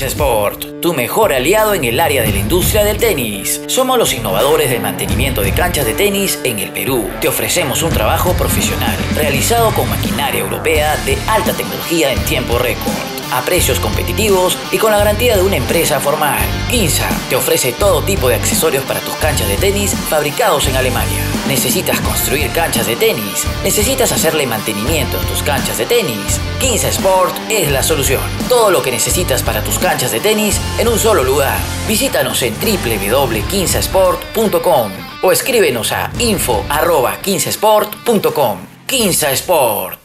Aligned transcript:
15 0.00 0.14
Sport, 0.14 0.80
tu 0.80 0.94
mejor 0.94 1.30
aliado 1.30 1.74
en 1.74 1.84
el 1.84 2.00
área 2.00 2.22
de 2.22 2.32
la 2.32 2.38
industria 2.38 2.84
del 2.84 2.96
tenis. 2.96 3.60
Somos 3.66 3.98
los 3.98 4.14
innovadores 4.14 4.70
del 4.70 4.80
mantenimiento 4.80 5.42
de 5.42 5.52
canchas 5.52 5.84
de 5.84 5.92
tenis 5.92 6.40
en 6.42 6.58
el 6.58 6.70
Perú. 6.70 7.06
Te 7.20 7.28
ofrecemos 7.28 7.82
un 7.82 7.90
trabajo 7.90 8.32
profesional, 8.32 8.96
realizado 9.14 9.74
con 9.74 9.90
maquinaria 9.90 10.40
europea 10.40 10.96
de 11.04 11.18
alta 11.28 11.52
tecnología 11.52 12.14
en 12.14 12.24
tiempo 12.24 12.58
récord 12.58 13.19
a 13.32 13.42
precios 13.42 13.80
competitivos 13.80 14.56
y 14.72 14.78
con 14.78 14.90
la 14.90 14.98
garantía 14.98 15.36
de 15.36 15.42
una 15.42 15.56
empresa 15.56 16.00
formal. 16.00 16.40
Quinza 16.70 17.08
te 17.28 17.36
ofrece 17.36 17.72
todo 17.72 18.02
tipo 18.02 18.28
de 18.28 18.36
accesorios 18.36 18.84
para 18.84 19.00
tus 19.00 19.14
canchas 19.16 19.48
de 19.48 19.56
tenis 19.56 19.94
fabricados 20.08 20.66
en 20.66 20.76
Alemania. 20.76 21.20
¿Necesitas 21.46 22.00
construir 22.00 22.50
canchas 22.52 22.86
de 22.86 22.96
tenis? 22.96 23.46
¿Necesitas 23.62 24.12
hacerle 24.12 24.46
mantenimiento 24.46 25.20
en 25.20 25.26
tus 25.26 25.42
canchas 25.42 25.76
de 25.78 25.84
tenis? 25.86 26.40
Quinza 26.60 26.88
Sport 26.88 27.34
es 27.48 27.70
la 27.70 27.82
solución. 27.82 28.20
Todo 28.48 28.70
lo 28.70 28.82
que 28.82 28.90
necesitas 28.90 29.42
para 29.42 29.62
tus 29.62 29.78
canchas 29.78 30.12
de 30.12 30.20
tenis 30.20 30.60
en 30.78 30.88
un 30.88 30.98
solo 30.98 31.24
lugar. 31.24 31.58
Visítanos 31.88 32.42
en 32.42 32.54
www.quinzasport.com 32.54 34.90
o 35.22 35.32
escríbenos 35.32 35.92
a 35.92 36.10
info.15sport.com. 36.18 38.58
Quinza 38.86 39.30
Sport. 39.32 39.99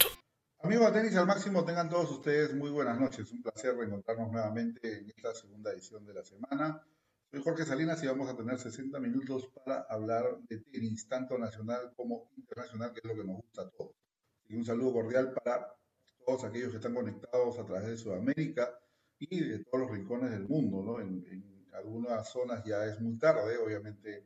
Amigos 0.65 0.91
de 0.91 0.99
Tenis 0.99 1.15
al 1.15 1.27
Máximo, 1.27 1.63
tengan 1.63 1.87
todos 1.89 2.09
ustedes 2.09 2.55
muy 2.55 2.71
buenas 2.71 2.99
noches. 2.99 3.31
Un 3.31 3.43
placer 3.43 3.77
reencontrarnos 3.77 4.31
nuevamente 4.31 4.97
en 4.97 5.09
esta 5.15 5.35
segunda 5.35 5.71
edición 5.71 6.03
de 6.07 6.15
la 6.15 6.23
semana. 6.23 6.81
Soy 7.29 7.43
Jorge 7.43 7.65
Salinas 7.65 8.01
y 8.03 8.07
vamos 8.07 8.27
a 8.31 8.35
tener 8.35 8.57
60 8.57 8.99
minutos 8.99 9.47
para 9.53 9.81
hablar 9.81 10.39
de 10.49 10.61
tenis, 10.61 11.07
tanto 11.07 11.38
nacional 11.38 11.93
como 11.95 12.31
internacional, 12.35 12.91
que 12.93 13.01
es 13.03 13.05
lo 13.05 13.13
que 13.13 13.27
nos 13.27 13.43
gusta 13.43 13.61
a 13.61 13.69
todos. 13.69 13.95
Y 14.47 14.55
un 14.55 14.65
saludo 14.65 14.93
cordial 14.93 15.33
para 15.33 15.71
todos 16.25 16.43
aquellos 16.45 16.71
que 16.71 16.77
están 16.77 16.95
conectados 16.95 17.59
a 17.59 17.63
través 17.63 17.85
de 17.85 17.97
Sudamérica 17.97 18.75
y 19.19 19.47
de 19.47 19.63
todos 19.66 19.81
los 19.81 19.91
rincones 19.91 20.31
del 20.31 20.47
mundo. 20.47 20.81
¿no? 20.81 21.00
En, 21.00 21.23
en 21.27 21.67
algunas 21.75 22.27
zonas 22.27 22.63
ya 22.66 22.83
es 22.88 23.00
muy 23.00 23.19
tarde, 23.19 23.55
obviamente 23.59 24.25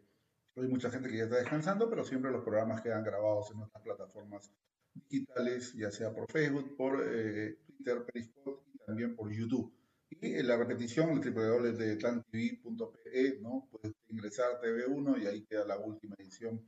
hay 0.56 0.68
mucha 0.70 0.90
gente 0.90 1.10
que 1.10 1.18
ya 1.18 1.24
está 1.26 1.36
descansando, 1.36 1.90
pero 1.90 2.06
siempre 2.06 2.32
los 2.32 2.44
programas 2.44 2.80
quedan 2.80 3.04
grabados 3.04 3.52
en 3.52 3.58
nuestras 3.58 3.84
plataformas 3.84 4.50
digitales, 4.94 5.74
ya 5.74 5.92
sea 5.92 6.14
por 6.14 6.32
Facebook, 6.32 6.76
por 6.76 7.02
eh, 7.06 7.58
Twitter, 7.66 8.06
Periscope 8.06 8.64
y 8.74 8.78
también 8.80 9.16
por 9.16 9.32
YouTube. 9.32 9.74
Y 10.10 10.36
en 10.36 10.48
la 10.48 10.58
repetición, 10.58 11.12
el 11.12 11.34
www.tantv.pe, 11.34 13.40
¿no? 13.42 13.70
Puedes 13.72 13.96
ingresar 14.08 14.52
a 14.52 14.62
TV1 14.62 15.22
y 15.22 15.28
ahí 15.28 15.46
queda 15.46 15.66
la 15.66 15.78
última 15.78 16.16
edición 16.18 16.66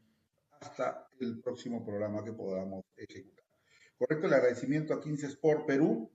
hasta 0.60 1.08
el 1.20 1.42
próximo 1.42 1.84
programa 1.84 2.24
que 2.24 2.34
podamos 2.34 2.86
ejecutar. 2.96 3.44
Correcto, 3.98 4.28
el 4.28 4.34
agradecimiento 4.34 4.94
a 4.94 5.02
15 5.02 5.26
Sport 5.28 5.66
Perú, 5.66 6.12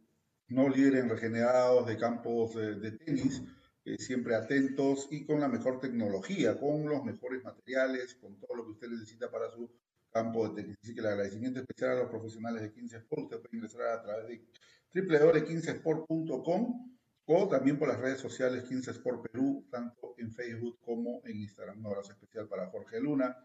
no 0.49 0.69
líder 0.69 0.97
en 0.97 1.09
regenerados 1.09 1.87
de 1.87 1.97
campos 1.97 2.55
de, 2.55 2.75
de 2.77 2.93
tenis, 2.93 3.43
eh, 3.85 3.97
siempre 3.99 4.35
atentos 4.35 5.09
y 5.13 5.25
con 5.25 5.41
la 5.41 5.47
mejor 5.47 5.79
tecnología, 5.79 6.59
con 6.59 6.89
los 6.89 7.05
mejores 7.05 7.45
materiales, 7.45 8.17
con 8.17 8.37
todo 8.41 8.57
lo 8.57 8.65
que 8.65 8.73
usted 8.73 8.89
necesita 8.89 9.31
para 9.31 9.49
su 9.51 9.71
campo 10.11 10.49
de 10.49 10.63
tenis. 10.63 10.79
Así 10.83 10.95
que 10.95 11.01
el 11.01 11.07
agradecimiento 11.07 11.61
especial 11.61 11.93
a 11.93 12.01
los 12.01 12.11
profesionales 12.11 12.63
de 12.63 12.73
15 12.73 12.97
Sport. 12.97 13.23
Usted 13.25 13.41
puede 13.41 13.57
ingresar 13.57 13.83
a 13.83 14.03
través 14.03 14.29
de 14.29 14.47
www.15sport.com 14.95 16.97
o 17.29 17.49
también 17.49 17.79
por 17.79 17.89
las 17.89 17.99
redes 17.99 18.21
sociales 18.21 18.65
15 18.65 18.91
Sport 18.93 19.31
Perú, 19.31 19.67
tanto 19.71 20.15
en 20.19 20.33
Facebook 20.33 20.79
como 20.81 21.21
en 21.25 21.39
Instagram. 21.39 21.81
Un 21.81 21.87
abrazo 21.87 22.13
especial 22.13 22.49
para 22.49 22.69
Jorge 22.69 23.01
Luna, 23.01 23.37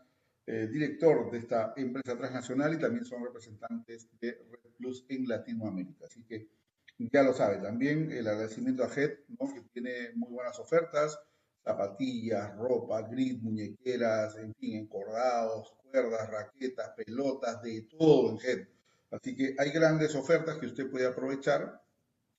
eh, 0.45 0.67
director 0.67 1.31
de 1.31 1.39
esta 1.39 1.73
empresa 1.75 2.17
transnacional 2.17 2.73
y 2.73 2.79
también 2.79 3.05
son 3.05 3.23
representantes 3.23 4.07
de 4.19 4.39
Red 4.49 4.71
Plus 4.77 5.05
en 5.09 5.27
Latinoamérica. 5.27 6.05
Así 6.05 6.23
que 6.23 6.49
ya 6.97 7.23
lo 7.23 7.33
sabe. 7.33 7.57
También 7.57 8.11
el 8.11 8.27
agradecimiento 8.27 8.83
a 8.83 8.87
HED, 8.87 9.19
¿no? 9.39 9.53
que 9.53 9.61
tiene 9.73 10.11
muy 10.15 10.31
buenas 10.31 10.59
ofertas, 10.59 11.19
zapatillas, 11.63 12.55
ropa, 12.55 13.01
grid, 13.03 13.41
muñequeras, 13.41 14.37
en 14.37 14.53
fin, 14.55 14.77
encordados, 14.77 15.73
cuerdas, 15.91 16.29
raquetas, 16.29 16.91
pelotas, 16.95 17.61
de 17.61 17.83
todo 17.83 18.31
en 18.31 18.39
GED. 18.39 18.67
Así 19.11 19.35
que 19.35 19.55
hay 19.57 19.71
grandes 19.71 20.15
ofertas 20.15 20.57
que 20.57 20.67
usted 20.67 20.89
puede 20.89 21.05
aprovechar 21.05 21.81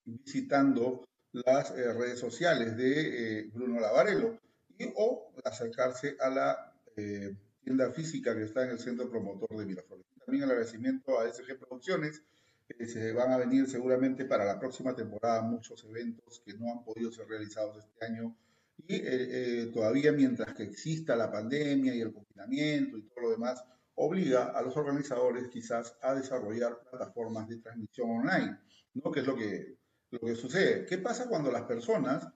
visitando 0.04 1.04
las 1.32 1.70
eh, 1.70 1.92
redes 1.92 2.18
sociales 2.18 2.76
de 2.76 3.40
eh, 3.40 3.50
Bruno 3.52 3.80
Lavarello 3.80 4.38
y, 4.78 4.90
o 4.96 5.32
acercarse 5.44 6.16
a 6.20 6.30
la 6.30 6.72
eh, 6.96 7.34
tienda 7.62 7.90
física 7.92 8.34
que 8.34 8.44
está 8.44 8.64
en 8.64 8.70
el 8.70 8.78
centro 8.78 9.08
promotor 9.08 9.56
de 9.56 9.66
Miraflores. 9.66 10.06
También 10.24 10.44
el 10.44 10.50
agradecimiento 10.50 11.18
a 11.18 11.32
SG 11.32 11.58
Producciones, 11.58 12.22
que 12.66 12.86
se 12.86 13.12
van 13.12 13.32
a 13.32 13.36
venir 13.36 13.68
seguramente 13.68 14.24
para 14.24 14.44
la 14.44 14.58
próxima 14.58 14.94
temporada 14.94 15.42
muchos 15.42 15.84
eventos 15.84 16.40
que 16.44 16.54
no 16.54 16.72
han 16.72 16.84
podido 16.84 17.12
ser 17.12 17.26
realizados 17.28 17.76
este 17.76 18.04
año 18.04 18.34
y 18.76 18.96
eh, 18.96 19.00
eh, 19.04 19.66
todavía 19.72 20.12
mientras 20.12 20.54
que 20.54 20.64
exista 20.64 21.16
la 21.16 21.30
pandemia 21.30 21.94
y 21.94 22.00
el 22.00 22.12
confinamiento 22.12 22.96
y 22.96 23.02
todo 23.02 23.22
lo 23.22 23.30
demás, 23.30 23.62
obliga 23.94 24.46
a 24.46 24.62
los 24.62 24.76
organizadores 24.76 25.48
quizás 25.48 25.96
a 26.02 26.14
desarrollar 26.14 26.80
plataformas 26.90 27.48
de 27.48 27.58
transmisión 27.58 28.10
online, 28.10 28.58
¿no? 28.94 29.12
Que 29.12 29.20
es 29.20 29.26
lo 29.26 29.36
que, 29.36 29.76
lo 30.10 30.20
que 30.20 30.34
sucede. 30.34 30.86
¿Qué 30.86 30.98
pasa 30.98 31.28
cuando 31.28 31.52
las 31.52 31.62
personas 31.62 32.26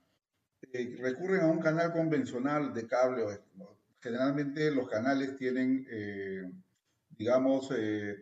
eh, 0.72 0.96
recurren 1.00 1.40
a 1.40 1.46
un 1.46 1.58
canal 1.58 1.92
convencional 1.92 2.72
de 2.72 2.86
cable 2.86 3.22
o 3.22 3.46
Generalmente 3.98 4.70
los 4.70 4.88
canales 4.88 5.34
tienen, 5.34 5.84
digamos, 7.08 7.70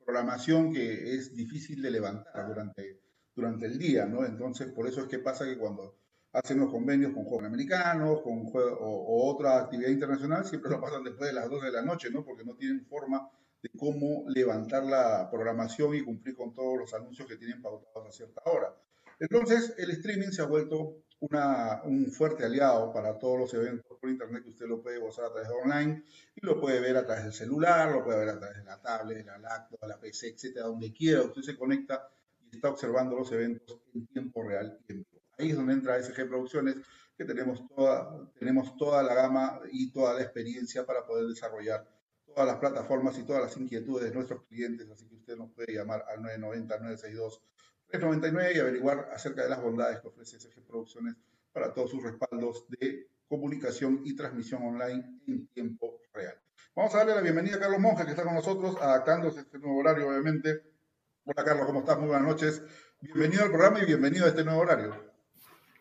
programación 0.02 0.72
que 0.72 1.14
es 1.14 1.34
difícil 1.34 1.82
de 1.82 1.90
levantar 1.90 2.46
durante, 2.46 3.02
durante 3.34 3.66
el 3.66 3.78
día, 3.78 4.06
¿no? 4.06 4.24
Entonces, 4.24 4.72
por 4.72 4.88
eso 4.88 5.02
es 5.02 5.08
que 5.08 5.18
pasa 5.18 5.44
que 5.44 5.58
cuando 5.58 6.03
hacen 6.34 6.58
los 6.58 6.70
convenios 6.70 7.12
con 7.12 7.24
jóvenes 7.24 7.48
americanos, 7.48 8.20
con 8.22 8.50
o, 8.52 9.32
otra 9.32 9.60
actividad 9.60 9.90
internacional, 9.90 10.44
siempre 10.44 10.70
lo 10.70 10.80
pasan 10.80 11.04
después 11.04 11.28
de 11.28 11.34
las 11.34 11.48
12 11.48 11.66
de 11.66 11.72
la 11.72 11.82
noche, 11.82 12.10
¿no? 12.10 12.24
Porque 12.24 12.44
no 12.44 12.56
tienen 12.56 12.84
forma 12.86 13.30
de 13.62 13.70
cómo 13.78 14.24
levantar 14.28 14.84
la 14.84 15.30
programación 15.30 15.94
y 15.94 16.02
cumplir 16.02 16.36
con 16.36 16.52
todos 16.52 16.76
los 16.76 16.92
anuncios 16.92 17.28
que 17.28 17.36
tienen 17.36 17.62
pautados 17.62 18.08
a 18.08 18.12
cierta 18.12 18.42
hora. 18.46 18.74
Entonces, 19.20 19.74
el 19.78 19.90
streaming 19.92 20.30
se 20.30 20.42
ha 20.42 20.46
vuelto 20.46 21.04
una, 21.20 21.82
un 21.84 22.10
fuerte 22.10 22.44
aliado 22.44 22.92
para 22.92 23.16
todos 23.16 23.38
los 23.38 23.54
eventos 23.54 23.96
por 23.96 24.10
internet 24.10 24.42
que 24.42 24.50
usted 24.50 24.66
lo 24.66 24.82
puede 24.82 24.98
gozar 24.98 25.26
a 25.26 25.30
través 25.30 25.48
de 25.48 25.54
online 25.54 26.02
y 26.34 26.44
lo 26.44 26.60
puede 26.60 26.80
ver 26.80 26.96
a 26.96 27.06
través 27.06 27.24
del 27.24 27.32
celular, 27.32 27.92
lo 27.92 28.04
puede 28.04 28.18
ver 28.18 28.30
a 28.30 28.38
través 28.38 28.58
de 28.58 28.64
la 28.64 28.82
tablet, 28.82 29.18
de 29.18 29.24
la 29.24 29.38
laptop, 29.38 29.80
de 29.80 29.88
la 29.88 30.00
PC, 30.00 30.30
etcétera, 30.30 30.66
donde 30.66 30.92
quiera. 30.92 31.22
Usted 31.22 31.42
se 31.42 31.56
conecta 31.56 32.08
y 32.50 32.56
está 32.56 32.70
observando 32.70 33.16
los 33.16 33.30
eventos 33.30 33.80
en 33.94 34.06
tiempo 34.08 34.42
real 34.42 34.80
y 34.88 34.94
en. 34.94 35.13
Ahí 35.38 35.50
es 35.50 35.56
donde 35.56 35.72
entra 35.72 36.02
SG 36.02 36.28
Producciones, 36.28 36.76
que 37.16 37.24
tenemos 37.24 37.66
toda, 37.68 38.28
tenemos 38.38 38.76
toda 38.76 39.02
la 39.02 39.14
gama 39.14 39.60
y 39.70 39.90
toda 39.92 40.12
la 40.14 40.22
experiencia 40.22 40.84
para 40.84 41.06
poder 41.06 41.26
desarrollar 41.26 41.88
todas 42.26 42.46
las 42.46 42.58
plataformas 42.58 43.18
y 43.18 43.24
todas 43.24 43.42
las 43.42 43.56
inquietudes 43.56 44.08
de 44.08 44.14
nuestros 44.14 44.42
clientes, 44.44 44.90
así 44.90 45.08
que 45.08 45.14
usted 45.14 45.36
nos 45.36 45.50
puede 45.52 45.72
llamar 45.72 46.04
al 46.08 46.20
990-962-399 46.22 48.56
y 48.56 48.58
averiguar 48.58 49.08
acerca 49.12 49.44
de 49.44 49.50
las 49.50 49.62
bondades 49.62 50.00
que 50.00 50.08
ofrece 50.08 50.40
SG 50.40 50.66
Producciones 50.66 51.14
para 51.52 51.72
todos 51.72 51.92
sus 51.92 52.02
respaldos 52.02 52.66
de 52.68 53.08
comunicación 53.28 54.00
y 54.04 54.16
transmisión 54.16 54.62
online 54.62 55.20
en 55.28 55.46
tiempo 55.48 56.00
real. 56.12 56.34
Vamos 56.74 56.92
a 56.94 56.98
darle 56.98 57.14
la 57.14 57.20
bienvenida 57.20 57.56
a 57.56 57.60
Carlos 57.60 57.80
Monja, 57.80 58.04
que 58.04 58.10
está 58.10 58.24
con 58.24 58.34
nosotros, 58.34 58.76
adaptándose 58.80 59.38
a 59.38 59.42
este 59.42 59.60
nuevo 59.60 59.78
horario, 59.78 60.08
obviamente. 60.08 60.64
Hola, 61.24 61.44
Carlos, 61.44 61.66
¿cómo 61.66 61.80
estás? 61.80 61.98
Muy 61.98 62.08
buenas 62.08 62.26
noches. 62.26 62.62
Bienvenido 63.00 63.44
al 63.44 63.50
programa 63.50 63.80
y 63.80 63.86
bienvenido 63.86 64.26
a 64.26 64.28
este 64.28 64.44
nuevo 64.44 64.60
horario. 64.60 65.13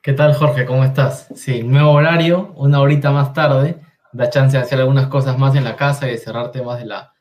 ¿Qué 0.04 0.12
tal, 0.12 0.34
Jorge? 0.34 0.66
¿Cómo 0.66 0.84
estás? 0.84 1.30
Sí, 1.34 1.64
nuevo 1.64 1.92
horario, 1.92 2.52
una 2.58 2.82
horita 2.82 3.12
más 3.12 3.32
tarde, 3.32 3.80
da 4.12 4.30
chance 4.30 4.58
de 4.58 4.62
hacer 4.62 4.78
algunas 4.80 5.08
cosas 5.08 5.38
más 5.38 5.56
en 5.56 5.64
la 5.64 5.78
casa 5.78 6.10
y 6.10 6.12
de 6.12 6.18
cerrar 6.18 6.52
temas 6.52 6.78
de 6.78 6.86
la, 6.86 7.14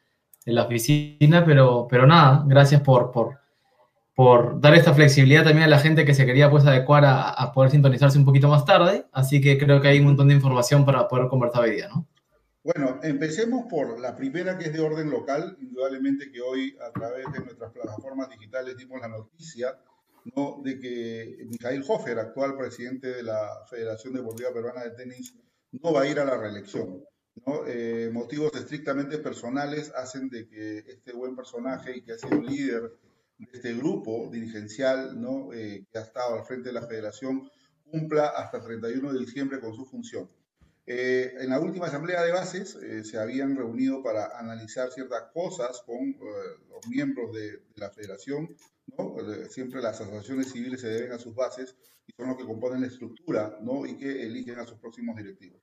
de 0.44 0.52
la 0.52 0.64
oficina, 0.64 1.44
pero, 1.44 1.86
pero 1.88 2.08
nada, 2.08 2.42
gracias 2.44 2.80
por, 2.80 3.12
por, 3.12 3.38
por 4.16 4.60
dar 4.60 4.74
esta 4.74 4.92
flexibilidad 4.94 5.44
también 5.44 5.62
a 5.62 5.68
la 5.68 5.78
gente 5.78 6.04
que 6.04 6.12
se 6.12 6.26
quería 6.26 6.50
pues 6.50 6.66
adecuar 6.66 7.04
a, 7.04 7.30
a, 7.30 7.52
poder 7.52 7.70
sintonizarse 7.70 8.18
un 8.18 8.24
poquito 8.24 8.48
más 8.48 8.64
tarde, 8.64 9.06
así 9.12 9.40
que 9.40 9.58
creo 9.58 9.80
que 9.80 9.86
hay 9.86 10.00
un 10.00 10.06
montón 10.06 10.26
de 10.26 10.34
información 10.34 10.84
para 10.84 11.06
poder 11.06 11.28
conversar 11.28 11.62
hoy 11.62 11.76
día, 11.76 11.86
¿no? 11.86 12.04
Bueno, 12.64 12.98
empecemos 13.04 13.66
por 13.70 14.00
la 14.00 14.16
primera 14.16 14.58
que 14.58 14.64
es 14.64 14.72
de 14.72 14.80
orden 14.80 15.08
local, 15.08 15.56
indudablemente 15.60 16.32
que 16.32 16.40
hoy 16.40 16.76
a 16.84 16.90
través 16.90 17.26
de 17.32 17.44
nuestras 17.44 17.70
plataformas 17.70 18.28
digitales 18.28 18.76
dimos 18.76 19.00
la 19.00 19.06
noticia 19.06 19.78
¿no? 20.34 20.60
de 20.62 20.78
que 20.78 21.44
Mijail 21.46 21.84
Hofer, 21.86 22.18
actual 22.18 22.56
presidente 22.56 23.08
de 23.08 23.22
la 23.22 23.64
Federación 23.68 24.14
Deportiva 24.14 24.52
Peruana 24.52 24.84
de 24.84 24.90
Tenis, 24.90 25.34
no 25.72 25.92
va 25.92 26.02
a 26.02 26.08
ir 26.08 26.18
a 26.20 26.24
la 26.24 26.36
reelección. 26.36 27.04
Eh, 27.66 28.10
motivos 28.12 28.54
estrictamente 28.54 29.18
personales 29.18 29.90
hacen 29.96 30.28
de 30.28 30.46
que 30.46 30.78
este 30.78 31.12
buen 31.12 31.34
personaje 31.34 31.96
y 31.96 32.02
que 32.02 32.12
ha 32.12 32.18
sido 32.18 32.40
líder 32.42 32.92
de 33.38 33.48
este 33.52 33.74
grupo 33.74 34.28
dirigencial 34.30 35.20
¿no? 35.20 35.52
Eh, 35.52 35.86
que 35.90 35.98
ha 35.98 36.02
estado 36.02 36.34
al 36.34 36.44
frente 36.44 36.68
de 36.68 36.74
la 36.74 36.86
federación 36.86 37.50
cumpla 37.90 38.28
hasta 38.28 38.62
31 38.62 39.12
de 39.12 39.18
diciembre 39.18 39.60
con 39.60 39.74
su 39.74 39.84
función. 39.86 40.28
Eh, 40.84 41.34
en 41.38 41.50
la 41.50 41.60
última 41.60 41.86
asamblea 41.86 42.24
de 42.24 42.32
bases 42.32 42.74
eh, 42.74 43.04
se 43.04 43.16
habían 43.16 43.56
reunido 43.56 44.02
para 44.02 44.36
analizar 44.36 44.90
ciertas 44.90 45.30
cosas 45.32 45.80
con 45.86 46.00
eh, 46.00 46.16
los 46.68 46.88
miembros 46.88 47.32
de, 47.32 47.52
de, 47.52 47.62
la 47.76 47.90
federación. 47.90 48.56
¿no? 48.98 49.14
Siempre 49.48 49.80
las 49.80 50.00
asociaciones 50.00 50.50
civiles 50.50 50.80
se 50.80 50.88
deben 50.88 51.12
a 51.12 51.18
sus 51.18 51.34
bases 51.36 51.76
y 52.06 52.12
son 52.16 52.28
los 52.28 52.36
que 52.36 52.44
componen 52.44 52.80
la 52.80 52.88
estructura 52.88 53.58
¿no? 53.62 53.86
y 53.86 53.96
que 53.96 54.22
eligen 54.24 54.58
a 54.58 54.66
sus 54.66 54.78
próximos 54.78 55.16
directivos. 55.16 55.60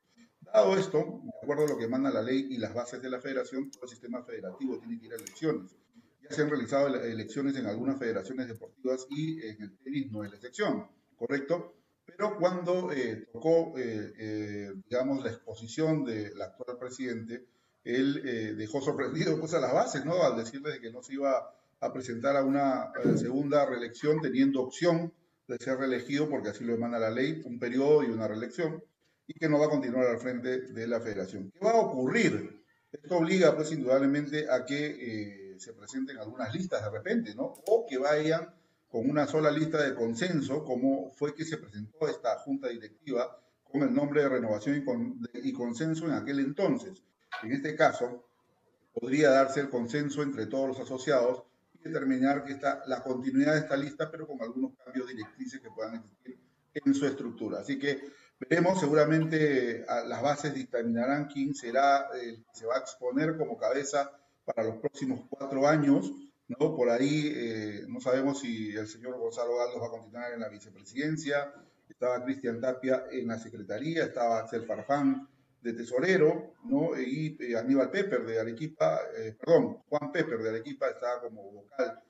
Dado 0.54 0.77
esto, 0.77 1.21
de 1.24 1.31
acuerdo 1.44 1.66
a 1.66 1.69
lo 1.69 1.77
que 1.77 1.88
manda 1.88 2.10
la 2.10 2.24
ley 2.24 2.48
y 2.50 2.57
las 2.57 2.74
bases 2.74 3.01
de 3.01 3.10
la 3.10 3.19
federación, 3.19 3.69
todo 3.69 3.83
el 3.83 3.89
sistema 3.89 4.24
federativo 4.24 4.80
tiene 4.80 5.00
que 5.00 5.07
ir 5.07 5.13
a 5.13 5.18
elecciones. 5.18 5.75
Ya 6.24 6.31
se 6.31 6.42
han 6.42 6.50
realizado 6.50 6.88
elecciones 6.88 7.56
en 7.57 7.66
algunas 7.66 8.00
federaciones 8.00 8.48
deportivas 8.48 9.06
y 9.10 9.45
en 9.45 9.62
el 9.62 9.77
tenis 9.80 10.12
no 10.12 10.24
es 10.24 10.31
la 10.31 10.38
excepción, 10.38 10.88
¿correcto? 11.18 11.79
Pero 12.17 12.38
cuando 12.38 12.91
eh, 12.91 13.27
tocó, 13.31 13.77
eh, 13.77 14.13
eh, 14.17 14.73
digamos, 14.89 15.23
la 15.23 15.31
exposición 15.31 16.03
del 16.06 16.41
actual 16.41 16.77
presidente, 16.77 17.45
él 17.83 18.21
eh, 18.25 18.53
dejó 18.56 18.81
sorprendido 18.81 19.39
pues, 19.39 19.53
a 19.53 19.59
las 19.59 19.73
bases, 19.73 20.06
¿no? 20.06 20.23
Al 20.23 20.38
decirle 20.38 20.79
que 20.79 20.91
no 20.91 21.01
se 21.01 21.13
iba 21.13 21.53
a 21.79 21.94
presentar 21.94 22.35
a 22.35 22.44
una 22.44 22.91
segunda 23.15 23.65
reelección 23.65 24.21
teniendo 24.21 24.61
opción 24.61 25.13
de 25.47 25.57
ser 25.57 25.77
reelegido, 25.77 26.29
porque 26.29 26.50
así 26.50 26.63
lo 26.63 26.73
demanda 26.73 27.00
la 27.00 27.09
ley, 27.09 27.41
un 27.45 27.57
periodo 27.57 28.03
y 28.03 28.07
una 28.07 28.27
reelección, 28.27 28.83
y 29.25 29.33
que 29.33 29.47
no 29.47 29.59
va 29.59 29.67
a 29.67 29.69
continuar 29.69 30.06
al 30.07 30.19
frente 30.19 30.59
de 30.59 30.88
la 30.88 31.00
federación. 31.00 31.51
¿Qué 31.51 31.59
va 31.65 31.71
a 31.71 31.79
ocurrir? 31.79 32.63
Esto 32.91 33.17
obliga, 33.17 33.56
pues, 33.56 33.71
indudablemente 33.71 34.50
a 34.50 34.65
que 34.65 35.56
se 35.57 35.73
presenten 35.73 36.17
algunas 36.17 36.53
listas 36.53 36.83
de 36.83 36.89
repente, 36.89 37.33
¿no? 37.35 37.53
O 37.67 37.85
que 37.88 37.97
vayan 37.97 38.53
con 38.89 39.09
una 39.09 39.27
sola 39.27 39.51
lista 39.51 39.83
de 39.83 39.94
consenso, 39.94 40.63
como 40.63 41.12
fue 41.12 41.36
que 41.36 41.45
se 41.45 41.57
presentó 41.57 42.07
esta 42.07 42.38
junta 42.39 42.69
directiva 42.69 43.39
con 43.63 43.83
el 43.83 43.94
nombre 43.94 44.24
de 44.24 44.30
renovación 44.30 44.77
y, 44.77 44.83
con, 44.83 45.21
de, 45.21 45.30
y, 45.44 45.53
consenso 45.53 46.06
en 46.06 46.13
aquel 46.13 46.39
entonces. 46.39 47.03
En 47.44 47.51
este 47.51 47.75
caso, 47.75 48.25
podría 48.91 49.30
darse 49.30 49.59
el 49.59 49.69
consenso 49.69 50.24
entre 50.24 50.47
todos 50.47 50.69
los 50.69 50.80
asociados 50.80 51.44
y 51.74 51.83
determinar 51.83 52.44
que 52.44 52.53
está 52.53 52.81
la 52.88 53.03
continuidad 53.03 53.53
de 53.53 53.59
esta 53.59 53.77
lista, 53.77 54.09
pero 54.09 54.27
con 54.27 54.41
algunos 54.41 54.74
cambios 54.83 55.07
directrices 55.07 55.62
que 55.62 55.69
puedan 55.69 55.95
existir 55.95 56.39
en 56.74 56.94
su 56.95 57.06
estructura. 57.06 57.59
Así 57.59 57.77
que 57.77 58.01
veremos, 58.39 58.80
seguramente 58.80 59.85
las 60.07 60.21
bases 60.21 60.56
dictaminarán 60.56 61.27
quién 61.27 61.53
será 61.53 62.07
el 62.19 62.38
que 62.38 62.59
se 62.59 62.65
va 62.65 62.77
a 62.77 62.80
exponer 62.80 63.38
como 63.38 63.56
cabeza 63.56 64.12
para 64.45 64.63
los 64.63 64.77
próximos 64.77 65.21
cuatro 65.30 65.68
años 65.68 66.12
¿no? 66.50 66.75
Por 66.75 66.90
ahí 66.90 67.31
eh, 67.34 67.86
no 67.88 68.01
sabemos 68.01 68.42
si 68.42 68.75
el 68.75 68.88
señor 68.88 69.18
Gonzalo 69.18 69.57
Galdos 69.57 69.81
va 69.81 69.88
a 69.88 69.92
continuar 69.92 70.34
en 70.34 70.42
la 70.42 70.50
vicepresidencia, 70.50 71.54
estaba 71.88 72.24
Cristian 72.24 72.62
Tapia 72.62 73.06
en 73.12 73.28
la 73.28 73.40
secretaría, 73.40 74.04
estaba 74.06 74.40
Axel 74.40 74.66
Farfán 74.66 75.28
de 75.62 75.74
tesorero, 75.74 76.54
¿no? 76.63 76.98
Y 77.00 77.38
eh, 77.40 77.57
Aníbal 77.57 77.92
Pepper 77.92 78.25
de 78.25 78.40
Arequipa, 78.40 79.00
eh, 79.18 79.36
perdón, 79.40 79.80
Juan 79.90 80.12
Pepper 80.12 80.40
de 80.40 80.50
Arequipa 80.50 80.88
estaba 80.88 81.22
como 81.22 81.51
vocal, 81.51 82.01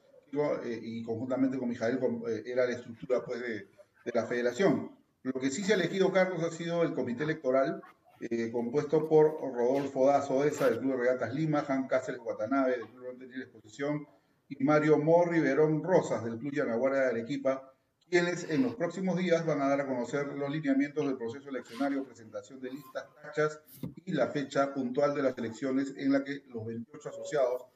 eh, 0.63 0.79
y 0.83 1.03
conjuntamente 1.03 1.57
con 1.57 1.69
Mijael 1.69 1.99
era 2.45 2.65
la 2.65 2.73
estructura 2.73 3.23
pues, 3.25 3.41
de, 3.41 3.67
de, 4.05 4.11
la 4.13 4.27
federación. 4.27 4.91
Lo 5.23 5.33
que 5.33 5.49
sí 5.49 5.63
se 5.63 5.73
ha 5.73 5.75
elegido, 5.75 6.11
Carlos, 6.11 6.43
ha 6.43 6.51
sido 6.51 6.83
el 6.83 6.93
comité 6.93 7.23
electoral, 7.23 7.81
compuesto 8.51 9.07
por 9.07 9.39
Rodolfo 9.41 10.05
Dazo 10.07 10.43
Esa 10.43 10.69
del 10.69 10.79
Club 10.79 10.91
de 10.91 10.97
Regatas 10.97 11.33
Lima, 11.33 11.61
Jan 11.61 11.87
Cáceres 11.87 12.19
Guatanabe 12.19 12.71
del 12.71 12.87
Club 12.87 13.17
de 13.17 13.41
Exposición, 13.43 14.05
y 14.49 14.63
Mario 14.63 14.97
Morri 14.97 15.39
Verón 15.39 15.83
Rosas 15.83 16.23
del 16.23 16.39
Club 16.39 16.53
Yanaguara 16.53 17.01
de 17.01 17.07
Arequipa, 17.07 17.71
quienes 18.09 18.49
en 18.49 18.63
los 18.63 18.75
próximos 18.75 19.17
días 19.17 19.45
van 19.45 19.61
a 19.61 19.69
dar 19.69 19.81
a 19.81 19.85
conocer 19.87 20.25
los 20.27 20.49
lineamientos 20.49 21.05
del 21.05 21.17
proceso 21.17 21.49
eleccionario, 21.49 22.03
presentación 22.03 22.59
de 22.59 22.71
listas, 22.71 23.05
tachas 23.21 23.61
y 24.05 24.11
la 24.11 24.27
fecha 24.27 24.73
puntual 24.73 25.13
de 25.13 25.21
las 25.21 25.37
elecciones 25.37 25.93
en 25.95 26.11
la 26.11 26.23
que 26.23 26.43
los 26.47 26.65
28 26.65 27.09
asociados 27.09 27.67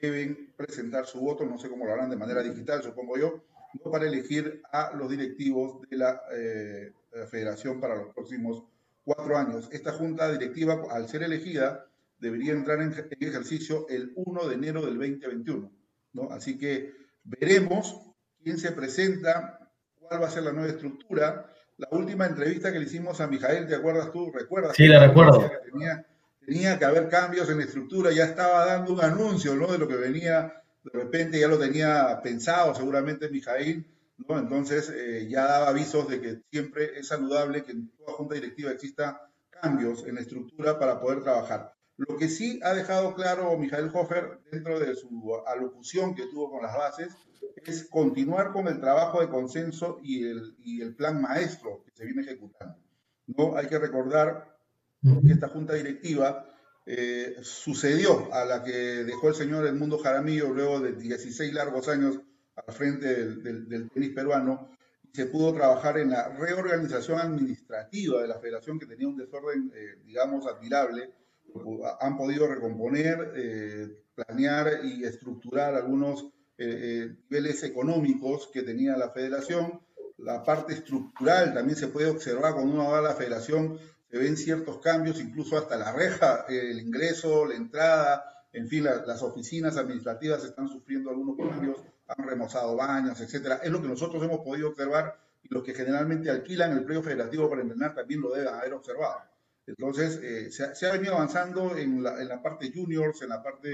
deben 0.00 0.52
presentar 0.56 1.06
su 1.06 1.18
voto, 1.18 1.44
no 1.44 1.58
sé 1.58 1.68
cómo 1.68 1.84
lo 1.84 1.92
harán 1.92 2.10
de 2.10 2.16
manera 2.16 2.44
digital, 2.44 2.80
supongo 2.84 3.18
yo, 3.18 3.42
no 3.84 3.90
para 3.90 4.06
elegir 4.06 4.62
a 4.70 4.94
los 4.94 5.10
directivos 5.10 5.80
de 5.88 5.96
la, 5.96 6.22
eh, 6.32 6.92
federación 7.28 7.80
para 7.80 7.96
los 7.96 8.14
próximos 8.14 8.62
cuatro 9.04 9.36
años. 9.36 9.68
Esta 9.72 9.92
junta 9.92 10.30
directiva, 10.30 10.80
al 10.90 11.08
ser 11.08 11.24
elegida, 11.24 11.86
debería 12.20 12.52
entrar 12.52 12.80
en 12.80 12.94
ejercicio 13.18 13.88
el 13.88 14.12
1 14.14 14.46
de 14.46 14.54
enero 14.54 14.86
del 14.86 14.94
2021 14.96 15.79
¿no? 16.12 16.30
Así 16.30 16.58
que 16.58 16.92
veremos 17.24 18.00
quién 18.42 18.58
se 18.58 18.72
presenta, 18.72 19.70
cuál 19.98 20.22
va 20.22 20.26
a 20.26 20.30
ser 20.30 20.42
la 20.42 20.52
nueva 20.52 20.68
estructura. 20.68 21.46
La 21.76 21.88
última 21.92 22.26
entrevista 22.26 22.72
que 22.72 22.78
le 22.78 22.84
hicimos 22.84 23.20
a 23.20 23.26
Mijael, 23.26 23.66
¿te 23.66 23.74
acuerdas 23.74 24.12
tú? 24.12 24.30
¿Recuerdas? 24.30 24.76
Sí, 24.76 24.86
la 24.86 25.06
recuerdo. 25.06 25.40
Que 25.40 25.70
tenía, 25.70 26.06
tenía, 26.44 26.78
que 26.78 26.84
haber 26.84 27.08
cambios 27.08 27.48
en 27.48 27.58
la 27.58 27.64
estructura, 27.64 28.12
ya 28.12 28.24
estaba 28.24 28.66
dando 28.66 28.92
un 28.92 29.02
anuncio 29.02 29.54
¿no? 29.54 29.72
de 29.72 29.78
lo 29.78 29.88
que 29.88 29.96
venía, 29.96 30.62
de 30.82 30.90
repente 30.92 31.40
ya 31.40 31.48
lo 31.48 31.58
tenía 31.58 32.20
pensado 32.22 32.74
seguramente 32.74 33.30
Mijael, 33.30 33.86
¿no? 34.28 34.38
entonces 34.38 34.92
eh, 34.94 35.26
ya 35.30 35.46
daba 35.46 35.68
avisos 35.68 36.08
de 36.08 36.20
que 36.20 36.42
siempre 36.50 36.98
es 36.98 37.08
saludable 37.08 37.64
que 37.64 37.72
en 37.72 37.90
toda 37.96 38.12
junta 38.12 38.34
directiva 38.34 38.70
exista 38.72 39.30
cambios 39.48 40.06
en 40.06 40.16
la 40.16 40.20
estructura 40.22 40.78
para 40.78 41.00
poder 41.00 41.22
trabajar. 41.22 41.74
Lo 42.08 42.16
que 42.16 42.28
sí 42.28 42.58
ha 42.62 42.72
dejado 42.72 43.14
claro 43.14 43.58
Mijael 43.58 43.90
Hofer 43.92 44.40
dentro 44.50 44.80
de 44.80 44.94
su 44.94 45.36
alocución 45.46 46.14
que 46.14 46.28
tuvo 46.28 46.50
con 46.50 46.62
las 46.62 46.74
bases 46.74 47.14
es 47.56 47.84
continuar 47.90 48.52
con 48.52 48.68
el 48.68 48.80
trabajo 48.80 49.20
de 49.20 49.28
consenso 49.28 49.98
y 50.02 50.24
el, 50.24 50.56
y 50.60 50.80
el 50.80 50.94
plan 50.94 51.20
maestro 51.20 51.82
que 51.84 51.90
se 51.92 52.06
viene 52.06 52.22
ejecutando. 52.22 52.78
¿no? 53.26 53.54
Hay 53.54 53.66
que 53.66 53.78
recordar 53.78 54.56
que 55.02 55.30
esta 55.30 55.48
junta 55.48 55.74
directiva 55.74 56.46
eh, 56.86 57.36
sucedió 57.42 58.32
a 58.32 58.46
la 58.46 58.64
que 58.64 59.04
dejó 59.04 59.28
el 59.28 59.34
señor 59.34 59.66
Edmundo 59.66 59.98
Jaramillo 59.98 60.54
luego 60.54 60.80
de 60.80 60.92
16 60.92 61.52
largos 61.52 61.86
años 61.88 62.18
al 62.56 62.74
frente 62.74 63.08
del, 63.08 63.42
del, 63.42 63.68
del 63.68 63.90
tenis 63.90 64.14
peruano 64.14 64.70
y 65.02 65.14
se 65.14 65.26
pudo 65.26 65.52
trabajar 65.52 65.98
en 65.98 66.10
la 66.10 66.30
reorganización 66.30 67.18
administrativa 67.18 68.22
de 68.22 68.28
la 68.28 68.38
federación 68.38 68.78
que 68.78 68.86
tenía 68.86 69.06
un 69.06 69.18
desorden, 69.18 69.70
eh, 69.74 70.00
digamos, 70.06 70.46
admirable 70.46 71.19
han 72.00 72.16
podido 72.16 72.46
recomponer, 72.46 73.32
eh, 73.36 74.04
planear 74.14 74.84
y 74.84 75.04
estructurar 75.04 75.74
algunos 75.74 76.24
eh, 76.58 76.66
eh, 76.68 77.16
niveles 77.28 77.62
económicos 77.62 78.50
que 78.52 78.62
tenía 78.62 78.96
la 78.96 79.10
federación. 79.10 79.80
La 80.18 80.44
parte 80.44 80.74
estructural 80.74 81.54
también 81.54 81.78
se 81.78 81.88
puede 81.88 82.10
observar 82.10 82.54
cuando 82.54 82.74
uno 82.74 82.90
va 82.90 82.98
a 82.98 83.02
la 83.02 83.14
federación, 83.14 83.78
se 84.10 84.18
ven 84.18 84.36
ciertos 84.36 84.78
cambios, 84.80 85.20
incluso 85.20 85.56
hasta 85.56 85.76
la 85.76 85.92
reja, 85.92 86.44
el 86.48 86.78
ingreso, 86.80 87.46
la 87.46 87.54
entrada, 87.54 88.24
en 88.52 88.68
fin, 88.68 88.84
la, 88.84 89.06
las 89.06 89.22
oficinas 89.22 89.76
administrativas 89.76 90.44
están 90.44 90.68
sufriendo 90.68 91.10
algunos 91.10 91.36
cambios, 91.36 91.78
han 92.08 92.26
remozado 92.26 92.76
baños, 92.76 93.20
etcétera. 93.20 93.60
Es 93.62 93.70
lo 93.70 93.80
que 93.80 93.88
nosotros 93.88 94.22
hemos 94.22 94.40
podido 94.40 94.68
observar 94.68 95.16
y 95.42 95.54
los 95.54 95.62
que 95.62 95.74
generalmente 95.74 96.28
alquilan 96.28 96.72
el 96.72 96.84
predio 96.84 97.02
federativo 97.02 97.48
para 97.48 97.62
entrenar 97.62 97.94
también 97.94 98.20
lo 98.20 98.34
deben 98.34 98.52
haber 98.52 98.74
observado. 98.74 99.29
Entonces, 99.70 100.20
eh, 100.22 100.50
se, 100.50 100.74
se, 100.74 100.86
ha, 100.86 100.92
venido 100.92 101.14
avanzando 101.14 101.76
en 101.76 102.02
la, 102.02 102.20
en 102.20 102.28
la, 102.28 102.42
parte 102.42 102.72
juniors, 102.74 103.22
en 103.22 103.28
la 103.28 103.42
parte 103.42 103.70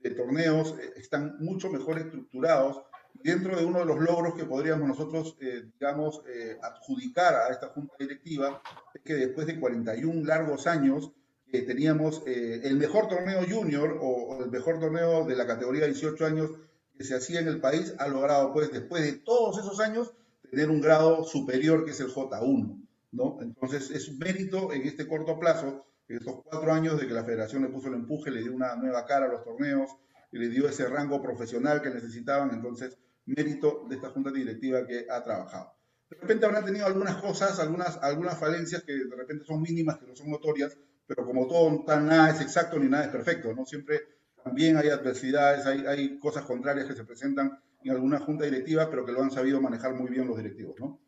de 0.00 0.10
torneos, 0.10 0.74
eh, 0.78 0.92
están 0.96 1.36
mucho 1.40 1.70
mejor 1.70 1.98
estructurados. 1.98 2.82
Dentro 3.14 3.56
de 3.56 3.64
uno 3.64 3.80
de 3.80 3.86
los 3.86 3.98
logros 3.98 4.34
que 4.34 4.44
podríamos 4.44 4.86
nosotros, 4.86 5.36
eh, 5.40 5.64
digamos, 5.78 6.22
eh, 6.28 6.56
adjudicar 6.62 7.34
a 7.34 7.48
esta 7.48 7.68
junta 7.68 7.94
directiva, 7.98 8.62
es 8.94 9.02
que 9.02 9.14
después 9.14 9.46
de 9.46 9.58
41 9.58 10.24
largos 10.24 10.66
años, 10.66 11.12
teníamos 11.50 12.22
el 12.26 12.76
mejor 12.76 13.08
torneo 13.08 13.40
junior 13.48 13.96
o, 14.02 14.06
o, 14.06 14.44
el 14.44 14.50
mejor 14.50 14.78
torneo 14.78 15.24
de 15.24 15.34
la 15.34 15.46
categoría 15.46 15.86
de 15.86 15.92
18 15.94 16.26
años 16.26 16.50
que 16.98 17.04
se 17.04 17.16
hacía 17.16 17.40
en 17.40 17.48
el 17.48 17.58
país, 17.58 17.94
ha 17.98 18.06
logrado, 18.06 18.52
pues, 18.52 18.70
después 18.70 19.02
de 19.02 19.14
todos 19.14 19.58
esos 19.58 19.80
años, 19.80 20.12
tener 20.50 20.68
un 20.68 20.82
grado 20.82 21.24
superior 21.24 21.86
que 21.86 21.92
es 21.92 22.00
el 22.00 22.08
J1. 22.08 22.87
¿No? 23.12 23.38
Entonces 23.40 23.90
es 23.90 24.16
mérito 24.18 24.72
en 24.72 24.82
este 24.82 25.06
corto 25.06 25.38
plazo, 25.38 25.86
en 26.08 26.18
estos 26.18 26.42
cuatro 26.42 26.72
años 26.72 27.00
de 27.00 27.06
que 27.06 27.14
la 27.14 27.24
federación 27.24 27.62
le 27.62 27.68
puso 27.68 27.88
el 27.88 27.94
empuje, 27.94 28.30
le 28.30 28.42
dio 28.42 28.54
una 28.54 28.76
nueva 28.76 29.04
cara 29.06 29.26
a 29.26 29.28
los 29.28 29.44
torneos, 29.44 29.90
le 30.30 30.48
dio 30.48 30.68
ese 30.68 30.86
rango 30.88 31.22
profesional 31.22 31.80
que 31.82 31.90
necesitaban, 31.90 32.50
entonces 32.52 32.98
mérito 33.26 33.86
de 33.88 33.96
esta 33.96 34.10
junta 34.10 34.30
directiva 34.30 34.86
que 34.86 35.06
ha 35.10 35.22
trabajado. 35.22 35.72
De 36.10 36.16
repente 36.18 36.46
habrán 36.46 36.64
tenido 36.64 36.86
algunas 36.86 37.16
cosas, 37.16 37.58
algunas, 37.60 37.98
algunas 38.02 38.38
falencias 38.38 38.82
que 38.82 38.92
de 38.92 39.16
repente 39.16 39.44
son 39.44 39.60
mínimas, 39.60 39.98
que 39.98 40.06
no 40.06 40.16
son 40.16 40.30
notorias, 40.30 40.76
pero 41.06 41.24
como 41.26 41.46
todo, 41.46 41.84
tan 41.84 42.06
nada 42.06 42.30
es 42.30 42.40
exacto 42.40 42.78
ni 42.78 42.88
nada 42.88 43.04
es 43.04 43.10
perfecto, 43.10 43.52
¿no? 43.52 43.66
Siempre 43.66 44.00
también 44.42 44.76
hay 44.76 44.88
adversidades, 44.88 45.66
hay, 45.66 45.84
hay 45.86 46.18
cosas 46.18 46.44
contrarias 46.44 46.86
que 46.86 46.94
se 46.94 47.04
presentan 47.04 47.58
en 47.82 47.90
alguna 47.90 48.18
junta 48.20 48.44
directiva, 48.44 48.88
pero 48.90 49.04
que 49.04 49.12
lo 49.12 49.22
han 49.22 49.30
sabido 49.30 49.60
manejar 49.60 49.94
muy 49.94 50.10
bien 50.10 50.26
los 50.26 50.36
directivos, 50.36 50.76
¿no? 50.78 51.00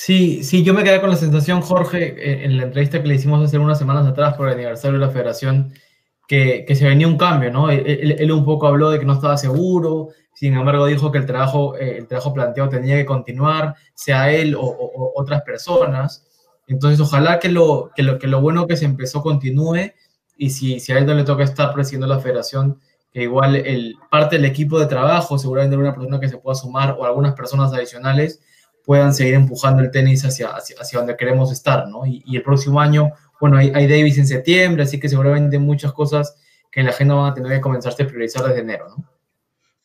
Sí, 0.00 0.44
sí, 0.44 0.62
yo 0.62 0.74
me 0.74 0.84
quedé 0.84 1.00
con 1.00 1.10
la 1.10 1.16
sensación, 1.16 1.60
Jorge, 1.60 2.14
eh, 2.16 2.44
en 2.44 2.56
la 2.56 2.62
entrevista 2.62 3.02
que 3.02 3.08
le 3.08 3.16
hicimos 3.16 3.44
hace 3.44 3.58
unas 3.58 3.80
semanas 3.80 4.06
atrás 4.06 4.34
por 4.36 4.46
el 4.46 4.54
aniversario 4.54 4.96
de 4.96 5.04
la 5.04 5.10
federación, 5.10 5.72
que, 6.28 6.64
que 6.64 6.76
se 6.76 6.86
venía 6.86 7.08
un 7.08 7.18
cambio, 7.18 7.50
¿no? 7.50 7.68
Él, 7.68 8.30
un 8.30 8.44
poco 8.44 8.68
habló 8.68 8.90
de 8.90 9.00
que 9.00 9.04
no 9.04 9.14
estaba 9.14 9.36
seguro, 9.36 10.10
sin 10.34 10.54
embargo 10.54 10.86
dijo 10.86 11.10
que 11.10 11.18
el 11.18 11.26
trabajo, 11.26 11.76
eh, 11.76 11.96
el 11.98 12.06
trabajo 12.06 12.32
planteado 12.32 12.68
tenía 12.68 12.94
que 12.96 13.04
continuar, 13.04 13.74
sea 13.92 14.30
él 14.32 14.54
o, 14.54 15.12
otras 15.16 15.42
personas. 15.42 16.24
Entonces, 16.68 17.00
ojalá 17.00 17.40
que 17.40 17.48
lo, 17.48 17.90
que 17.96 18.04
lo, 18.04 18.20
que 18.20 18.28
lo 18.28 18.40
bueno 18.40 18.68
que 18.68 18.76
se 18.76 18.84
empezó 18.84 19.20
continúe 19.20 19.92
y 20.36 20.50
si, 20.50 20.78
si 20.78 20.92
a 20.92 20.98
él 20.98 21.06
no 21.06 21.14
le 21.14 21.24
toca 21.24 21.42
estar 21.42 21.74
presidiendo 21.74 22.06
la 22.06 22.20
federación, 22.20 22.80
que 23.12 23.24
igual 23.24 23.56
el, 23.56 23.96
parte 24.12 24.36
del 24.36 24.44
equipo 24.44 24.78
de 24.78 24.86
trabajo, 24.86 25.38
seguramente 25.38 25.76
una 25.76 25.92
persona 25.92 26.20
que 26.20 26.28
se 26.28 26.38
pueda 26.38 26.54
sumar 26.54 26.96
o 26.96 27.04
algunas 27.04 27.34
personas 27.34 27.72
adicionales 27.74 28.40
puedan 28.88 29.12
seguir 29.12 29.34
empujando 29.34 29.82
el 29.82 29.90
tenis 29.90 30.24
hacia, 30.24 30.48
hacia, 30.48 30.98
donde 30.98 31.14
queremos 31.14 31.52
estar, 31.52 31.86
¿no? 31.88 32.06
Y, 32.06 32.34
el 32.34 32.42
próximo 32.42 32.80
año, 32.80 33.12
bueno, 33.38 33.58
hay, 33.58 33.70
hay, 33.74 33.86
Davis 33.86 34.16
en 34.16 34.26
septiembre, 34.26 34.84
así 34.84 34.98
que 34.98 35.10
seguramente 35.10 35.58
muchas 35.58 35.92
cosas 35.92 36.34
que 36.72 36.80
en 36.80 36.86
la 36.86 36.92
agenda 36.92 37.14
van 37.14 37.30
a 37.30 37.34
tener 37.34 37.52
que 37.52 37.60
comenzarse 37.60 38.04
a 38.04 38.06
priorizar 38.06 38.46
desde 38.46 38.60
enero, 38.60 38.88
¿no? 38.88 39.04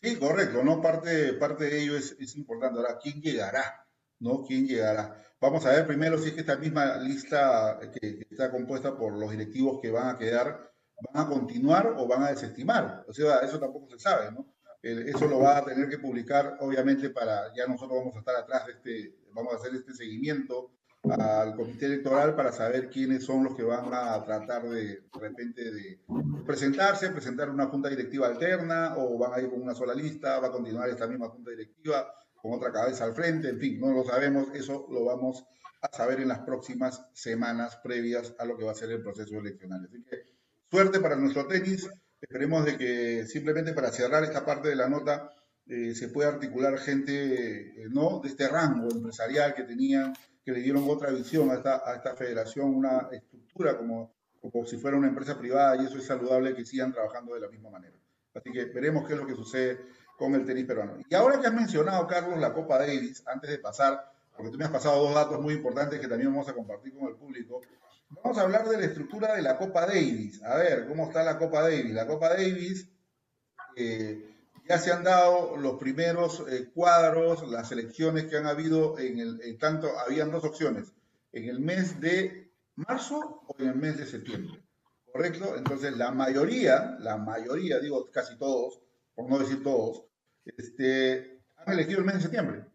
Sí, 0.02 0.16
correcto, 0.16 0.64
¿no? 0.64 0.82
Parte, 0.82 1.34
parte 1.34 1.66
de 1.66 1.84
ello 1.84 1.98
es, 1.98 2.16
es 2.18 2.38
importante. 2.38 2.80
Ahora, 2.80 2.98
¿quién 2.98 3.22
llegará? 3.22 3.86
¿No? 4.20 4.42
¿Quién 4.48 4.68
llegará? 4.68 5.18
Vamos 5.42 5.66
a 5.66 5.72
ver 5.72 5.86
primero 5.86 6.18
si 6.18 6.30
es 6.30 6.36
que 6.36 6.40
esta 6.40 6.56
misma 6.56 6.96
lista 6.96 7.82
que, 8.00 8.26
está 8.32 8.52
compuesta 8.52 8.96
por 8.98 9.12
los 9.12 9.32
directivos 9.32 9.82
que 9.82 9.92
van 9.92 10.16
a 10.16 10.18
quedar, 10.18 10.72
van 11.12 11.26
a 11.26 11.28
continuar 11.28 11.94
o 11.98 12.08
van 12.08 12.24
a 12.24 12.30
desestimar. 12.30 13.04
O 13.06 13.12
sea, 13.12 13.40
eso 13.40 13.60
tampoco 13.60 13.90
se 13.90 14.00
sabe, 14.00 14.32
¿no? 14.32 14.48
Eso 14.84 15.28
lo 15.28 15.40
va 15.40 15.58
a 15.58 15.66
tener 15.66 15.88
que 15.90 15.98
publicar, 15.98 16.58
obviamente, 16.60 17.10
para, 17.10 17.54
ya 17.56 17.66
nosotros 17.68 18.00
vamos 18.00 18.16
a 18.16 18.20
estar 18.20 18.36
atrás 18.36 18.66
de 18.68 18.74
este, 18.74 19.16
vamos 19.34 19.54
a 19.54 19.58
hacer 19.58 19.74
este 19.76 19.94
seguimiento 19.94 20.72
al 21.04 21.56
comité 21.56 21.86
electoral 21.86 22.36
para 22.36 22.52
saber 22.52 22.90
quiénes 22.90 23.26
son 23.26 23.44
los 23.44 23.56
que 23.56 23.64
van 23.64 23.94
a 23.94 24.24
tratar 24.24 24.70
de, 24.70 24.86
de 24.86 25.20
repente 25.20 25.72
de 25.72 26.00
presentarse, 26.46 27.10
presentar 27.10 27.50
una 27.50 27.68
junta 27.68 27.90
directiva 27.90 28.28
alterna 28.28 28.96
o 28.98 29.18
van 29.18 29.34
a 29.34 29.42
ir 29.42 29.50
con 29.50 29.62
una 29.62 29.74
sola 29.74 29.94
lista, 29.94 30.40
va 30.40 30.48
a 30.48 30.52
continuar 30.52 30.90
esta 30.90 31.08
misma 31.08 31.30
junta 31.30 31.52
directiva 31.52 32.14
con 32.36 32.54
otra 32.54 32.72
cabeza 32.72 33.06
al 33.06 33.14
frente, 33.14 33.50
en 33.50 33.60
fin, 33.60 33.80
no 33.80 33.94
lo 33.94 34.04
sabemos, 34.04 34.48
eso 34.54 34.86
lo 34.92 35.06
vamos 35.06 35.46
a 35.82 35.96
saber 35.96 36.20
en 36.20 36.30
las 36.30 36.40
próximas 36.40 37.06
semanas 37.14 37.78
previas 37.78 38.36
a 38.38 38.46
lo 38.46 38.58
que 38.58 38.66
va 38.66 38.72
a 38.72 38.76
ser 38.76 38.92
el 38.92 39.02
proceso 39.02 39.38
electoral. 39.38 39.86
Así 39.86 40.04
que 40.04 40.24
suerte 40.70 41.00
para 41.00 41.16
nuestro 41.16 41.48
tenis, 41.48 41.90
esperemos 42.24 42.64
de 42.64 42.78
que 42.78 43.26
simplemente 43.28 43.74
para 43.74 43.92
cerrar 43.92 44.24
esta 44.24 44.46
parte 44.46 44.70
de 44.70 44.76
la 44.76 44.88
nota 44.88 45.30
eh, 45.68 45.94
se 45.94 46.08
pueda 46.08 46.30
articular 46.30 46.78
gente 46.78 47.84
eh, 47.84 47.90
¿no? 47.90 48.20
de 48.22 48.30
este 48.30 48.48
rango 48.48 48.90
empresarial 48.90 49.54
que 49.54 49.64
tenían, 49.64 50.14
que 50.44 50.54
le 50.54 50.62
dieron 50.62 50.90
otra 50.90 51.12
visión 51.12 51.52
a 51.52 51.56
esta, 51.56 51.82
a 51.86 51.96
esta 51.96 52.16
federación, 52.16 52.74
una 52.74 53.10
estructura 53.12 53.78
como, 53.78 54.14
como 54.42 54.66
si 54.66 54.78
fuera 54.78 54.98
una 54.98 55.10
empresa 55.10 55.38
privada 55.38 55.82
y 55.82 55.86
eso 55.86 55.98
es 55.98 56.06
saludable 56.06 56.56
que 56.56 56.66
sigan 56.66 56.94
trabajando 56.94 57.34
de 57.34 57.42
la 57.42 57.50
misma 57.50 57.70
manera. 57.70 57.98
Así 58.34 58.52
que 58.52 58.66
veremos 58.66 59.06
qué 59.06 59.14
es 59.14 59.20
lo 59.20 59.28
que 59.28 59.36
sucede 59.36 59.80
con 60.18 60.34
el 60.34 60.46
tenis 60.46 60.66
peruano. 60.66 60.98
Y 61.08 61.16
ahora 61.16 61.40
que 61.42 61.48
has 61.48 61.54
mencionado, 61.54 62.08
Carlos, 62.08 62.40
la 62.40 62.54
Copa 62.54 62.80
Davis, 62.80 63.22
antes 63.28 63.50
de 63.50 63.60
pasar, 63.60 64.12
porque 64.36 64.52
tú 64.52 64.58
me 64.58 64.66
has 64.66 64.72
pasado 64.72 65.04
dos 65.04 65.14
datos 65.14 65.42
muy 65.42 65.56
importantes 65.56 66.00
que 66.00 66.08
también 66.08 66.32
vamos 66.32 66.48
a 66.48 66.54
compartir 66.54 66.94
con 66.94 67.10
el 67.10 67.16
público, 67.16 67.62
vamos 68.22 68.38
a 68.38 68.42
hablar 68.42 68.68
de 68.68 68.78
la 68.78 68.86
estructura 68.86 69.36
de 69.36 69.42
la 69.42 69.58
Copa 69.58 69.86
Davis. 69.86 70.44
A 70.44 70.58
ver, 70.58 70.88
¿cómo 70.88 71.08
está 71.08 71.24
la 71.24 71.38
Copa 71.38 71.62
Davis? 71.62 71.94
La 71.94 72.08
Copa 72.08 72.30
Davis, 72.30 72.90
eh, 73.76 74.30
ya 74.68 74.78
se 74.78 74.92
han 74.92 75.04
dado 75.04 75.58
los 75.58 75.80
primeros 75.80 76.44
eh, 76.50 76.70
cuadros, 76.74 77.50
las 77.50 77.72
elecciones 77.72 78.26
que 78.26 78.38
han 78.38 78.46
habido 78.46 78.98
en 79.00 79.20
el, 79.20 79.58
tanto, 79.58 79.90
habían 80.00 80.32
dos 80.32 80.44
opciones, 80.44 80.94
en 81.32 81.50
el 81.50 81.60
mes 81.60 82.00
de 82.00 82.52
marzo 82.76 83.44
o 83.48 83.56
en 83.60 83.70
el 83.70 83.76
mes 83.76 83.98
de 83.98 84.06
septiembre. 84.06 84.64
¿Correcto? 85.12 85.56
Entonces, 85.56 85.96
la 85.96 86.12
mayoría, 86.12 86.98
la 87.00 87.18
mayoría, 87.18 87.80
digo 87.80 88.10
casi 88.10 88.38
todos, 88.38 88.82
por 89.14 89.30
no 89.30 89.38
decir 89.38 89.62
todos, 89.62 90.06
este, 90.46 91.40
han 91.58 91.74
elegido 91.74 92.00
el 92.00 92.06
mes 92.06 92.16
de 92.16 92.22
septiembre, 92.22 92.66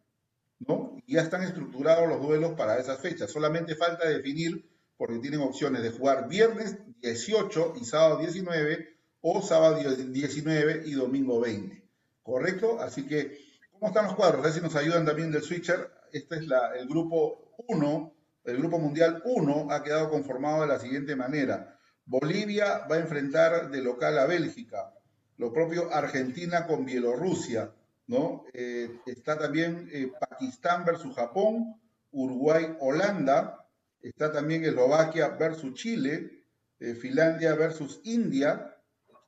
¿no? 0.60 0.96
Y 1.04 1.14
ya 1.14 1.22
están 1.22 1.42
estructurados 1.42 2.08
los 2.08 2.20
duelos 2.20 2.52
para 2.52 2.78
esas 2.78 3.00
fechas. 3.00 3.30
Solamente 3.30 3.74
falta 3.74 4.08
definir, 4.08 4.70
porque 4.98 5.20
tienen 5.20 5.40
opciones 5.40 5.82
de 5.82 5.90
jugar 5.90 6.28
viernes 6.28 6.76
18 7.00 7.74
y 7.80 7.84
sábado 7.86 8.18
19, 8.18 8.98
o 9.22 9.40
sábado 9.40 9.78
19 9.78 10.82
y 10.84 10.92
domingo 10.92 11.40
20. 11.40 11.82
¿Correcto? 12.22 12.78
Así 12.80 13.06
que, 13.06 13.38
¿cómo 13.72 13.86
están 13.86 14.04
los 14.04 14.14
cuadros? 14.14 14.40
A 14.40 14.42
ver 14.42 14.52
si 14.52 14.60
nos 14.60 14.76
ayudan 14.76 15.06
también 15.06 15.32
del 15.32 15.42
switcher. 15.42 15.90
Este 16.12 16.36
es 16.36 16.42
el 16.42 16.88
grupo 16.88 17.54
1, 17.68 18.14
el 18.44 18.58
grupo 18.58 18.78
mundial 18.78 19.22
1 19.24 19.68
ha 19.70 19.82
quedado 19.82 20.10
conformado 20.10 20.60
de 20.60 20.68
la 20.68 20.78
siguiente 20.78 21.16
manera. 21.16 21.78
Bolivia 22.04 22.86
va 22.90 22.96
a 22.96 23.00
enfrentar 23.00 23.70
de 23.70 23.82
local 23.82 24.18
a 24.18 24.26
Bélgica 24.26 24.92
lo 25.38 25.52
propio 25.52 25.92
Argentina 25.94 26.66
con 26.66 26.84
Bielorrusia, 26.84 27.72
¿no? 28.08 28.44
Eh, 28.52 29.00
está 29.06 29.38
también 29.38 29.88
eh, 29.92 30.12
Pakistán 30.18 30.84
versus 30.84 31.14
Japón, 31.14 31.80
Uruguay, 32.10 32.76
Holanda, 32.80 33.64
está 34.02 34.32
también 34.32 34.64
Eslovaquia 34.64 35.28
versus 35.30 35.74
Chile, 35.74 36.44
eh, 36.80 36.94
Finlandia 36.94 37.54
versus 37.54 38.00
India, 38.04 38.76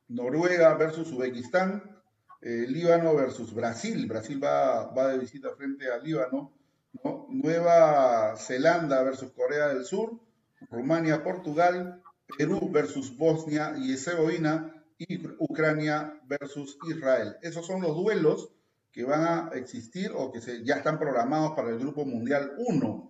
Noruega 0.08 0.74
versus 0.74 1.12
Uzbekistán, 1.12 1.96
Líbano 2.42 3.14
versus 3.14 3.54
Brasil, 3.54 4.06
Brasil 4.06 4.42
va, 4.42 4.86
va, 4.94 5.08
de 5.08 5.18
visita 5.18 5.50
frente 5.56 5.92
a 5.92 5.98
Líbano, 5.98 6.54
¿no? 7.04 7.26
Nueva 7.28 8.34
Zelanda 8.38 9.02
versus 9.02 9.30
Corea 9.32 9.68
del 9.68 9.84
Sur, 9.84 10.18
Rumania, 10.70 11.22
Portugal, 11.22 12.02
Perú 12.38 12.70
versus 12.72 13.14
Bosnia 13.16 13.74
y 13.76 13.92
Herzegovina, 13.92 14.80
y 15.00 15.26
Ucrania 15.38 16.20
versus 16.26 16.76
Israel. 16.88 17.36
Esos 17.40 17.66
son 17.66 17.80
los 17.80 17.96
duelos 17.96 18.52
que 18.92 19.04
van 19.04 19.24
a 19.24 19.50
existir 19.54 20.12
o 20.14 20.30
que 20.30 20.40
ya 20.62 20.76
están 20.76 20.98
programados 20.98 21.52
para 21.52 21.70
el 21.70 21.78
Grupo 21.78 22.04
Mundial 22.04 22.52
1. 22.58 23.09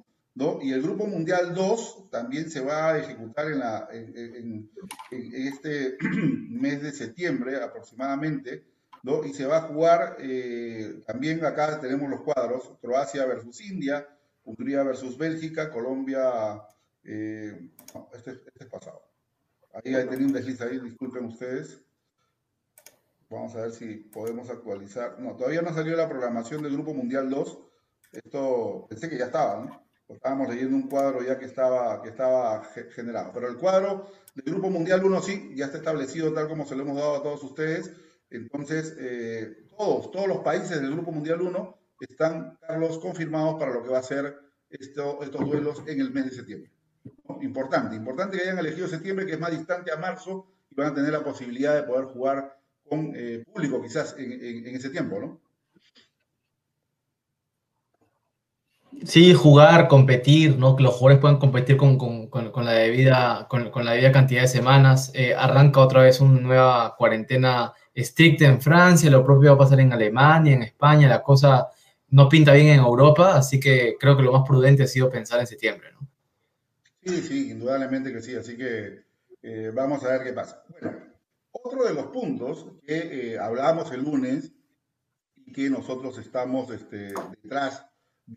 Y 0.63 0.73
el 0.73 0.81
Grupo 0.81 1.07
Mundial 1.07 1.55
2 1.55 2.09
también 2.11 2.51
se 2.51 2.61
va 2.63 2.93
a 2.93 2.99
ejecutar 2.99 3.47
en, 3.93 4.71
este 5.11 5.99
mes 6.01 6.83
de 6.83 6.93
septiembre 6.93 7.63
aproximadamente. 7.63 8.65
¿no? 9.03 9.25
Y 9.25 9.35
se 9.35 9.47
va 9.47 9.59
a 9.59 9.63
jugar, 9.63 10.17
eh, 10.19 11.03
también 11.07 11.45
acá 11.45 11.79
tenemos 11.81 12.09
los 12.09 12.23
cuadros, 12.23 12.73
Croacia 12.81 13.25
versus 13.27 13.61
India, 13.61 14.07
Hungría 14.45 14.83
versus 14.83 15.17
Bélgica, 15.17 15.71
Colombia, 15.71 16.63
eh, 17.05 17.71
no, 17.95 18.09
este, 18.15 18.33
este 18.33 18.65
es 18.65 18.67
pasado. 18.67 19.03
Ahí 19.73 19.95
hay 19.95 20.07
tenido 20.07 20.27
un 20.27 20.33
desliz 20.33 20.61
ahí, 20.61 20.79
disculpen 20.81 21.27
ustedes. 21.27 21.83
Vamos 23.29 23.55
a 23.57 23.63
ver 23.63 23.73
si 23.73 23.95
podemos 23.95 24.51
actualizar. 24.51 25.19
No, 25.21 25.37
todavía 25.37 25.63
no 25.63 25.73
salió 25.73 25.97
la 25.97 26.09
programación 26.09 26.63
del 26.63 26.73
Grupo 26.73 26.93
Mundial 26.93 27.31
2. 27.31 27.59
Esto 28.13 28.87
pensé 28.89 29.09
que 29.09 29.19
ya 29.19 29.27
estaba, 29.27 29.65
¿no? 29.65 29.90
Estábamos 30.13 30.49
leyendo 30.49 30.77
un 30.77 30.89
cuadro 30.89 31.23
ya 31.23 31.39
que 31.39 31.47
estaba, 31.47 32.03
que 32.03 32.09
estaba 32.09 32.63
generado. 32.95 33.31
Pero 33.33 33.49
el 33.49 33.57
cuadro 33.57 34.11
del 34.35 34.55
Grupo 34.55 34.71
Mundial 34.71 35.05
1 35.05 35.23
sí, 35.23 35.53
ya 35.55 35.67
está 35.67 35.79
establecido 35.79 36.33
tal 36.33 36.49
como 36.49 36.67
se 36.67 36.75
lo 36.77 36.83
hemos 36.83 36.97
dado 36.97 37.17
a 37.17 37.23
todos 37.23 37.43
ustedes. 37.45 37.93
Entonces, 38.31 38.97
eh, 38.99 39.67
todos, 39.77 40.11
todos 40.11 40.29
los 40.29 40.39
países 40.39 40.81
del 40.81 40.93
Grupo 40.93 41.13
Mundial 41.13 41.41
1 41.41 41.79
están, 42.01 42.59
Carlos, 42.61 42.99
confirmados 42.99 43.59
para 43.59 43.73
lo 43.73 43.83
que 43.83 43.91
va 43.91 43.99
a 43.99 44.03
ser 44.03 44.37
esto, 44.71 45.23
estos 45.23 45.45
duelos 45.45 45.83
en 45.87 46.01
el 46.01 46.13
mes 46.13 46.27
de 46.27 46.31
septiembre. 46.33 46.71
Importante, 47.43 47.97
importante 47.97 48.37
que 48.37 48.45
hayan 48.45 48.59
elegido 48.59 48.89
septiembre, 48.89 49.27
que 49.27 49.33
es 49.33 49.41
más 49.41 49.51
distante 49.51 49.93
a 49.93 49.97
marzo, 49.97 50.47
y 50.71 50.75
van 50.75 50.89
a 50.89 50.95
tener 50.95 51.13
la 51.13 51.25
posibilidad 51.25 51.75
de 51.75 51.83
poder 51.83 52.07
jugar 52.07 52.57
con 52.89 53.13
eh, 53.15 53.45
público 53.47 53.81
quizás 53.81 54.17
en, 54.19 54.67
ese 54.67 54.91
tiempo, 54.91 55.21
¿no? 55.21 55.41
Sí, 59.05 59.33
jugar, 59.33 59.89
competir, 59.89 60.59
¿no? 60.59 60.77
Que 60.77 60.83
los 60.83 60.95
jugadores 60.95 61.21
puedan 61.21 61.39
competir 61.39 61.77
con, 61.77 61.97
la, 62.65 62.73
debida, 62.73 63.47
con, 63.49 63.71
la 63.85 63.93
debida 63.93 64.13
cantidad 64.13 64.43
de 64.43 64.49
semanas. 64.49 65.11
Eh, 65.15 65.35
arranca 65.35 65.81
otra 65.81 66.03
vez 66.03 66.21
una 66.21 66.41
nueva 66.41 66.97
cuarentena 66.97 67.73
estricta 67.95 68.47
en 68.47 68.61
Francia, 68.61 69.11
lo 69.11 69.25
propio 69.25 69.51
va 69.51 69.55
a 69.55 69.59
pasar 69.59 69.81
en 69.81 69.93
Alemania, 69.93 70.55
en 70.55 70.63
España, 70.63 71.09
la 71.09 71.23
cosa 71.23 71.69
no 72.09 72.29
pinta 72.29 72.53
bien 72.53 72.69
en 72.69 72.81
Europa, 72.81 73.37
así 73.37 73.61
que 73.61 73.97
creo 73.99 74.17
que 74.17 74.23
lo 74.23 74.33
más 74.33 74.47
prudente 74.47 74.83
ha 74.83 74.87
sido 74.87 75.11
pensar 75.11 75.41
en 75.41 75.47
septiembre. 75.47 75.89
Sí, 77.05 77.23
sí, 77.23 77.51
indudablemente 77.51 78.13
que 78.13 78.21
sí, 78.21 78.35
así 78.35 78.57
que 78.57 79.05
eh, 79.43 79.73
vamos 79.75 80.05
a 80.05 80.09
ver 80.09 80.25
qué 80.25 80.33
pasa. 80.33 80.63
Bueno, 80.69 80.99
otro 81.53 81.85
de 81.85 81.95
los 81.95 82.07
puntos 82.07 82.67
que 82.85 83.33
eh, 83.33 83.39
hablábamos 83.39 83.91
el 83.93 84.03
lunes 84.03 84.53
y 85.37 85.53
que 85.53 85.71
nosotros 85.71 86.19
estamos 86.19 86.71
este, 86.71 87.15
detrás 87.43 87.87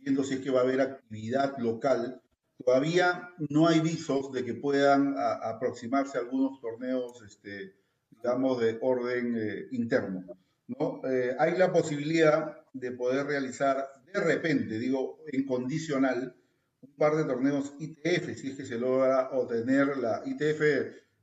viendo 0.01 0.23
si 0.23 0.35
es 0.35 0.39
que 0.41 0.51
va 0.51 0.61
a 0.61 0.63
haber 0.63 0.81
actividad 0.81 1.57
local, 1.57 2.21
todavía 2.63 3.29
no 3.49 3.67
hay 3.67 3.79
visos 3.79 4.31
de 4.31 4.43
que 4.43 4.53
puedan 4.53 5.15
aproximarse 5.17 6.17
algunos 6.17 6.59
torneos, 6.59 7.21
este, 7.25 7.75
digamos, 8.09 8.59
de 8.59 8.77
orden 8.81 9.35
eh, 9.37 9.67
interno. 9.71 10.23
¿no? 10.67 11.01
hay 11.39 11.57
la 11.57 11.73
posibilidad 11.73 12.63
de 12.71 12.91
poder 12.93 13.27
realizar 13.27 13.85
de 14.13 14.19
repente, 14.19 14.79
digo, 14.79 15.19
en 15.27 15.45
condicional, 15.45 16.35
un 16.81 16.95
par 16.95 17.15
de 17.15 17.25
torneos 17.25 17.73
ITF, 17.79 18.35
si 18.35 18.49
es 18.49 18.55
que 18.55 18.65
se 18.65 18.77
logra 18.77 19.29
obtener 19.31 19.97
la 19.97 20.21
ITF 20.25 20.61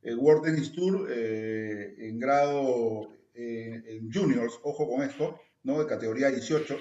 eh, 0.02 0.14
World 0.14 0.44
Tennis 0.44 0.72
Tour 0.72 1.08
eh, 1.10 1.94
en 1.98 2.18
grado 2.18 3.12
eh, 3.34 3.82
en 3.86 4.10
juniors, 4.10 4.58
ojo 4.62 4.88
con 4.88 5.02
esto, 5.02 5.40
¿no? 5.62 5.78
De 5.78 5.86
categoría 5.86 6.30
18. 6.30 6.76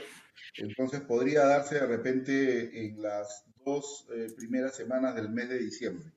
Entonces 0.57 1.01
podría 1.01 1.45
darse 1.45 1.75
de 1.75 1.87
repente 1.87 2.85
en 2.85 3.01
las 3.01 3.45
dos 3.65 4.07
eh, 4.13 4.27
primeras 4.35 4.75
semanas 4.75 5.15
del 5.15 5.29
mes 5.29 5.49
de 5.49 5.59
diciembre, 5.59 6.11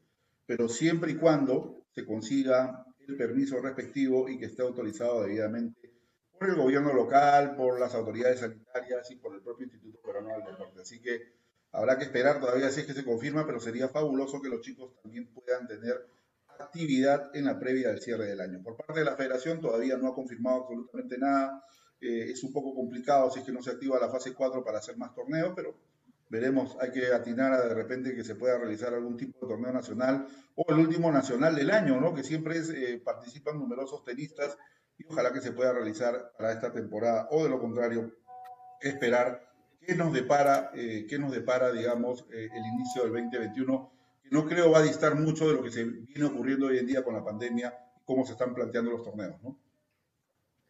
pero 0.46 0.68
siempre 0.68 1.12
y 1.12 1.16
cuando 1.16 1.84
se 1.94 2.04
consiga 2.06 2.86
el 3.06 3.16
permiso 3.16 3.60
respectivo 3.60 4.28
y 4.28 4.38
que 4.38 4.46
esté 4.46 4.62
autorizado 4.62 5.22
debidamente 5.22 5.92
por 6.38 6.48
el 6.48 6.56
gobierno 6.56 6.92
local, 6.92 7.54
por 7.56 7.78
las 7.78 7.94
autoridades 7.94 8.40
sanitarias 8.40 9.10
y 9.10 9.16
por 9.16 9.34
el 9.34 9.42
propio 9.42 9.64
Instituto 9.64 10.00
Peruano 10.00 10.30
del 10.30 10.44
Deporte. 10.44 10.80
Así 10.80 11.00
que 11.00 11.34
habrá 11.72 11.98
que 11.98 12.04
esperar 12.04 12.40
todavía 12.40 12.70
si 12.70 12.80
es 12.80 12.86
que 12.86 12.94
se 12.94 13.04
confirma, 13.04 13.46
pero 13.46 13.60
sería 13.60 13.88
fabuloso 13.88 14.40
que 14.40 14.48
los 14.48 14.60
chicos 14.60 14.92
también 15.02 15.26
puedan 15.32 15.66
tener 15.66 16.06
actividad 16.58 17.34
en 17.34 17.44
la 17.44 17.58
previa 17.58 17.88
del 17.88 18.00
cierre 18.00 18.26
del 18.26 18.40
año. 18.40 18.62
Por 18.62 18.76
parte 18.76 19.00
de 19.00 19.04
la 19.04 19.16
federación 19.16 19.60
todavía 19.60 19.96
no 19.96 20.08
ha 20.08 20.14
confirmado 20.14 20.62
absolutamente 20.62 21.18
nada. 21.18 21.64
Eh, 22.02 22.32
es 22.32 22.42
un 22.42 22.52
poco 22.52 22.74
complicado 22.74 23.30
si 23.30 23.38
es 23.38 23.46
que 23.46 23.52
no 23.52 23.62
se 23.62 23.70
activa 23.70 23.98
la 24.00 24.08
fase 24.08 24.34
4 24.34 24.64
para 24.64 24.78
hacer 24.78 24.96
más 24.96 25.14
torneos, 25.14 25.52
pero 25.54 25.76
veremos, 26.28 26.76
hay 26.80 26.90
que 26.90 27.12
atinar 27.12 27.52
a 27.52 27.68
de 27.68 27.74
repente 27.74 28.14
que 28.14 28.24
se 28.24 28.34
pueda 28.34 28.58
realizar 28.58 28.92
algún 28.92 29.16
tipo 29.16 29.38
de 29.40 29.46
torneo 29.46 29.72
nacional 29.72 30.26
o 30.56 30.64
el 30.68 30.80
último 30.80 31.12
nacional 31.12 31.54
del 31.54 31.70
año, 31.70 32.00
¿no? 32.00 32.12
Que 32.12 32.24
siempre 32.24 32.58
eh, 32.58 33.00
participan 33.04 33.58
numerosos 33.58 34.04
tenistas 34.04 34.58
y 34.98 35.04
ojalá 35.06 35.32
que 35.32 35.40
se 35.40 35.52
pueda 35.52 35.72
realizar 35.72 36.32
para 36.36 36.52
esta 36.52 36.72
temporada 36.72 37.28
o 37.30 37.44
de 37.44 37.50
lo 37.50 37.60
contrario, 37.60 38.12
esperar 38.80 39.48
qué 39.80 39.94
nos 39.94 40.12
depara, 40.12 40.72
eh, 40.74 41.06
qué 41.08 41.18
nos 41.18 41.32
depara 41.32 41.70
digamos, 41.70 42.26
el 42.30 42.66
inicio 42.66 43.04
del 43.04 43.12
2021 43.12 43.92
no 44.32 44.46
creo 44.46 44.70
va 44.70 44.78
a 44.78 44.82
distar 44.82 45.14
mucho 45.14 45.46
de 45.46 45.54
lo 45.54 45.62
que 45.62 45.70
se 45.70 45.84
viene 45.84 46.24
ocurriendo 46.24 46.66
hoy 46.66 46.78
en 46.78 46.86
día 46.86 47.04
con 47.04 47.14
la 47.14 47.22
pandemia, 47.22 47.76
cómo 48.02 48.24
se 48.24 48.32
están 48.32 48.54
planteando 48.54 48.90
los 48.90 49.02
torneos, 49.02 49.40
¿no? 49.42 49.58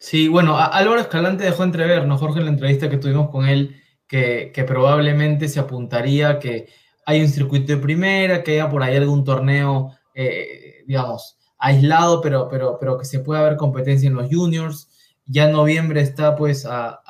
Sí, 0.03 0.27
bueno, 0.27 0.59
Álvaro 0.59 1.01
Escalante 1.01 1.45
dejó 1.45 1.63
entrever, 1.63 2.09
¿no, 2.09 2.19
Jorge, 2.19 2.41
en 2.41 2.47
la 2.47 2.51
entrevista 2.51 2.91
que 2.91 2.97
tuvimos 2.97 3.31
con 3.31 3.47
él, 3.47 3.81
que, 4.09 4.51
que 4.53 4.65
probablemente 4.65 5.47
se 5.47 5.61
apuntaría 5.61 6.41
que 6.41 6.69
hay 7.07 7.21
un 7.21 7.29
circuito 7.29 7.73
de 7.73 7.79
primera, 7.79 8.43
que 8.43 8.55
haya 8.55 8.69
por 8.69 8.83
ahí 8.83 8.97
algún 8.97 9.23
torneo, 9.23 9.93
eh, 10.13 10.83
digamos, 10.89 11.39
aislado, 11.57 12.21
pero, 12.21 12.49
pero, 12.49 12.79
pero 12.81 12.99
que 12.99 13.05
se 13.05 13.21
pueda 13.21 13.43
ver 13.43 13.57
competencia 13.57 14.09
en 14.09 14.17
los 14.17 14.29
juniors. 14.29 14.89
Ya 15.25 15.45
en 15.45 15.53
noviembre 15.53 16.01
está, 16.01 16.35
pues, 16.35 16.67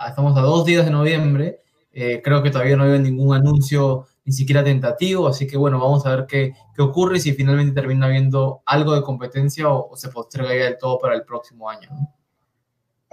estamos 0.06 0.37
a 0.37 0.42
dos 0.42 0.66
días 0.66 0.84
de 0.84 0.90
noviembre. 0.90 1.61
Eh, 1.92 2.20
creo 2.22 2.42
que 2.42 2.50
todavía 2.50 2.76
no 2.76 2.84
hay 2.84 2.99
ningún 2.99 3.34
anuncio 3.34 4.06
ni 4.26 4.34
siquiera 4.34 4.62
tentativo, 4.62 5.28
así 5.28 5.46
que 5.46 5.56
bueno, 5.56 5.78
vamos 5.80 6.04
a 6.04 6.14
ver 6.14 6.26
qué, 6.26 6.52
qué 6.76 6.82
ocurre 6.82 7.16
y 7.16 7.20
si 7.20 7.32
finalmente 7.32 7.72
termina 7.72 8.04
habiendo 8.04 8.62
algo 8.66 8.94
de 8.94 9.00
competencia 9.00 9.70
o, 9.70 9.96
se 9.96 10.11
posterga 10.11 10.54
ya 10.54 10.64
del 10.64 10.76
todo 10.76 10.99
para 10.99 11.14
el 11.14 11.25
próximo 11.25 11.70
año. 11.70 11.88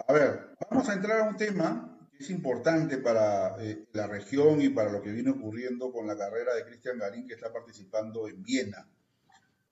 A 0.07 0.13
ver, 0.13 0.55
vamos 0.69 0.87
a 0.87 0.93
entrar 0.93 1.21
a 1.21 1.29
un 1.29 1.35
tema 1.35 1.97
que 2.11 2.23
es 2.23 2.29
importante 2.29 2.97
para 2.97 3.55
eh, 3.63 3.85
la 3.93 4.07
región 4.07 4.61
y 4.61 4.69
para 4.69 4.91
lo 4.91 5.01
que 5.01 5.11
viene 5.11 5.31
ocurriendo 5.31 5.91
con 5.91 6.07
la 6.07 6.17
carrera 6.17 6.53
de 6.53 6.65
Cristian 6.65 6.97
Garín 6.97 7.27
que 7.27 7.33
está 7.33 7.51
participando 7.51 8.27
en 8.27 8.41
Viena. 8.43 8.87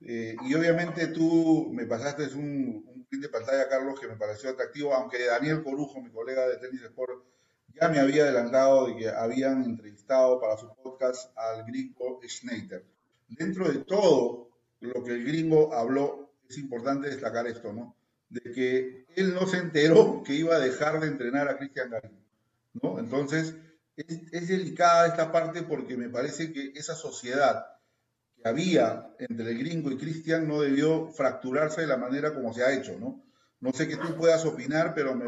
Eh, 0.01 0.35
y 0.45 0.53
obviamente 0.53 1.07
tú 1.07 1.69
me 1.71 1.85
pasaste 1.85 2.25
un, 2.35 2.83
un 2.87 3.05
print 3.05 3.23
de 3.23 3.29
pantalla, 3.29 3.69
Carlos, 3.69 3.99
que 3.99 4.07
me 4.07 4.15
pareció 4.15 4.49
atractivo, 4.49 4.93
aunque 4.93 5.25
Daniel 5.25 5.63
Corujo, 5.63 6.01
mi 6.01 6.09
colega 6.09 6.47
de 6.47 6.57
Tenis 6.57 6.83
Sport, 6.83 7.23
ya 7.79 7.89
me 7.89 7.99
había 7.99 8.23
adelantado 8.23 8.87
de 8.87 8.95
que 8.95 9.09
habían 9.09 9.63
entrevistado 9.63 10.39
para 10.39 10.57
su 10.57 10.67
podcast 10.75 11.31
al 11.37 11.65
gringo 11.65 12.19
Schneider. 12.27 12.83
Dentro 13.29 13.69
de 13.69 13.79
todo 13.79 14.49
lo 14.81 15.03
que 15.03 15.11
el 15.11 15.25
gringo 15.25 15.73
habló, 15.73 16.31
es 16.49 16.57
importante 16.57 17.09
destacar 17.09 17.47
esto, 17.47 17.73
¿no? 17.73 17.95
De 18.29 18.41
que 18.51 19.06
él 19.17 19.33
no 19.33 19.47
se 19.47 19.57
enteró 19.57 20.21
que 20.23 20.35
iba 20.35 20.55
a 20.55 20.59
dejar 20.59 20.99
de 20.99 21.07
entrenar 21.07 21.49
a 21.49 21.57
Cristian 21.57 21.89
Garín, 21.89 22.23
¿no? 22.81 22.99
Entonces, 22.99 23.55
es, 23.95 24.47
delicada 24.47 25.07
esta 25.07 25.31
parte 25.31 25.63
porque 25.63 25.97
me 25.97 26.07
parece 26.07 26.53
que 26.53 26.71
esa 26.75 26.93
sociedad 26.93 27.65
que 28.35 28.47
había 28.47 29.09
entre 29.17 29.49
el 29.51 29.57
gringo 29.57 29.89
y 29.89 29.97
Cristian 29.97 30.47
no 30.47 30.61
debió 30.61 31.07
fracturarse 31.07 31.81
de 31.81 31.87
la 31.87 31.97
manera 31.97 32.35
como 32.35 32.53
se 32.53 32.63
ha 32.63 32.71
hecho, 32.71 32.95
¿no? 32.99 33.23
No 33.59 33.73
sé 33.73 33.87
que 33.87 33.97
tú 33.97 34.15
puedas 34.15 34.45
opinar, 34.45 34.93
pero 34.93 35.15
me, 35.15 35.25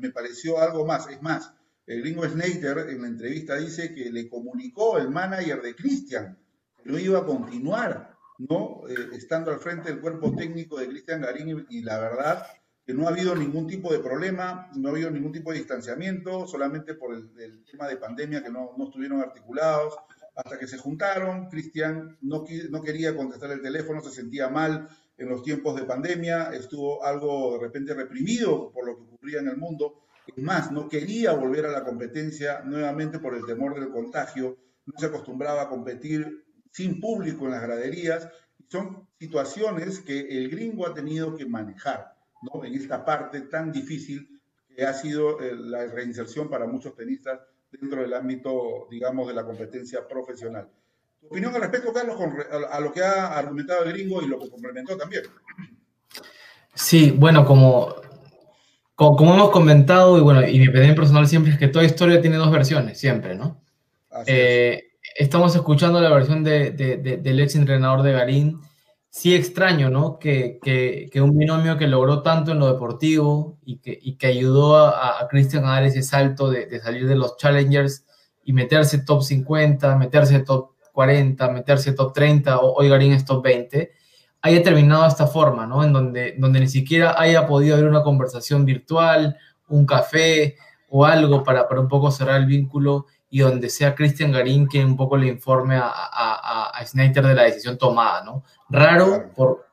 me, 0.00 0.10
pareció 0.10 0.58
algo 0.58 0.84
más. 0.84 1.08
Es 1.08 1.22
más, 1.22 1.52
el 1.86 2.00
gringo 2.00 2.28
Snyder 2.28 2.88
en 2.88 3.02
la 3.02 3.06
entrevista 3.06 3.54
dice 3.54 3.94
que 3.94 4.10
le 4.10 4.28
comunicó 4.28 4.98
el 4.98 5.10
manager 5.10 5.62
de 5.62 5.76
Cristian 5.76 6.36
que 6.82 6.90
no 6.90 6.98
iba 6.98 7.20
a 7.20 7.24
continuar, 7.24 8.16
¿no? 8.38 8.82
Eh, 8.88 9.10
estando 9.12 9.52
al 9.52 9.60
frente 9.60 9.90
del 9.90 10.00
cuerpo 10.00 10.34
técnico 10.34 10.80
de 10.80 10.88
Cristian 10.88 11.20
Garín 11.20 11.66
y, 11.70 11.82
la 11.82 12.00
verdad 12.00 12.44
que 12.88 12.94
no 12.94 13.06
ha 13.06 13.10
habido 13.10 13.34
ningún 13.34 13.66
tipo 13.66 13.92
de 13.92 13.98
problema, 13.98 14.70
no 14.74 14.88
ha 14.88 14.92
habido 14.92 15.10
ningún 15.10 15.30
tipo 15.30 15.52
de 15.52 15.58
distanciamiento, 15.58 16.46
solamente 16.46 16.94
por 16.94 17.14
el, 17.14 17.62
tema 17.70 17.86
de 17.86 17.98
pandemia 17.98 18.42
que 18.42 18.48
no, 18.48 18.70
no, 18.78 18.84
estuvieron 18.84 19.20
articulados. 19.20 19.94
Hasta 20.34 20.58
que 20.58 20.66
se 20.66 20.78
juntaron, 20.78 21.50
Cristian 21.50 22.16
no, 22.22 22.46
no 22.70 22.82
quería 22.82 23.14
contestar 23.14 23.50
el 23.50 23.60
teléfono, 23.60 24.00
se 24.00 24.08
sentía 24.08 24.48
mal 24.48 24.88
en 25.18 25.28
los 25.28 25.42
tiempos 25.42 25.76
de 25.76 25.84
pandemia, 25.84 26.44
estuvo 26.54 27.04
algo 27.04 27.58
de 27.58 27.66
repente 27.66 27.92
reprimido 27.92 28.72
por 28.72 28.86
lo 28.86 28.96
que 28.96 29.02
ocurría 29.02 29.40
en 29.40 29.48
el 29.48 29.58
mundo 29.58 30.06
más, 30.36 30.72
no 30.72 30.88
quería 30.88 31.32
volver 31.32 31.66
a 31.66 31.72
la 31.72 31.84
competencia 31.84 32.62
nuevamente 32.64 33.18
por 33.18 33.34
el 33.34 33.44
temor 33.44 33.78
del 33.78 33.90
contagio, 33.90 34.56
no 34.86 34.94
se 34.98 35.04
acostumbraba 35.04 35.60
a 35.60 35.68
competir 35.68 36.42
sin 36.72 37.02
público 37.02 37.44
en 37.44 37.50
las 37.50 37.62
graderías. 37.62 38.30
Son 38.66 39.06
situaciones 39.20 40.00
que 40.00 40.20
el 40.20 40.48
gringo 40.48 40.86
ha 40.86 40.94
tenido 40.94 41.36
que 41.36 41.44
manejar 41.44 42.17
¿no? 42.42 42.64
en 42.64 42.74
esta 42.74 43.04
parte 43.04 43.42
tan 43.42 43.72
difícil 43.72 44.40
que 44.74 44.84
ha 44.84 44.92
sido 44.92 45.40
eh, 45.40 45.54
la 45.56 45.86
reinserción 45.86 46.48
para 46.48 46.66
muchos 46.66 46.94
tenistas 46.94 47.40
dentro 47.70 48.00
del 48.02 48.14
ámbito, 48.14 48.86
digamos, 48.90 49.28
de 49.28 49.34
la 49.34 49.44
competencia 49.44 50.06
profesional. 50.06 50.68
¿Tu 51.20 51.26
opinión 51.26 51.54
al 51.54 51.62
respecto, 51.62 51.92
Carlos, 51.92 52.16
a 52.70 52.80
lo 52.80 52.92
que 52.92 53.02
ha 53.02 53.36
argumentado 53.36 53.84
el 53.84 53.92
gringo 53.92 54.22
y 54.22 54.28
lo 54.28 54.38
que 54.38 54.48
complementó 54.48 54.96
también? 54.96 55.24
Sí, 56.74 57.10
bueno, 57.10 57.44
como 57.44 57.96
como, 58.98 59.32
hemos 59.32 59.50
comentado, 59.50 60.18
y 60.18 60.22
bueno, 60.22 60.44
y 60.44 60.58
mi 60.58 60.66
opinión 60.66 60.96
personal 60.96 61.28
siempre 61.28 61.52
es 61.52 61.58
que 61.58 61.68
toda 61.68 61.84
historia 61.84 62.20
tiene 62.20 62.36
dos 62.36 62.50
versiones, 62.50 62.98
siempre, 62.98 63.36
¿no? 63.36 63.62
Eh, 64.26 64.88
estamos 65.14 65.54
escuchando 65.54 66.00
la 66.00 66.10
versión 66.10 66.42
de, 66.42 66.72
del 66.72 67.38
ex 67.38 67.54
entrenador 67.54 68.02
de 68.02 68.10
Garín. 68.10 68.60
Sí 69.18 69.34
extraño, 69.34 69.90
¿no? 69.90 70.20
Que, 70.20 70.60
que, 70.62 71.20
un 71.20 71.36
binomio 71.36 71.76
que 71.76 71.88
logró 71.88 72.22
tanto 72.22 72.52
en 72.52 72.60
lo 72.60 72.72
deportivo 72.72 73.58
y 73.64 73.78
que, 73.78 73.98
y 74.00 74.14
que 74.14 74.28
ayudó 74.28 74.76
a, 74.76 75.20
a 75.20 75.26
Cristian 75.26 75.64
a 75.64 75.70
dar 75.70 75.82
ese 75.82 76.04
salto 76.04 76.48
de, 76.48 76.78
salir 76.78 77.08
de 77.08 77.16
los 77.16 77.36
Challengers 77.36 78.06
y 78.44 78.52
meterse 78.52 79.00
top 79.00 79.24
50, 79.24 79.96
meterse 79.96 80.38
top 80.44 80.70
40, 80.92 81.50
meterse 81.50 81.94
top 81.94 82.12
30, 82.12 82.58
o 82.58 82.74
hoy 82.74 82.88
Garín 82.88 83.12
es 83.12 83.24
top 83.24 83.42
20, 83.42 83.90
haya 84.40 84.62
terminado 84.62 85.02
de 85.02 85.08
esta 85.08 85.26
forma, 85.26 85.66
¿no? 85.66 85.82
En 85.82 85.92
donde, 85.92 86.36
donde 86.38 86.60
ni 86.60 86.68
siquiera 86.68 87.20
haya 87.20 87.44
podido 87.44 87.74
haber 87.74 87.88
una 87.88 88.04
conversación 88.04 88.64
virtual, 88.64 89.36
un 89.66 89.84
café 89.84 90.54
o 90.90 91.04
algo 91.04 91.42
para, 91.42 91.66
para 91.66 91.80
un 91.80 91.88
poco 91.88 92.12
cerrar 92.12 92.36
el 92.36 92.46
vínculo 92.46 93.06
y 93.30 93.40
donde 93.40 93.68
sea 93.68 93.94
Cristian 93.94 94.32
Garín 94.32 94.66
quien 94.66 94.86
un 94.86 94.96
poco 94.96 95.16
le 95.16 95.28
informe 95.28 95.76
a, 95.76 95.88
a, 95.88 96.70
a, 96.70 96.86
Snyder 96.86 97.26
de 97.26 97.34
la 97.34 97.42
decisión 97.42 97.76
tomada, 97.76 98.24
¿no? 98.24 98.42
Raro, 98.70 99.30
por, 99.34 99.66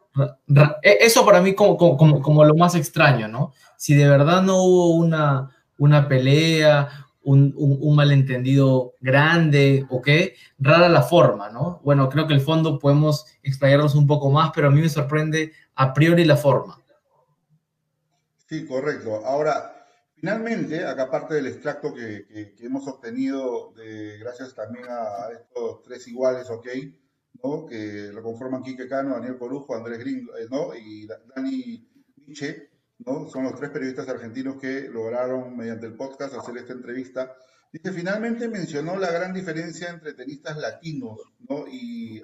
e, 0.81 0.97
eso 1.01 1.25
para 1.25 1.41
mí 1.41 1.53
como, 1.55 1.77
como, 1.77 2.21
como, 2.21 2.43
lo 2.43 2.55
más 2.55 2.75
extraño, 2.75 3.27
¿no? 3.27 3.53
Si 3.77 3.95
de 3.95 4.07
verdad 4.07 4.41
no 4.41 4.63
hubo 4.63 4.95
una, 4.95 5.49
una 5.77 6.07
pelea, 6.07 6.89
un, 7.25 7.95
malentendido 7.95 8.93
grande 9.01 9.85
o 9.89 10.01
qué, 10.01 10.35
rara 10.59 10.89
la 10.89 11.01
forma, 11.01 11.49
¿no? 11.49 11.81
Bueno, 11.83 12.09
creo 12.09 12.27
que 12.27 12.33
el 12.33 12.41
fondo 12.41 12.77
podemos 12.77 13.25
explayarnos 13.41 13.95
un 13.95 14.05
poco 14.05 14.29
más, 14.29 14.51
pero 14.53 14.67
a 14.67 14.71
mí 14.71 14.81
me 14.81 14.89
sorprende 14.89 15.51
a 15.75 15.93
priori 15.93 16.23
la 16.23 16.37
forma. 16.37 16.79
Sí, 18.47 18.65
correcto. 18.67 19.25
Ahora, 19.25 19.74
finalmente, 20.25 20.83
acá 20.83 21.07
parte 21.07 21.35
del 21.35 21.45
extracto 21.45 21.93
que, 21.93 22.55
hemos 22.59 22.87
obtenido, 22.87 23.71
de, 23.75 24.17
gracias 24.17 24.55
también 24.55 24.85
a 24.89 25.29
estos 25.31 25.83
tres 25.83 26.07
iguales, 26.07 26.49
¿ok? 26.49 26.67
¿no? 27.43 27.67
Que 27.67 28.09
lo 28.11 28.23
conforman 28.23 28.63
Quique 28.63 28.87
Cano, 28.87 29.13
Daniel 29.13 29.37
Corujo, 29.37 29.75
Andrés 29.75 29.99
Gringo, 29.99 30.35
eh, 30.35 30.47
¿no? 30.49 30.73
Y 30.73 31.05
Dani 31.05 31.87
Miche 32.25 32.71
son 33.31 33.43
los 33.43 33.53
tres 33.55 33.69
periodistas 33.69 34.09
argentinos 34.09 34.59
que 34.59 34.89
lograron, 34.89 35.55
mediante 35.55 35.85
el 35.85 35.93
podcast, 35.93 36.33
hacer 36.33 36.57
esta 36.57 36.73
entrevista. 36.73 37.35
Dice, 37.71 37.91
finalmente 37.91 38.47
mencionó 38.47 38.97
la 38.97 39.11
gran 39.11 39.31
diferencia 39.31 39.91
entre 39.91 40.13
tenistas 40.13 40.57
latinos 40.57 41.19
y, 41.71 42.23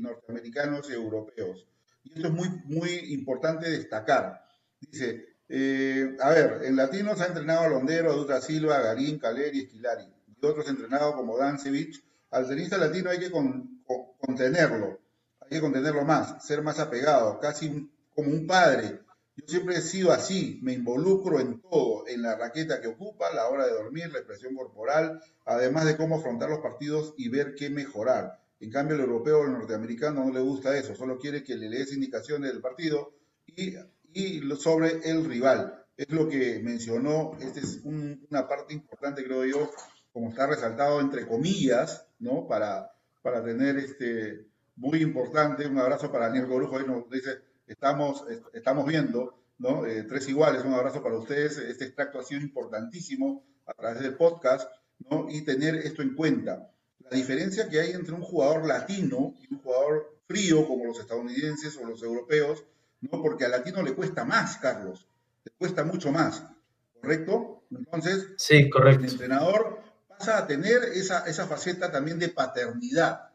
norteamericanos 0.00 0.90
y 0.90 0.94
europeos. 0.94 1.68
Y 2.02 2.14
esto 2.14 2.26
es 2.26 2.34
muy, 2.34 2.48
muy 2.64 2.90
importante 3.12 3.70
destacar. 3.70 4.44
Dice, 4.80 5.37
eh, 5.48 6.16
a 6.20 6.30
ver, 6.30 6.60
en 6.64 6.76
latinos 6.76 7.20
ha 7.20 7.26
entrenado 7.26 7.60
a 7.60 7.68
Londero, 7.68 8.12
a 8.12 8.14
Dutra 8.14 8.40
Silva, 8.40 8.76
a 8.76 8.82
Garín, 8.82 9.18
Caleri, 9.18 9.60
Esquilari. 9.60 10.04
Y 10.26 10.46
otros 10.46 10.68
entrenados 10.68 11.14
como 11.14 11.38
Dancevich. 11.38 12.04
Al 12.30 12.46
tenista 12.46 12.76
latino 12.76 13.08
hay 13.08 13.18
que 13.18 13.30
contenerlo, 13.30 15.00
hay 15.40 15.48
que 15.48 15.60
contenerlo 15.60 16.04
más, 16.04 16.44
ser 16.44 16.62
más 16.62 16.78
apegado, 16.78 17.40
casi 17.40 17.90
como 18.14 18.30
un 18.30 18.46
padre 18.46 19.00
Yo 19.34 19.44
siempre 19.46 19.76
he 19.76 19.80
sido 19.80 20.12
así, 20.12 20.58
me 20.62 20.74
involucro 20.74 21.40
en 21.40 21.60
todo, 21.62 22.06
en 22.06 22.20
la 22.20 22.36
raqueta 22.36 22.82
que 22.82 22.88
ocupa, 22.88 23.32
la 23.32 23.48
hora 23.48 23.66
de 23.66 23.72
dormir, 23.72 24.12
la 24.12 24.18
expresión 24.18 24.54
corporal, 24.54 25.22
además 25.46 25.86
de 25.86 25.96
cómo 25.96 26.16
afrontar 26.16 26.50
los 26.50 26.58
partidos 26.58 27.14
y 27.16 27.30
ver 27.30 27.54
qué 27.54 27.70
mejorar. 27.70 28.42
En 28.60 28.70
cambio, 28.70 28.96
el 28.96 29.02
europeo 29.02 29.40
o 29.40 29.44
el 29.44 29.52
norteamericano 29.52 30.24
no 30.24 30.32
le 30.32 30.40
gusta 30.40 30.76
eso, 30.76 30.94
solo 30.94 31.18
quiere 31.18 31.42
que 31.42 31.56
le 31.56 31.70
lees 31.70 31.92
indicaciones 31.94 32.52
del 32.52 32.60
partido 32.60 33.14
y, 33.46 33.74
y 34.12 34.40
sobre 34.56 35.08
el 35.08 35.24
rival. 35.24 35.84
Es 35.96 36.10
lo 36.10 36.28
que 36.28 36.60
mencionó, 36.60 37.36
esta 37.40 37.60
es 37.60 37.80
una 37.84 38.46
parte 38.46 38.74
importante, 38.74 39.24
creo 39.24 39.44
yo, 39.44 39.70
como 40.12 40.30
está 40.30 40.46
resaltado 40.46 41.00
entre 41.00 41.26
comillas, 41.26 42.06
¿no? 42.18 42.46
Para, 42.46 42.92
para 43.22 43.44
tener 43.44 43.76
este, 43.78 44.46
muy 44.76 45.02
importante, 45.02 45.66
un 45.66 45.78
abrazo 45.78 46.10
para 46.10 46.26
Daniel 46.26 46.46
Gorujo, 46.46 46.78
ahí 46.78 46.86
nos 46.86 47.10
dice, 47.10 47.38
estamos, 47.66 48.24
estamos 48.52 48.86
viendo, 48.86 49.42
¿no? 49.58 49.86
Eh, 49.86 50.04
tres 50.04 50.28
iguales, 50.28 50.64
un 50.64 50.72
abrazo 50.72 51.02
para 51.02 51.18
ustedes, 51.18 51.58
este 51.58 51.86
extracto 51.86 52.20
ha 52.20 52.24
sido 52.24 52.40
importantísimo 52.40 53.44
a 53.66 53.74
través 53.74 54.00
del 54.00 54.16
podcast, 54.16 54.70
¿no? 55.10 55.26
Y 55.28 55.42
tener 55.42 55.74
esto 55.76 56.02
en 56.02 56.14
cuenta. 56.14 56.70
La 57.10 57.16
diferencia 57.16 57.68
que 57.68 57.80
hay 57.80 57.90
entre 57.90 58.14
un 58.14 58.22
jugador 58.22 58.66
latino 58.66 59.34
y 59.40 59.52
un 59.52 59.60
jugador 59.60 60.18
frío 60.26 60.66
como 60.66 60.84
los 60.84 61.00
estadounidenses 61.00 61.76
o 61.76 61.84
los 61.84 62.02
europeos, 62.02 62.64
¿no? 63.00 63.22
Porque 63.22 63.44
al 63.44 63.52
latino 63.52 63.82
le 63.82 63.94
cuesta 63.94 64.24
más, 64.24 64.56
Carlos, 64.58 65.06
le 65.44 65.52
cuesta 65.52 65.84
mucho 65.84 66.10
más, 66.10 66.42
¿correcto? 67.00 67.62
Entonces, 67.70 68.28
sí, 68.36 68.68
correcto. 68.70 69.04
el 69.04 69.10
entrenador 69.10 69.80
pasa 70.08 70.38
a 70.38 70.46
tener 70.46 70.82
esa, 70.94 71.26
esa 71.26 71.46
faceta 71.46 71.90
también 71.90 72.18
de 72.18 72.28
paternidad. 72.28 73.30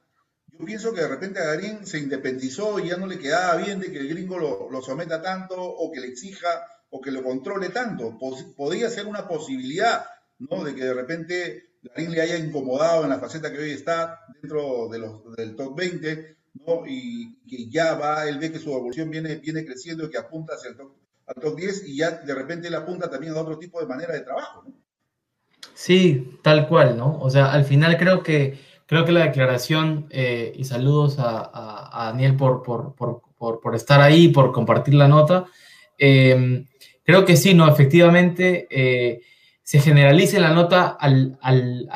Yo 0.52 0.65
pienso 0.65 0.93
que 0.93 1.02
de 1.02 1.08
repente 1.08 1.39
a 1.39 1.45
Garín 1.45 1.86
se 1.86 1.99
independizó 1.99 2.80
y 2.80 2.89
ya 2.89 2.97
no 2.97 3.08
le 3.08 3.17
quedaba 3.17 3.56
bien 3.56 3.80
de 3.80 3.91
que 3.91 3.99
el 3.99 4.10
gringo 4.10 4.38
lo, 4.38 4.69
lo 4.69 4.82
someta 4.82 5.21
tanto 5.21 5.56
o 5.58 5.91
que 5.91 6.02
le 6.02 6.08
exija 6.08 6.67
o 6.89 7.02
que 7.02 7.12
lo 7.12 7.23
controle 7.23 7.69
tanto. 7.69 8.17
podría 8.56 8.89
ser 8.89 9.08
una 9.08 9.28
posibilidad, 9.28 10.06
¿no? 10.38 10.63
De 10.63 10.76
que 10.76 10.84
de 10.84 10.93
repente 10.93 11.73
Garín 11.82 12.12
le 12.12 12.21
haya 12.21 12.38
incomodado 12.38 13.04
en 13.04 13.10
la 13.10 13.19
faceta 13.19 13.52
que 13.52 13.58
hoy 13.58 13.71
está 13.71 14.19
dentro 14.41 14.88
de 14.89 14.99
los, 14.99 15.36
del 15.36 15.56
top 15.56 15.76
20, 15.76 16.38
¿no? 16.54 16.84
Y 16.86 17.38
que 17.48 17.70
ya 17.70 17.96
va, 17.96 18.28
él 18.28 18.39
ve 18.39 18.52
que 18.52 18.60
su 18.60 18.72
evolución 18.72 19.10
viene, 19.10 19.36
viene 19.36 19.66
creciendo 19.66 20.06
y 20.06 20.10
que 20.10 20.18
apunta 20.18 20.54
hacia 20.56 20.70
el 20.70 20.78
top, 20.78 20.94
al 21.28 21.36
top 21.36 21.56
10 21.56 21.88
y 21.88 21.98
ya 21.98 22.12
de 22.12 22.36
repente 22.36 22.68
él 22.68 22.76
apunta 22.76 23.10
también 23.10 23.34
a 23.34 23.42
otro 23.42 23.58
tipo 23.58 23.80
de 23.80 23.88
manera 23.88 24.13
de 24.13 24.22
trabajo, 24.22 24.63
¿no? 24.66 24.84
Sí, 25.74 26.38
tal 26.42 26.68
cual, 26.68 26.98
¿no? 26.98 27.20
O 27.20 27.30
sea, 27.30 27.52
al 27.52 27.66
final 27.66 27.98
creo 27.98 28.22
que, 28.22 28.60
creo 28.86 29.06
que 29.06 29.12
la 29.12 29.26
declaración, 29.26 30.08
eh, 30.10 30.54
y 30.56 30.66
saludos 30.66 31.16
a, 31.20 32.12
Daniel 32.12 32.36
por, 32.36 32.63
por, 32.63 33.76
estar 33.76 34.02
ahí, 34.02 34.30
por 34.30 34.52
compartir 34.52 34.94
la 34.94 35.08
nota, 35.08 35.46
em, 35.98 36.68
creo 37.04 37.26
que 37.26 37.38
sí, 37.38 37.54
¿no? 37.54 37.68
Efectivamente, 37.68 38.68
eh, 38.70 39.22
se 39.63 39.80
generaliza 39.80 40.39
la 40.39 40.54
nota 40.54 40.89
al, 41.00 41.38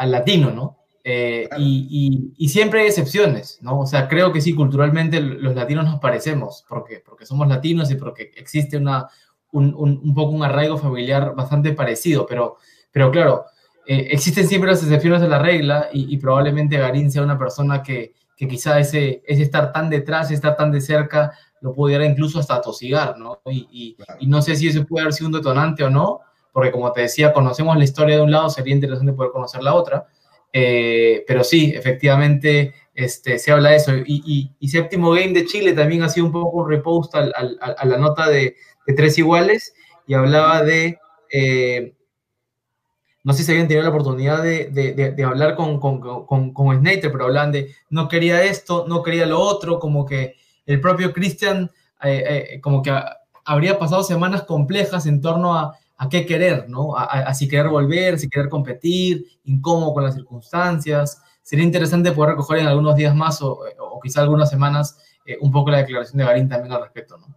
latino, 0.06 0.52
¿no? 0.52 0.77
Eh, 1.10 1.48
y, 1.58 2.50
siempre 2.50 2.82
hay 2.82 2.88
excepciones, 2.88 3.60
¿no? 3.62 3.80
O 3.80 3.86
sea, 3.86 4.10
creo 4.10 4.34
que 4.34 4.41
sí, 4.41 4.54
culturalmente 4.54 5.22
los 5.22 5.56
latinos 5.56 5.86
nos 5.86 6.02
parecemos, 6.02 6.65
porque, 6.67 7.02
porque 7.06 7.26
somos 7.26 7.48
latinos 7.48 7.89
y 7.91 7.96
porque 7.96 8.32
existe 8.36 8.76
una, 8.76 9.08
un, 9.54 9.74
un 9.74 10.13
poco 10.13 10.32
un 10.32 10.43
arraigo 10.43 10.78
familiar 10.78 11.34
bastante 11.34 11.72
parecido, 11.72 12.26
pero, 12.26 12.58
pero 12.91 13.10
claro, 13.10 13.46
eh, 13.86 14.10
existen 14.12 14.50
siempre 14.50 14.70
las 14.70 14.84
excepciones 14.84 15.22
de 15.22 15.30
la 15.30 15.39
regla 15.39 15.88
y, 15.93 16.17
probablemente 16.17 16.78
Garín 16.78 17.10
sea 17.10 17.24
una 17.24 17.39
persona 17.39 17.82
que, 17.82 18.13
que 18.36 18.46
quizá 18.46 18.78
ese, 18.78 19.24
ese, 19.26 19.43
estar 19.43 19.72
tan 19.72 19.89
detrás, 19.89 20.30
estar 20.30 20.58
tan 20.58 20.74
de 20.74 20.82
cerca, 20.82 21.32
lo 21.62 21.74
pudiera 21.74 22.06
incluso 22.06 22.38
hasta 22.38 22.60
tosigar, 22.60 23.17
¿no? 23.17 23.39
Y, 23.46 23.96
y, 24.20 24.28
no 24.28 24.41
sé 24.41 24.58
si 24.58 24.67
eso 24.67 24.84
puede 24.84 25.04
haber 25.04 25.13
sido 25.13 25.28
un 25.28 25.36
detonante 25.36 25.86
o 25.86 25.89
no, 25.89 26.20
porque 26.52 26.70
como 26.70 26.91
te 26.91 27.00
decía, 27.04 27.32
conocemos 27.32 27.78
la 27.78 27.86
historia 27.86 28.17
de 28.17 28.24
un 28.24 28.32
lado, 28.32 28.50
sería 28.50 28.76
interesante 28.76 29.13
poder 29.13 29.32
conocer 29.32 29.63
la 29.63 29.74
otra, 29.74 30.08
eh, 30.54 31.24
pero 31.28 31.44
sí, 31.44 31.74
efectivamente, 31.76 32.74
este, 32.94 33.38
se 33.40 33.52
habla 33.52 33.70
de 33.70 33.76
eso. 33.76 33.92
Y, 34.06 34.52
séptimo 34.68 35.12
game 35.12 35.34
de 35.34 35.46
Chile 35.46 35.74
también 35.74 36.04
ha 36.04 36.10
sido 36.10 36.26
un 36.26 36.32
poco 36.32 36.58
un 36.58 36.70
repost 36.70 37.16
al, 37.16 37.34
a 37.60 37.86
la 37.86 37.98
nota 37.98 38.30
de, 38.30 38.56
tres 38.96 39.18
iguales 39.18 39.74
y 40.06 40.14
hablaba 40.14 40.64
de... 40.64 41.00
Eh, 41.32 41.94
no 43.24 43.34
sé 43.34 43.44
si 43.44 43.52
habían 43.52 43.68
tenido 43.68 43.84
la 43.84 43.90
oportunidad 43.90 44.42
de, 44.42 45.24
hablar 45.26 45.56
con, 45.56 45.82
con, 45.82 46.54
con, 46.54 46.80
Snater, 46.80 47.12
pero 47.12 47.26
hablan 47.26 47.52
de 47.52 47.76
no 47.90 48.08
quería 48.08 48.42
esto, 48.44 48.86
no 48.88 49.04
quería 49.04 49.26
lo 49.26 49.42
otro, 49.42 49.80
como 49.80 50.06
que 50.06 50.36
el 50.66 50.80
propio 50.80 51.12
Christian, 51.12 51.70
eh, 52.02 52.60
como 52.62 52.82
que 52.82 52.98
habría 53.44 53.78
pasado 53.78 54.04
semanas 54.04 54.44
complejas 54.44 55.08
en 55.08 55.20
torno 55.20 55.56
a, 55.56 55.78
a 55.98 56.10
qué 56.10 56.26
querer, 56.26 56.70
¿no? 56.70 56.96
A, 56.96 57.34
si 57.34 57.48
querer 57.48 57.68
volver, 57.68 58.20
si 58.20 58.30
querer 58.30 58.50
competir, 58.50 59.26
incómodo 59.44 59.94
con 59.94 60.04
las 60.04 60.16
circunstancias. 60.16 61.22
Sería 61.42 61.66
interesante 61.66 62.12
poder 62.12 62.32
recoger 62.32 62.60
en 62.60 62.68
algunos 62.68 62.96
días 62.96 63.16
más 63.16 63.42
o, 63.42 63.60
o 63.80 64.00
quizá 64.00 64.22
algunas 64.22 64.50
semanas 64.50 64.98
eh, 65.26 65.38
un 65.42 65.52
poco 65.52 65.72
la 65.72 65.80
declaración 65.80 66.18
de 66.18 66.26
Garín 66.26 66.48
también 66.48 66.74
al 66.74 66.82
respecto, 66.82 67.18
¿no? 67.18 67.36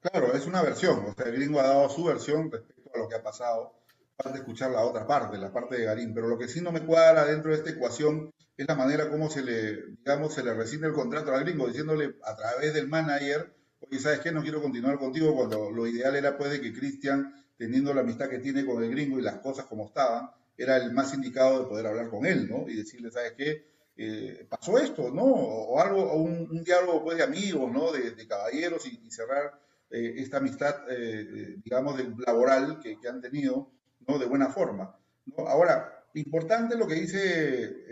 Claro, 0.00 0.32
es 0.34 0.46
una 0.46 0.62
versión. 0.62 1.04
O 1.06 1.14
sea, 1.14 1.26
el 1.26 1.34
gringo 1.34 1.60
ha 1.60 1.64
dado 1.68 1.88
su 1.88 2.04
versión 2.04 2.50
respecto 2.50 2.90
a 2.94 2.98
lo 2.98 3.08
que 3.08 3.16
ha 3.16 3.22
pasado 3.22 3.82
de 4.30 4.38
escuchar 4.38 4.70
la 4.70 4.82
otra 4.82 5.06
parte, 5.06 5.36
la 5.38 5.52
parte 5.52 5.76
de 5.76 5.84
Garín, 5.84 6.14
pero 6.14 6.28
lo 6.28 6.38
que 6.38 6.46
sí 6.46 6.60
no 6.60 6.70
me 6.70 6.82
cuadra 6.82 7.24
dentro 7.24 7.50
de 7.50 7.56
esta 7.56 7.70
ecuación 7.70 8.30
es 8.56 8.68
la 8.68 8.74
manera 8.74 9.10
como 9.10 9.28
se 9.28 9.42
le, 9.42 9.86
digamos, 9.96 10.34
se 10.34 10.44
le 10.44 10.54
rescinde 10.54 10.86
el 10.86 10.92
contrato 10.92 11.34
al 11.34 11.44
gringo, 11.44 11.66
diciéndole 11.66 12.16
a 12.22 12.36
través 12.36 12.74
del 12.74 12.88
manager, 12.88 13.52
oye, 13.80 13.98
¿sabes 13.98 14.20
qué? 14.20 14.30
No 14.30 14.42
quiero 14.42 14.62
continuar 14.62 14.98
contigo 14.98 15.34
cuando 15.34 15.70
lo 15.70 15.86
ideal 15.86 16.14
era 16.14 16.36
pues 16.38 16.52
de 16.52 16.60
que 16.60 16.72
Cristian, 16.72 17.41
teniendo 17.62 17.94
la 17.94 18.00
amistad 18.00 18.28
que 18.28 18.40
tiene 18.40 18.66
con 18.66 18.82
el 18.82 18.90
gringo 18.90 19.20
y 19.20 19.22
las 19.22 19.36
cosas 19.36 19.66
como 19.66 19.86
estaban, 19.86 20.28
era 20.56 20.76
el 20.78 20.92
más 20.92 21.14
indicado 21.14 21.60
de 21.60 21.68
poder 21.68 21.86
hablar 21.86 22.10
con 22.10 22.26
él, 22.26 22.48
¿no? 22.50 22.68
Y 22.68 22.74
decirle, 22.74 23.08
¿sabes 23.12 23.34
qué? 23.36 23.64
Eh, 23.96 24.44
pasó 24.48 24.78
esto, 24.78 25.12
¿no? 25.12 25.22
O 25.22 25.78
algo, 25.78 26.02
o 26.02 26.16
un, 26.22 26.64
diálogo 26.64 27.04
pues 27.04 27.18
de 27.18 27.22
amigos, 27.22 27.70
¿no? 27.70 27.92
De, 27.92 28.26
caballeros 28.26 28.84
y, 28.86 29.08
cerrar 29.12 29.60
eh, 29.92 30.14
esta 30.16 30.38
amistad, 30.38 30.74
eh, 30.90 31.58
digamos, 31.62 32.00
laboral 32.26 32.80
que, 32.80 32.98
han 33.08 33.20
tenido 33.20 33.70
¿no? 34.08 34.18
de 34.18 34.26
buena 34.26 34.48
forma. 34.48 34.98
Ahora, 35.36 36.04
importante 36.14 36.76
lo 36.76 36.88
que 36.88 36.96
dice 36.96 37.84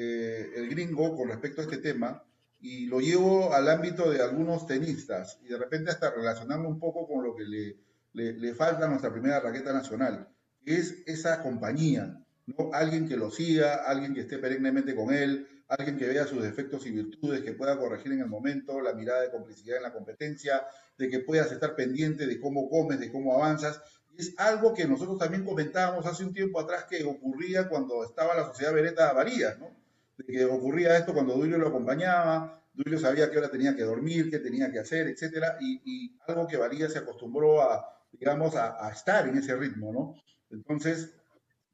el 0.57 0.69
gringo 0.69 1.17
con 1.17 1.29
respecto 1.29 1.61
a 1.61 1.65
este 1.65 1.79
tema, 1.79 2.25
y 2.61 2.87
lo 2.87 2.99
llevo 2.99 3.55
al 3.55 3.69
ámbito 3.69 4.11
de 4.11 4.21
algunos 4.21 4.67
tenistas, 4.67 5.39
y 5.45 5.49
de 5.49 5.59
repente 5.59 5.93
hasta 5.93 6.11
relacionarlo 6.11 6.69
un 6.69 6.81
poco 6.81 7.07
con 7.07 7.23
lo 7.23 7.37
que 7.37 7.45
le, 7.45 7.77
le, 8.13 8.55
falta 8.55 8.87
a 8.87 8.89
nuestra 8.89 9.13
primera 9.13 9.41
raqueta 9.41 9.73
nacional, 9.73 10.29
que 10.65 10.77
es 10.77 11.03
esa 11.07 11.43
compañía, 11.43 12.21
¿no? 12.47 12.71
Alguien 12.73 13.09
que 13.09 13.17
lo 13.17 13.31
siga, 13.31 13.85
alguien 13.87 14.15
que 14.15 14.21
esté 14.21 14.39
perennemente 14.39 14.95
con 14.95 15.13
él, 15.15 15.47
alguien 15.69 15.97
que 15.97 16.09
vea 16.09 16.27
sus 16.27 16.43
defectos 16.43 16.85
y 16.87 16.91
virtudes, 16.91 17.43
que 17.43 17.53
pueda 17.53 17.79
corregir 17.79 18.13
en 18.13 18.21
el 18.21 18.27
momento, 18.27 18.81
la 18.81 18.93
mirada 18.93 19.23
de 19.23 19.31
complicidad 19.31 19.77
en 19.77 19.85
la 19.85 19.93
competencia, 19.93 20.67
de 20.99 21.09
que 21.09 21.21
puedas 21.21 21.53
estar 21.53 21.77
pendiente 21.77 22.27
de 22.27 22.41
cómo 22.41 22.69
comes, 22.69 22.99
de 22.99 23.11
cómo 23.13 23.35
avanzas, 23.37 23.81
es 24.19 24.35
algo 24.39 24.75
que 24.75 24.87
nosotros 24.87 25.19
también 25.19 25.45
comentábamos 25.45 26.05
hace 26.07 26.25
un 26.25 26.35
tiempo 26.35 26.61
atrás 26.61 26.85
que 26.85 27.05
ocurría 27.05 27.69
cuando 27.69 28.05
estaba 28.05 28.35
la 28.35 28.47
sociedad 28.47 28.75
Beretta 28.75 29.13
Varías, 29.13 29.59
¿no? 29.59 29.71
De 30.19 30.25
que 30.25 30.45
ocurría 30.45 30.99
esto 30.99 31.15
cuando 31.15 31.35
Duilio 31.35 31.57
lo 31.57 31.69
acompañaba, 31.69 32.61
Duilio 32.75 32.99
sabía 32.99 33.31
que 33.31 33.37
ahora 33.37 33.51
tenía 33.51 33.75
que 33.75 33.83
dormir, 33.83 34.31
qué 34.31 34.39
tenía 34.39 34.71
que 34.71 34.79
hacer, 34.79 35.09
etcétera, 35.09 35.57
y, 35.61 36.17
algo 36.27 36.47
que 36.47 36.57
Varías 36.57 36.93
se 36.93 36.99
acostumbró 36.99 37.63
a, 37.63 38.00
digamos, 38.13 38.55
a, 38.57 38.91
estar 38.91 39.29
en 39.29 39.39
ese 39.39 39.57
ritmo, 39.57 39.93
¿no? 39.93 40.15
Entonces, 40.51 41.15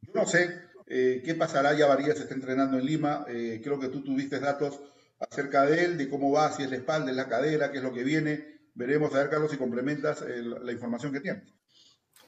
yo 0.03 0.12
no 0.14 0.27
sé 0.27 0.49
eh, 0.87 1.22
qué 1.25 1.35
pasará, 1.35 1.75
ya 1.75 1.87
Varías 1.87 2.18
está 2.18 2.35
entrenando 2.35 2.79
en 2.79 2.87
Lima, 2.87 3.25
eh, 3.29 3.61
creo 3.62 3.81
que 3.81 3.88
tú 3.88 4.03
tuviste 4.03 4.38
datos 4.38 4.81
acerca 5.18 5.64
de 5.64 5.85
él, 5.85 5.99
de 5.99 6.09
cómo 6.09 6.31
va, 6.31 6.53
si 6.53 6.62
es 6.62 6.70
la 6.70 6.77
espalda, 6.77 7.11
es 7.11 7.16
la 7.16 7.29
cadera, 7.29 7.72
qué 7.72 7.79
es 7.79 7.85
lo 7.85 7.92
que 7.92 8.05
viene, 8.05 8.61
veremos, 8.75 9.14
a 9.14 9.18
ver, 9.18 9.31
Carlos, 9.31 9.51
si 9.51 9.57
complementas 9.57 10.22
eh, 10.22 10.42
la 10.42 10.72
información 10.72 11.12
que 11.12 11.20
tienes. 11.20 11.53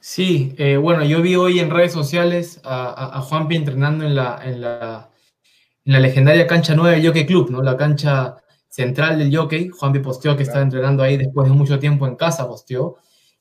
Sí, 0.01 0.55
bueno, 0.81 1.05
yo 1.05 1.21
vi 1.21 1.35
hoy 1.35 1.59
en 1.59 1.71
redes 1.71 1.93
sociales 1.93 2.61
a, 2.63 3.21
Juanpi 3.21 3.57
entrenando 3.57 4.05
en 4.05 4.15
la, 4.15 4.41
en, 4.45 4.61
la, 4.61 5.11
en 5.85 5.93
la 5.93 5.99
legendaria 5.99 6.47
cancha 6.47 6.77
nueva 6.77 6.93
del 6.93 7.05
Jockey 7.05 7.27
Club, 7.27 7.51
¿no? 7.51 7.63
La 7.65 7.77
cancha 7.77 8.37
central 8.69 9.19
del 9.19 9.35
Jockey. 9.35 9.71
Juanpi 9.71 9.99
posteó 9.99 10.37
que 10.37 10.45
estaba 10.45 10.63
entrenando 10.63 11.03
ahí 11.03 11.17
después 11.17 11.49
de 11.49 11.55
mucho 11.55 11.79
tiempo 11.79 12.07
en 12.07 12.15
casa, 12.15 12.47
posteó. 12.47 12.99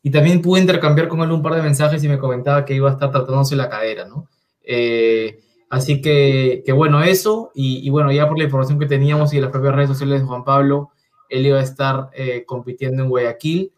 Y 0.07 0.09
también 0.09 0.41
pude 0.41 0.61
intercambiar 0.61 1.09
con 1.09 1.19
él 1.19 1.33
un 1.33 1.41
par 1.41 1.55
de 1.55 1.61
mensajes 1.61 2.01
y 2.01 2.07
me 2.07 2.17
comentaba 2.17 2.63
que 2.63 2.73
iba 2.73 2.89
a 2.89 2.93
estar 2.93 3.11
tratándose 3.11 3.57
la 3.57 3.67
cadera, 3.67 4.05
¿no? 4.05 4.29
Eh, 4.63 5.41
así 5.69 6.01
que, 6.01 6.63
que, 6.65 6.71
bueno, 6.71 7.03
eso. 7.03 7.51
Y, 7.53 7.89
bueno, 7.89 8.09
ya 8.13 8.25
por 8.25 8.37
la 8.37 8.45
información 8.45 8.79
que 8.79 8.85
teníamos 8.85 9.33
y 9.33 9.41
las 9.41 9.51
propias 9.51 9.75
redes 9.75 9.89
sociales 9.89 10.21
de 10.21 10.25
Juan 10.25 10.45
Pablo, 10.45 10.91
él 11.27 11.45
iba 11.45 11.59
a 11.59 11.61
estar 11.61 12.09
eh, 12.13 12.45
compitiendo 12.45 13.03
en 13.03 13.09
Guayaquil. 13.09 13.73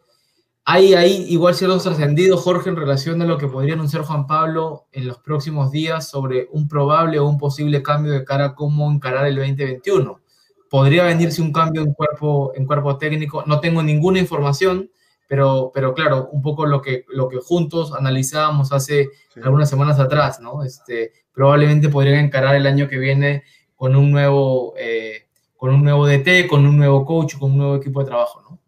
Hay 0.65 0.93
ahí 0.93 1.25
igual 1.29 1.55
ciertos 1.55 1.81
trascendidos, 1.81 2.41
Jorge, 2.41 2.69
en 2.69 2.75
relación 2.75 3.19
a 3.23 3.25
lo 3.25 3.39
que 3.39 3.47
podría 3.47 3.73
anunciar 3.73 4.03
Juan 4.03 4.27
Pablo 4.27 4.85
en 4.91 5.07
los 5.07 5.17
próximos 5.17 5.71
días 5.71 6.11
sobre 6.11 6.47
un 6.51 6.67
probable 6.67 7.17
o 7.17 7.27
un 7.27 7.39
posible 7.39 7.81
cambio 7.81 8.11
de 8.11 8.23
cara 8.23 8.45
a 8.45 8.53
cómo 8.53 8.91
encarar 8.91 9.25
el 9.25 9.37
2021. 9.37 10.21
Podría 10.69 11.05
venirse 11.05 11.41
un 11.41 11.51
cambio 11.51 11.81
en 11.81 11.93
cuerpo, 11.93 12.51
en 12.53 12.67
cuerpo 12.67 12.99
técnico, 12.99 13.43
no 13.47 13.59
tengo 13.59 13.81
ninguna 13.81 14.19
información, 14.19 14.91
pero, 15.29 15.71
pero 15.71 15.93
claro, 15.93 16.27
un 16.31 16.41
poco 16.41 16.65
lo 16.65 16.81
que, 16.81 17.05
lo 17.09 17.29
que 17.29 17.37
juntos 17.37 17.93
analizábamos 17.93 18.73
hace 18.73 19.09
algunas 19.43 19.69
semanas 19.69 19.99
atrás, 19.99 20.39
¿no? 20.39 20.63
Este, 20.63 21.13
probablemente 21.31 21.87
podrían 21.87 22.25
encarar 22.25 22.55
el 22.55 22.65
año 22.65 22.87
que 22.87 22.97
viene 22.97 23.43
con 23.75 23.95
un 23.95 24.11
nuevo, 24.11 24.73
eh, 24.75 25.27
con 25.55 25.71
un 25.71 25.83
nuevo 25.83 26.07
DT, 26.07 26.47
con 26.49 26.65
un 26.65 26.77
nuevo 26.77 27.05
coach, 27.05 27.37
con 27.37 27.51
un 27.51 27.57
nuevo 27.59 27.75
equipo 27.75 27.99
de 27.99 28.07
trabajo, 28.07 28.41
¿no? 28.41 28.59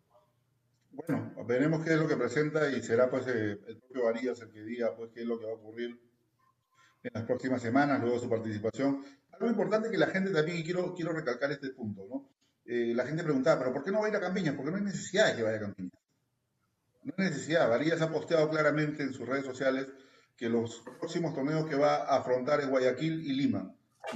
Bueno, 0.91 1.33
veremos 1.47 1.83
qué 1.83 1.93
es 1.93 1.99
lo 1.99 2.07
que 2.07 2.15
presenta 2.15 2.69
y 2.69 2.83
será 2.83 3.09
pues 3.09 3.25
eh, 3.25 3.57
el 3.67 3.77
propio 3.79 4.03
Varías 4.03 4.39
el 4.41 4.51
que 4.51 4.61
diga 4.61 4.95
pues 4.95 5.09
qué 5.15 5.21
es 5.21 5.25
lo 5.25 5.39
que 5.39 5.47
va 5.47 5.53
a 5.53 5.55
ocurrir 5.55 5.99
en 7.01 7.11
las 7.11 7.23
próximas 7.23 7.63
semanas, 7.63 7.99
luego 8.01 8.17
de 8.17 8.21
su 8.21 8.29
participación. 8.29 9.03
Algo 9.31 9.47
importante 9.47 9.89
que 9.89 9.97
la 9.97 10.07
gente 10.07 10.29
también, 10.29 10.57
y 10.57 10.63
quiero, 10.63 10.93
quiero 10.93 11.11
recalcar 11.11 11.51
este 11.51 11.71
punto, 11.71 12.05
¿no? 12.07 12.29
Eh, 12.67 12.93
la 12.93 13.07
gente 13.07 13.23
preguntaba, 13.23 13.57
¿pero 13.57 13.73
por 13.73 13.83
qué 13.83 13.89
no 13.89 14.01
va 14.01 14.05
a 14.05 14.09
ir 14.09 14.15
a 14.15 14.19
Campiñas? 14.19 14.53
Porque 14.53 14.69
no 14.69 14.77
hay 14.77 14.83
necesidad 14.83 15.31
de 15.31 15.37
que 15.37 15.41
vaya 15.41 15.57
a 15.57 15.61
Campiñas. 15.61 16.00
No 17.03 17.13
hay 17.17 17.25
necesidad. 17.25 17.69
Varías 17.69 18.01
ha 18.01 18.11
posteado 18.11 18.49
claramente 18.49 19.03
en 19.03 19.13
sus 19.13 19.27
redes 19.27 19.45
sociales 19.45 19.87
que 20.35 20.49
los 20.49 20.81
próximos 20.99 21.33
torneos 21.33 21.67
que 21.67 21.75
va 21.75 21.95
a 21.95 22.17
afrontar 22.17 22.61
es 22.61 22.69
Guayaquil 22.69 23.25
y 23.25 23.33
Lima. 23.33 23.73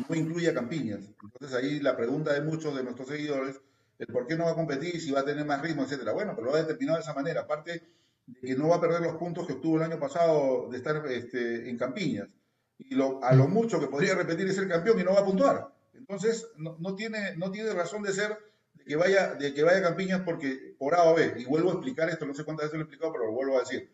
No 0.10 0.16
incluye 0.16 0.50
a 0.50 0.54
Campiñas. 0.54 1.10
Entonces 1.24 1.54
ahí 1.58 1.80
la 1.80 1.96
pregunta 1.96 2.34
de 2.34 2.42
muchos 2.42 2.76
de 2.76 2.84
nuestros 2.84 3.08
seguidores, 3.08 3.60
el 4.00 4.08
por 4.08 4.28
qué 4.28 4.36
no 4.36 4.46
va 4.46 4.52
a 4.52 4.56
competir, 4.56 5.00
si 5.00 5.12
va 5.12 5.22
a 5.22 5.26
tener 5.26 5.46
más 5.46 5.62
ritmo, 5.62 5.84
etcétera. 5.84 6.14
Bueno, 6.14 6.34
pero 6.36 6.48
lo 6.48 6.56
ha 6.56 6.62
determinado 6.62 6.98
de 6.98 7.04
esa 7.04 7.14
manera. 7.14 7.42
Aparte 7.42 7.84
de 8.26 8.48
que 8.48 8.56
no 8.56 8.70
va 8.70 8.78
a 8.78 8.82
perder 8.82 9.02
los 9.02 9.16
puntos 9.16 9.46
que 9.46 9.54
obtuvo 9.54 9.78
el 9.78 9.84
año 9.84 10.00
pasado 10.00 10.70
de 10.70 10.78
estar 10.78 11.06
este, 11.08 11.70
en 11.70 11.78
Campiñas 11.78 12.30
y 12.78 12.96
a 12.96 13.34
lo 13.34 13.48
mucho 13.48 13.80
que 13.80 13.88
podría 13.88 14.16
repetir 14.16 14.48
es 14.48 14.58
el 14.58 14.68
campeón 14.68 15.00
y 15.00 15.04
no 15.04 15.14
va 15.14 15.22
a 15.22 15.26
puntuar. 15.26 15.74
Entonces, 15.94 16.48
no, 16.58 16.96
tiene, 16.96 17.34
razón 17.74 18.04
de 18.04 18.14
ser 18.14 18.38
que, 18.86 18.96
vaya, 18.96 19.34
de 19.34 19.54
que 19.54 19.64
vaya 19.64 19.80
a 19.80 19.84
Campiñas 19.84 20.22
porque 20.22 20.76
por 20.78 20.96
A 20.96 21.04
o 21.04 21.16
B, 21.16 21.36
y 21.38 21.46
vuelvo 21.46 21.72
a 21.72 21.74
explicar 21.74 22.10
esto, 22.10 22.26
no 22.26 22.34
sé 22.34 22.44
cuántas 22.44 22.68
veces 22.68 22.78
lo 22.78 22.84
he 22.84 22.88
explicado, 22.88 23.12
pero 23.14 23.26
lo 23.26 23.34
vuelvo 23.34 23.58
a 23.58 23.62
decir. 23.62 23.92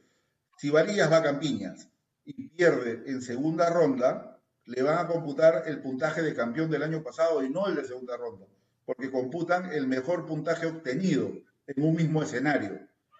Si 0.57 0.69
Varillas 0.69 1.11
va 1.11 1.17
a 1.17 1.23
Campiñas 1.23 1.89
y 2.25 2.49
pierde 2.49 3.03
en 3.07 3.21
segunda 3.21 3.69
ronda, 3.69 4.39
le 4.65 4.83
van 4.83 4.99
a 4.99 5.07
computar 5.07 5.63
el 5.65 5.81
puntaje 5.81 6.21
de 6.21 6.35
campeón 6.35 6.69
del 6.69 6.83
año 6.83 7.03
pasado 7.03 7.43
y 7.43 7.49
no 7.49 7.67
el 7.67 7.75
de 7.75 7.85
segunda 7.85 8.15
ronda, 8.17 8.45
porque 8.85 9.09
computan 9.09 9.71
el 9.71 9.87
mejor 9.87 10.25
puntaje 10.25 10.67
obtenido 10.67 11.31
en 11.67 11.83
un 11.83 11.95
mismo 11.95 12.21
escenario. 12.21 12.79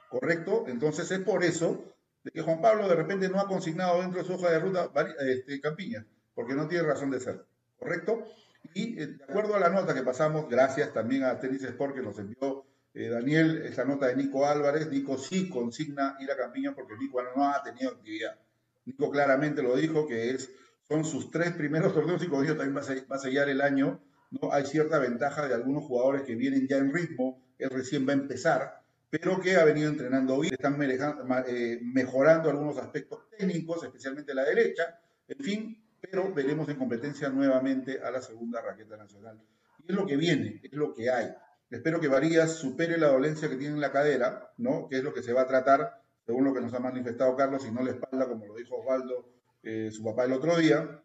¿Correcto? 0.10 0.66
Entonces 0.68 1.10
es 1.10 1.20
por 1.20 1.44
eso 1.44 1.86
de 2.24 2.32
que 2.32 2.42
Juan 2.42 2.62
Pablo 2.62 2.88
de 2.88 2.96
repente 2.96 3.30
no 3.30 3.40
ha 3.40 3.48
consignado 3.48 4.02
dentro 4.02 4.22
de 4.22 4.28
su 4.28 4.34
hoja 4.34 4.52
de 4.52 4.60
ruta 4.60 4.92
este, 5.20 5.60
Campiña, 5.62 6.06
porque 6.36 6.54
no 6.54 6.68
tiene 6.68 6.84
razón 6.84 7.10
de 7.12 7.20
ser, 7.20 7.46
¿correcto? 7.80 8.26
Y 8.74 9.00
eh, 9.00 9.08
de 9.08 9.24
acuerdo 9.24 9.56
a 9.56 9.60
la 9.60 9.70
nota 9.70 9.94
que 9.94 10.04
pasamos, 10.04 10.50
gracias 10.50 10.94
también 10.94 11.24
a 11.24 11.40
Tenis 11.40 11.64
Sport 11.64 11.96
que 11.96 12.02
nos 12.02 12.18
envió 12.20 12.66
eh, 12.94 13.08
Daniel, 13.08 13.64
esta 13.66 13.86
nota 13.86 14.08
de 14.08 14.16
Nico 14.16 14.46
Álvarez, 14.46 14.90
Nico 14.90 15.18
sí 15.18 15.50
consigna 15.50 16.18
ir 16.20 16.30
a 16.30 16.36
Campiña 16.36 16.76
porque 16.76 16.98
Nico 16.98 17.22
no 17.36 17.50
ha 17.50 17.64
tenido 17.64 17.92
actividad. 17.92 18.38
Nico 18.86 19.10
claramente 19.10 19.62
lo 19.62 19.76
dijo, 19.76 20.08
que 20.08 20.32
es, 20.32 20.52
son 20.88 21.06
sus 21.06 21.32
tres 21.32 21.54
primeros 21.54 21.94
torneos 21.94 22.22
y 22.24 22.28
con 22.28 22.44
ello 22.44 22.58
también 22.58 22.76
va 22.76 23.16
a, 23.16 23.20
sellar 23.20 23.48
el 23.50 23.62
año. 23.62 24.02
¿no? 24.32 24.52
Hay 24.52 24.66
cierta 24.66 25.00
ventaja 25.00 25.48
de 25.48 25.54
algunos 25.54 25.86
jugadores 25.86 26.24
que 26.24 26.36
vienen 26.36 26.68
ya 26.68 26.78
en 26.78 26.94
ritmo, 26.94 27.42
él 27.58 27.70
recién 27.70 28.06
va 28.08 28.12
a 28.12 28.16
empezar, 28.16 28.82
pero 29.10 29.40
que 29.40 29.56
ha 29.56 29.64
venido 29.64 29.90
entrenando 29.90 30.40
bien, 30.40 30.54
están 30.54 30.78
eh, 30.82 31.80
mejorando 31.82 32.50
algunos 32.50 32.78
aspectos 32.78 33.30
técnicos, 33.30 33.84
especialmente 33.84 34.34
la 34.34 34.44
derecha, 34.44 35.00
en 35.28 35.44
fin, 35.44 35.81
pero 36.02 36.34
veremos 36.34 36.68
en 36.70 36.78
competencia 36.78 37.30
nuevamente 37.30 38.02
a 38.02 38.12
la 38.12 38.22
segunda 38.22 38.62
raqueta 38.62 38.98
nacional. 38.98 39.40
Y 39.80 39.92
es 39.92 39.96
lo 39.96 40.06
que 40.06 40.18
viene, 40.18 40.60
es 40.64 40.74
lo 40.74 40.94
que 40.94 41.10
hay. 41.10 41.30
Espero 41.70 42.02
que 42.02 42.08
Varías 42.08 42.56
supere 42.56 42.98
la 42.98 43.08
dolencia 43.08 43.48
que 43.50 43.56
tiene 43.56 43.76
en 43.76 43.82
la 43.82 43.92
cadera, 43.92 44.52
¿no? 44.58 44.88
que 44.90 44.98
es 44.98 45.04
lo 45.04 45.14
que 45.14 45.24
se 45.24 45.32
va 45.32 45.42
a 45.42 45.48
tratar, 45.48 46.02
según 46.26 46.44
lo 46.44 46.54
que 46.54 46.62
nos 46.62 46.74
ha 46.74 46.80
manifestado 46.80 47.36
Carlos, 47.36 47.66
y 47.66 47.72
no 47.72 47.84
la 47.84 47.92
espalda, 47.92 48.28
como 48.28 48.46
lo 48.46 48.56
dijo 48.56 48.76
Osvaldo, 48.76 49.30
eh, 49.64 49.90
su 49.92 50.04
papá 50.04 50.26
el 50.26 50.34
otro 50.34 50.58
día. 50.58 51.02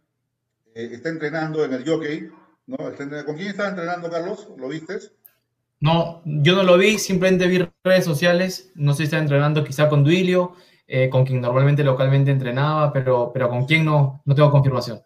Eh, 0.74 0.90
está 0.92 1.10
entrenando 1.10 1.64
en 1.64 1.72
el 1.72 1.88
jockey, 1.88 2.28
¿no? 2.66 2.76
¿Con 2.76 3.36
quién 3.36 3.48
está 3.48 3.68
entrenando, 3.68 4.10
Carlos? 4.10 4.48
¿Lo 4.56 4.68
vistes? 4.68 5.12
No, 5.78 6.22
yo 6.24 6.56
no 6.56 6.62
lo 6.62 6.78
vi, 6.78 6.98
simplemente 6.98 7.46
vi 7.46 7.68
redes 7.84 8.04
sociales, 8.04 8.72
no 8.74 8.92
sé 8.92 8.98
si 8.98 9.02
está 9.04 9.18
entrenando 9.18 9.62
quizá 9.62 9.88
con 9.88 10.04
Duilio, 10.04 10.54
eh, 10.86 11.08
con 11.10 11.24
quien 11.24 11.40
normalmente 11.40 11.82
localmente 11.82 12.30
entrenaba, 12.30 12.92
pero, 12.92 13.30
pero 13.32 13.48
con 13.48 13.64
quien 13.64 13.84
no, 13.84 14.22
no 14.24 14.34
tengo 14.34 14.50
confirmación. 14.50 15.00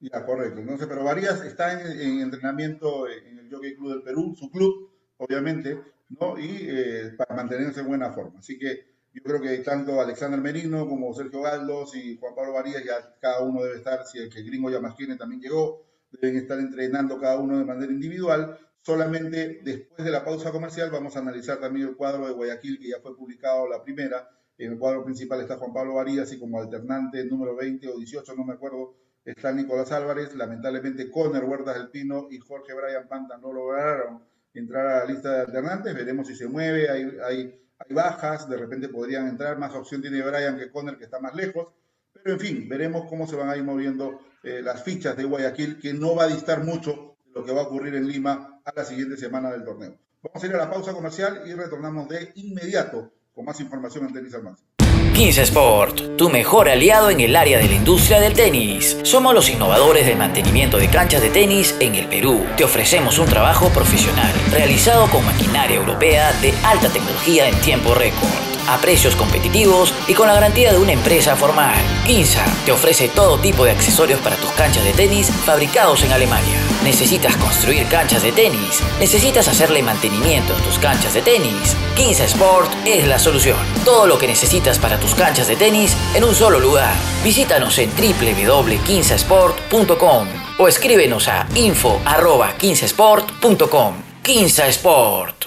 Ya, 0.00 0.24
correcto. 0.24 0.60
Entonces, 0.60 0.86
pero 0.86 1.04
Varías 1.04 1.44
está 1.44 1.72
en, 1.80 2.20
entrenamiento 2.20 3.08
en 3.08 3.38
el 3.38 3.50
Jockey 3.52 3.74
Club 3.74 3.94
del 3.94 4.02
Perú, 4.02 4.34
su 4.38 4.50
club, 4.50 4.90
obviamente, 5.16 5.80
¿no? 6.20 6.38
Y 6.38 6.66
eh, 6.68 7.12
para 7.16 7.34
mantenerse 7.34 7.80
en 7.80 7.88
buena 7.88 8.12
forma. 8.12 8.38
Así 8.38 8.58
que 8.58 8.86
yo 9.12 9.22
creo 9.22 9.40
que 9.40 9.58
tanto 9.58 10.00
Alexander 10.00 10.40
Merino 10.40 10.88
como 10.88 11.12
Sergio 11.14 11.42
Galdos 11.42 11.96
y 11.96 12.16
Juan 12.18 12.34
Pablo 12.36 12.52
Varías, 12.52 12.84
ya 12.84 13.16
cada 13.20 13.42
uno 13.42 13.62
debe 13.62 13.78
estar, 13.78 14.06
si 14.06 14.18
el 14.18 14.30
que 14.30 14.38
el 14.38 14.46
gringo 14.46 14.70
Yamasquine 14.70 15.16
también 15.16 15.40
llegó, 15.40 15.82
deben 16.12 16.36
estar 16.36 16.58
entrenando 16.60 17.18
cada 17.18 17.38
uno 17.38 17.58
de 17.58 17.64
manera 17.64 17.92
individual 17.92 18.56
Solamente 18.88 19.60
después 19.62 20.02
de 20.02 20.10
la 20.10 20.24
pausa 20.24 20.50
comercial 20.50 20.90
vamos 20.90 21.14
a 21.14 21.18
analizar 21.18 21.58
también 21.58 21.88
el 21.88 21.96
cuadro 21.96 22.26
de 22.26 22.32
Guayaquil, 22.32 22.78
que 22.78 22.88
ya 22.88 23.00
fue 23.02 23.14
publicado 23.14 23.68
la 23.68 23.82
primera. 23.82 24.26
En 24.58 24.72
el 24.72 24.78
cuadro 24.78 25.04
principal 25.04 25.40
está 25.40 25.56
Juan 25.56 25.72
Pablo 25.72 25.94
Varías 25.94 26.32
y 26.32 26.38
como 26.38 26.60
alternante 26.60 27.24
número 27.24 27.54
20 27.54 27.88
o 27.88 27.96
18, 27.96 28.34
no 28.34 28.44
me 28.44 28.54
acuerdo, 28.54 28.96
está 29.24 29.52
Nicolás 29.52 29.92
Álvarez. 29.92 30.34
Lamentablemente, 30.34 31.08
Conner 31.10 31.44
Huertas 31.44 31.76
del 31.76 31.90
Pino 31.90 32.26
y 32.28 32.38
Jorge 32.38 32.74
Brian 32.74 33.06
Panta 33.06 33.38
no 33.38 33.52
lograron 33.52 34.24
entrar 34.52 34.86
a 34.86 34.98
la 34.98 35.04
lista 35.04 35.32
de 35.32 35.40
alternantes. 35.42 35.94
Veremos 35.94 36.26
si 36.26 36.34
se 36.34 36.48
mueve, 36.48 36.90
hay, 36.90 37.02
hay, 37.24 37.60
hay 37.78 37.94
bajas, 37.94 38.48
de 38.48 38.56
repente 38.56 38.88
podrían 38.88 39.28
entrar. 39.28 39.58
Más 39.58 39.72
opción 39.76 40.02
tiene 40.02 40.22
Brian 40.22 40.58
que 40.58 40.72
Conner, 40.72 40.98
que 40.98 41.04
está 41.04 41.20
más 41.20 41.36
lejos. 41.36 41.68
Pero 42.12 42.34
en 42.34 42.40
fin, 42.40 42.68
veremos 42.68 43.08
cómo 43.08 43.28
se 43.28 43.36
van 43.36 43.50
a 43.50 43.56
ir 43.56 43.62
moviendo 43.62 44.18
eh, 44.42 44.60
las 44.60 44.82
fichas 44.82 45.16
de 45.16 45.22
Guayaquil, 45.22 45.78
que 45.78 45.94
no 45.94 46.16
va 46.16 46.24
a 46.24 46.28
distar 46.28 46.64
mucho 46.64 47.16
de 47.26 47.32
lo 47.32 47.44
que 47.44 47.52
va 47.52 47.60
a 47.60 47.64
ocurrir 47.64 47.94
en 47.94 48.08
Lima 48.08 48.60
a 48.64 48.72
la 48.74 48.84
siguiente 48.84 49.16
semana 49.16 49.52
del 49.52 49.62
torneo. 49.62 49.96
Vamos 50.20 50.42
a 50.42 50.46
ir 50.48 50.54
a 50.54 50.58
la 50.58 50.68
pausa 50.68 50.92
comercial 50.92 51.42
y 51.46 51.52
retornamos 51.54 52.08
de 52.08 52.32
inmediato 52.34 53.12
con 53.38 53.44
más 53.44 53.60
información 53.60 54.04
en 54.04 54.12
Tenis 54.12 54.34
al 54.34 54.42
Máximo. 54.42 54.68
15 55.14 55.42
Sport, 55.42 56.16
tu 56.16 56.28
mejor 56.28 56.68
aliado 56.68 57.08
en 57.08 57.20
el 57.20 57.36
área 57.36 57.58
de 57.58 57.68
la 57.68 57.74
industria 57.76 58.18
del 58.18 58.32
tenis. 58.32 58.98
Somos 59.04 59.32
los 59.32 59.48
innovadores 59.48 60.06
del 60.06 60.18
mantenimiento 60.18 60.76
de 60.76 60.88
canchas 60.88 61.22
de 61.22 61.30
tenis 61.30 61.72
en 61.78 61.94
el 61.94 62.08
Perú. 62.08 62.44
Te 62.56 62.64
ofrecemos 62.64 63.16
un 63.20 63.26
trabajo 63.26 63.68
profesional, 63.68 64.32
realizado 64.50 65.08
con 65.08 65.24
maquinaria 65.24 65.76
europea 65.76 66.32
de 66.40 66.52
alta 66.64 66.88
tecnología 66.88 67.48
en 67.48 67.54
tiempo 67.60 67.94
récord 67.94 68.28
a 68.68 68.76
precios 68.78 69.14
competitivos 69.14 69.94
y 70.08 70.14
con 70.14 70.26
la 70.26 70.34
garantía 70.34 70.72
de 70.72 70.78
una 70.78 70.92
empresa 70.92 71.36
formal. 71.36 71.78
Quinza 72.06 72.44
te 72.66 72.72
ofrece 72.72 73.08
todo 73.08 73.38
tipo 73.38 73.64
de 73.64 73.70
accesorios 73.70 74.20
para 74.20 74.34
tus 74.34 74.50
canchas 74.50 74.84
de 74.84 74.92
tenis 74.94 75.30
fabricados 75.30 76.02
en 76.02 76.10
Alemania. 76.10 76.58
¿Necesitas 76.88 77.36
construir 77.36 77.86
canchas 77.88 78.22
de 78.22 78.32
tenis? 78.32 78.80
¿Necesitas 78.98 79.46
hacerle 79.46 79.82
mantenimiento 79.82 80.54
a 80.54 80.62
tus 80.62 80.78
canchas 80.78 81.12
de 81.12 81.20
tenis? 81.20 81.76
Quinza 81.94 82.24
Sport 82.24 82.72
es 82.86 83.06
la 83.06 83.18
solución. 83.18 83.58
Todo 83.84 84.06
lo 84.06 84.18
que 84.18 84.26
necesitas 84.26 84.78
para 84.78 84.98
tus 84.98 85.14
canchas 85.14 85.48
de 85.48 85.56
tenis 85.56 85.94
en 86.14 86.24
un 86.24 86.34
solo 86.34 86.58
lugar. 86.58 86.94
Visítanos 87.22 87.78
en 87.78 87.90
www.quinzasport.com 87.90 90.28
o 90.58 90.66
escríbenos 90.66 91.28
a 91.28 91.46
info.15sport.com. 91.54 93.94
Quinza 94.22 94.66
Sport. 94.68 95.44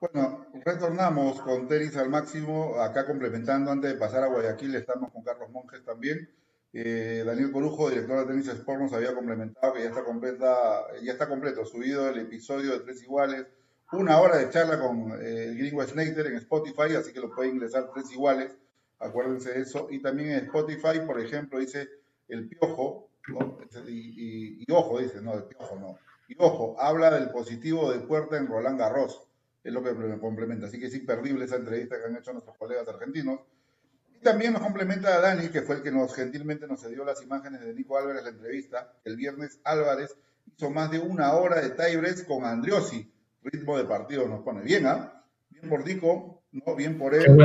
Bueno, 0.00 0.46
Retornamos 0.64 1.42
con 1.42 1.68
tenis 1.68 1.96
al 1.96 2.08
máximo, 2.10 2.80
acá 2.80 3.06
complementando, 3.06 3.70
antes 3.70 3.92
de 3.92 3.98
pasar 3.98 4.24
a 4.24 4.26
Guayaquil, 4.26 4.74
estamos 4.74 5.12
con 5.12 5.22
Carlos 5.22 5.48
Monjes 5.50 5.84
también. 5.84 6.28
Eh, 6.72 7.22
Daniel 7.24 7.52
Corujo, 7.52 7.88
director 7.88 8.20
de 8.20 8.26
Tenis 8.26 8.48
Sport, 8.48 8.80
nos 8.80 8.92
había 8.92 9.14
complementado 9.14 9.72
que 9.72 9.82
ya 9.82 9.88
está, 9.88 10.04
completa, 10.04 10.84
ya 11.02 11.12
está 11.12 11.28
completo, 11.28 11.64
subido 11.64 12.08
el 12.08 12.18
episodio 12.18 12.72
de 12.72 12.80
Tres 12.80 13.02
Iguales, 13.02 13.46
una 13.92 14.20
hora 14.20 14.36
de 14.36 14.50
charla 14.50 14.78
con 14.78 15.12
eh, 15.22 15.44
el 15.44 15.58
gringo 15.58 15.82
Snater 15.82 16.26
en 16.26 16.36
Spotify, 16.36 16.94
así 16.96 17.12
que 17.12 17.20
lo 17.20 17.34
pueden 17.34 17.54
ingresar 17.54 17.90
Tres 17.94 18.10
Iguales, 18.12 18.56
acuérdense 18.98 19.52
de 19.52 19.60
eso. 19.62 19.88
Y 19.90 20.00
también 20.00 20.30
en 20.30 20.44
Spotify, 20.44 21.00
por 21.06 21.20
ejemplo, 21.20 21.58
dice 21.58 21.88
El 22.28 22.48
Piojo, 22.48 23.08
y, 23.88 24.62
y, 24.62 24.72
ojo, 24.72 25.00
dice, 25.00 25.20
no, 25.22 25.34
El 25.34 25.44
Piojo 25.44 25.76
no. 25.76 25.98
Y 26.28 26.36
ojo, 26.38 26.76
habla 26.78 27.10
del 27.10 27.30
positivo 27.30 27.90
de 27.90 28.00
Puerta 28.00 28.36
en 28.36 28.48
Roland 28.48 28.78
Garros 28.78 29.26
es 29.66 29.72
lo 29.72 29.82
que 29.82 29.92
me 29.92 30.18
complementa. 30.20 30.66
Así 30.66 30.78
que 30.78 30.86
es 30.86 30.94
imperdible 30.94 31.44
esa 31.44 31.56
entrevista 31.56 31.98
que 31.98 32.04
han 32.06 32.16
hecho 32.16 32.32
nuestros 32.32 32.56
colegas 32.56 32.86
argentinos. 32.88 33.40
Y 34.18 34.22
también 34.22 34.52
nos 34.52 34.62
complementa 34.62 35.14
a 35.14 35.20
Dani, 35.20 35.48
que 35.48 35.62
fue 35.62 35.76
el 35.76 35.82
que 35.82 35.90
nos 35.90 36.14
gentilmente 36.14 36.66
nos 36.66 36.80
cedió 36.80 37.04
las 37.04 37.22
imágenes 37.22 37.60
de 37.60 37.74
Nico 37.74 37.98
Álvarez 37.98 38.22
la 38.22 38.30
entrevista. 38.30 38.92
El 39.04 39.16
viernes 39.16 39.60
Álvarez 39.64 40.16
hizo 40.46 40.70
más 40.70 40.90
de 40.90 40.98
una 40.98 41.34
hora 41.34 41.60
de 41.60 41.70
tiebreaks 41.70 42.24
con 42.24 42.44
Andriosi. 42.44 43.12
Ritmo 43.42 43.76
de 43.76 43.84
partido 43.84 44.26
nos 44.26 44.42
pone 44.42 44.62
bien, 44.62 44.86
¿ah? 44.86 45.22
Bien 45.50 45.68
por 45.68 45.86
Nico, 45.86 46.42
¿no? 46.52 46.74
Bien 46.74 46.98
por 46.98 47.14
él. 47.14 47.36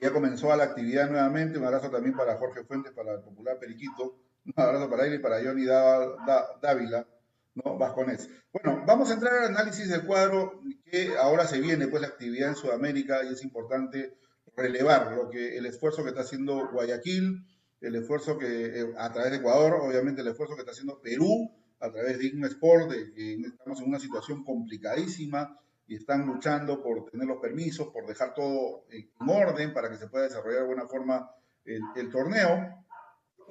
Ya 0.00 0.12
comenzó 0.12 0.52
a 0.52 0.56
la 0.56 0.64
actividad 0.64 1.08
nuevamente. 1.08 1.58
Un 1.58 1.64
abrazo 1.64 1.90
también 1.90 2.16
para 2.16 2.36
Jorge 2.36 2.64
Fuentes, 2.64 2.92
para 2.92 3.14
el 3.14 3.20
popular 3.20 3.58
Periquito. 3.58 4.18
Un 4.44 4.52
abrazo 4.56 4.90
para 4.90 5.06
él 5.06 5.14
y 5.14 5.18
para 5.18 5.42
Johnny 5.42 5.64
Dávila. 5.64 7.06
¿no? 7.54 7.78
Vasconés. 7.78 8.28
Bueno, 8.52 8.82
vamos 8.86 9.10
a 9.10 9.14
entrar 9.14 9.34
al 9.34 9.44
análisis 9.50 9.88
del 9.88 10.04
cuadro 10.04 10.60
que 10.84 11.16
ahora 11.16 11.46
se 11.46 11.60
viene, 11.60 11.88
pues 11.88 12.02
la 12.02 12.08
actividad 12.08 12.48
en 12.48 12.56
Sudamérica 12.56 13.22
y 13.24 13.32
es 13.32 13.42
importante 13.42 14.16
relevar 14.56 15.12
lo 15.12 15.30
que 15.30 15.56
el 15.56 15.66
esfuerzo 15.66 16.02
que 16.02 16.10
está 16.10 16.22
haciendo 16.22 16.68
Guayaquil, 16.70 17.46
el 17.80 17.96
esfuerzo 17.96 18.38
que 18.38 18.80
eh, 18.80 18.94
a 18.96 19.12
través 19.12 19.32
de 19.32 19.38
Ecuador, 19.38 19.74
obviamente 19.80 20.22
el 20.22 20.28
esfuerzo 20.28 20.54
que 20.54 20.60
está 20.60 20.72
haciendo 20.72 21.00
Perú 21.00 21.50
a 21.80 21.90
través 21.90 22.18
de 22.18 22.26
Igna 22.26 22.46
Sport, 22.46 22.92
que 23.14 23.34
estamos 23.34 23.80
en 23.80 23.88
una 23.88 23.98
situación 23.98 24.44
complicadísima 24.44 25.58
y 25.88 25.96
están 25.96 26.26
luchando 26.26 26.80
por 26.80 27.10
tener 27.10 27.26
los 27.26 27.40
permisos, 27.40 27.88
por 27.88 28.06
dejar 28.06 28.34
todo 28.34 28.84
en 28.90 29.10
orden 29.28 29.74
para 29.74 29.90
que 29.90 29.96
se 29.96 30.08
pueda 30.08 30.24
desarrollar 30.24 30.60
de 30.60 30.66
buena 30.66 30.86
forma 30.86 31.28
el, 31.64 32.08
torneo. 32.10 32.84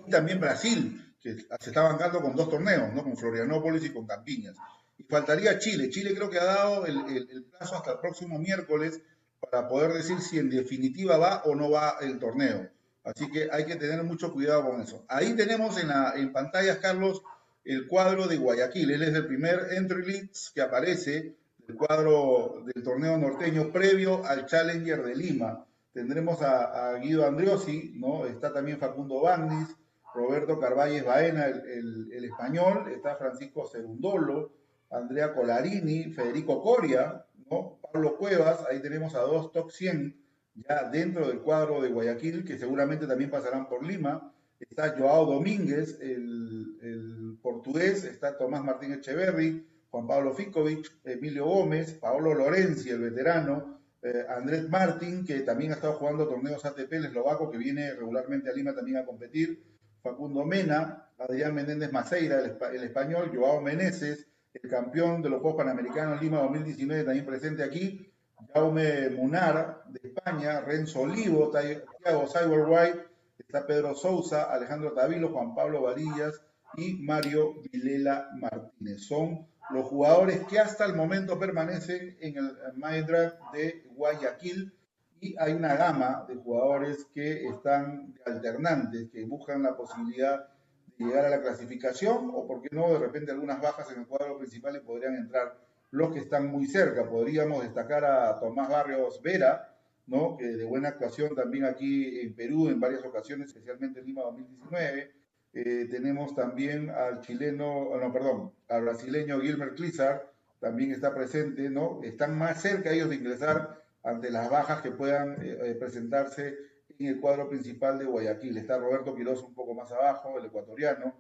Y 0.08 0.10
también 0.10 0.40
Brasil, 0.40 1.14
que 1.22 1.36
se 1.36 1.70
está 1.70 1.82
bancando 1.82 2.22
con 2.22 2.36
dos 2.36 2.50
torneos, 2.50 2.94
¿no? 2.94 3.04
con 3.04 3.18
Florianópolis 3.18 3.84
y 3.84 3.94
con 3.94 4.08
Campiñas. 4.08 4.56
Y 4.98 5.04
faltaría 5.04 5.60
Chile. 5.60 5.90
Chile 5.90 6.14
creo 6.16 6.30
que 6.30 6.40
ha 6.40 6.46
dado 6.46 6.86
el 6.86 7.46
plazo 7.52 7.76
hasta 7.76 7.94
el 7.94 8.00
próximo 8.00 8.40
miércoles 8.40 9.02
para 9.41 9.67
poder 9.67 9.93
decir 9.93 10.19
si 10.21 10.38
en 10.38 10.49
definitiva 10.49 11.17
va 11.17 11.43
o 11.43 11.56
no 11.56 11.69
va 11.71 11.97
el 12.01 12.19
torneo. 12.19 12.69
Así 13.04 13.30
que 13.32 13.49
hay 13.51 13.65
que 13.65 13.75
tener 13.75 14.04
mucho 14.04 14.32
cuidado 14.32 14.69
con 14.69 14.82
eso. 14.82 15.04
Ahí 15.08 15.36
tenemos 15.36 15.82
en, 15.82 15.88
la, 15.88 16.13
en 16.15 16.32
pantallas, 16.32 16.77
Carlos, 16.77 17.23
el 17.65 17.88
cuadro 17.88 18.27
de 18.27 18.38
Guayaquil. 18.38 18.91
Él 18.91 19.01
es 19.01 19.15
el 19.15 19.25
primer 19.25 19.73
entry 19.73 20.06
leads 20.06 20.51
que 20.54 20.62
aparece 20.62 21.36
el 21.67 21.75
cuadro 21.75 22.63
del 22.65 22.84
torneo 22.84 23.17
norteño 23.17 23.71
previo 23.71 24.23
al 24.25 24.45
Challenger 24.45 25.04
de 25.04 25.15
Lima. 25.15 25.65
Tendremos 25.93 26.41
a, 26.41 26.95
Guido 26.97 27.25
Andriosi, 27.25 27.93
¿no? 27.95 28.25
Está 28.25 28.54
también 28.54 28.77
Facundo 28.77 29.21
Bagnis, 29.21 29.75
Roberto 30.13 30.60
Carvalles 30.60 31.04
Baena, 31.04 31.47
el, 31.47 32.12
el, 32.12 32.25
español, 32.25 32.91
está 32.93 33.15
Francisco 33.15 33.67
Cerundolo, 33.67 34.54
Andrea 34.89 35.34
Colarini, 35.34 36.12
Federico 36.12 36.62
Coria, 36.62 37.25
Pablo 37.52 38.18
Cuevas, 38.18 38.66
ahí 38.70 38.82
tenemos 38.82 39.14
a 39.16 39.22
dos 39.22 39.52
top 39.52 39.72
100 39.72 40.16
ya 40.56 40.90
dentro 40.90 41.28
del 41.28 41.40
cuadro 41.40 41.82
de 41.82 41.90
Guayaquil, 41.90 42.46
que 42.46 42.58
seguramente 42.58 43.08
también 43.08 43.30
pasarán 43.30 43.68
por 43.68 43.86
Lima. 43.86 44.34
Está 44.60 44.96
Joao 44.98 45.26
Domínguez, 45.26 46.00
el, 46.02 47.38
portugués, 47.42 48.04
está 48.04 48.38
Tomás 48.38 48.64
Martín 48.64 48.94
Echeverri, 48.94 49.68
Juan 49.90 50.08
Pablo 50.08 50.34
Ficovic, 50.34 50.92
Emilio 51.04 51.46
Gómez, 51.46 51.94
Paolo 51.94 52.34
Lorenzi, 52.34 52.90
el 52.90 53.00
veterano, 53.00 53.82
eh, 54.04 54.26
Andrés 54.30 54.70
Martín, 54.70 55.26
que 55.26 55.40
también 55.42 55.72
ha 55.72 55.76
estado 55.76 55.94
jugando 55.94 56.28
torneos 56.28 56.64
ATP, 56.64 56.94
el 56.94 57.06
eslovaco, 57.06 57.50
que 57.50 57.58
viene 57.58 57.92
regularmente 57.94 58.50
a 58.50 58.54
Lima 58.54 58.74
también 58.74 58.98
a 58.98 59.06
competir, 59.06 59.64
Facundo 60.02 60.46
Mena, 60.46 61.10
Adrián 61.18 61.54
Menéndez 61.54 61.92
Maceira, 61.92 62.40
el, 62.40 62.84
español, 62.84 63.32
Joao 63.34 63.62
Meneses, 63.62 64.28
el 64.54 64.70
campeón 64.70 65.22
de 65.22 65.30
los 65.30 65.42
Juegos 65.42 65.58
Panamericanos 65.58 66.22
Lima 66.22 66.40
2019, 66.40 67.04
también 67.04 67.26
presente 67.26 67.64
aquí, 67.64 68.12
Jaume 68.54 69.10
Munar, 69.12 69.84
de 69.88 70.10
España, 70.10 70.62
Renzo 70.62 71.02
Olivo, 71.02 71.52
Thiago 71.52 72.28
Cyberwhite, 72.28 73.06
está 73.40 73.66
Pedro 73.66 73.96
Sousa, 73.96 74.44
Alejandro 74.44 74.94
Tavilo, 74.94 75.30
Juan 75.30 75.56
Pablo 75.56 75.82
Varillas 75.82 76.42
y 76.76 76.94
Mario 76.96 77.56
Vilela 77.72 78.30
Martínez. 78.36 79.02
Son 79.04 79.48
los 79.72 79.86
jugadores 79.86 80.46
que 80.48 80.60
hasta 80.60 80.86
el 80.86 80.96
momento 80.96 81.40
permanecen 81.40 82.18
en 82.20 82.38
el 82.38 82.58
Maedra 82.76 83.40
de 83.54 83.86
Guayaquil 83.96 84.74
y 85.20 85.36
hay 85.38 85.54
una 85.54 85.76
gama 85.76 86.26
de 86.28 86.36
jugadores 86.36 87.06
que 87.14 87.46
están 87.48 88.16
alternantes, 88.26 89.10
que 89.12 89.24
buscan 89.26 89.64
la 89.64 89.76
posibilidad 89.76 90.40
de 90.40 90.61
llegar 91.02 91.26
a 91.26 91.30
la 91.30 91.42
clasificación 91.42 92.32
o, 92.34 92.48
por 92.48 92.62
qué 92.62 92.70
no, 92.72 92.94
de 92.94 93.00
repente 93.00 93.32
algunas 93.32 93.62
bajas 93.62 93.92
en 93.92 94.02
el 94.02 94.08
cuadro 94.08 94.38
principal 94.38 94.76
y 94.76 94.80
podrían 94.80 95.16
entrar 95.16 95.58
los 95.92 96.14
que 96.14 96.20
están 96.20 96.48
muy 96.48 96.68
cerca. 96.68 97.10
Podríamos 97.10 97.64
destacar 97.64 98.06
a 98.06 98.40
Tomás 98.40 98.70
Barrios 98.70 99.22
Vera, 99.22 99.76
¿no? 100.08 100.38
de 100.40 100.64
buena 100.66 100.90
actuación 100.90 101.36
también 101.36 101.66
aquí 101.66 102.20
en 102.22 102.34
Perú 102.34 102.70
en 102.70 102.80
varias 102.80 103.04
ocasiones, 103.04 103.48
especialmente 103.48 104.00
en 104.00 104.06
Lima 104.06 104.24
2019 104.24 105.22
eh, 105.54 105.88
tenemos 105.92 106.34
también 106.34 106.90
al 106.90 107.20
chileno, 107.22 107.94
ah, 107.94 108.00
no, 108.02 108.14
perdón, 108.14 108.54
al 108.70 108.84
brasileño 108.84 109.42
Gilmer 109.42 109.74
Clizar, 109.76 110.32
también 110.60 110.92
está 110.92 111.14
presente, 111.14 111.70
¿no? 111.70 112.00
Están 112.04 112.38
más 112.38 112.62
cerca 112.62 112.92
ellos 112.92 113.10
de 113.10 113.18
ingresar 113.18 113.82
ante 114.04 114.32
las 114.32 114.50
bajas 114.50 114.82
que 114.82 114.92
puedan 114.92 115.34
eh, 115.42 115.58
eh, 115.62 115.76
presentarse 115.78 116.58
en 117.06 117.16
el 117.16 117.20
cuadro 117.20 117.50
principal 117.50 118.00
de 118.00 118.06
Guayaquil. 118.06 118.58
Está 118.58 118.78
Roberto 118.78 119.16
Quiroz 119.16 119.44
un 119.44 119.54
poco 119.54 119.74
más 119.74 119.92
abajo, 119.92 120.38
el 120.38 120.46
ecuatoriano, 120.46 121.14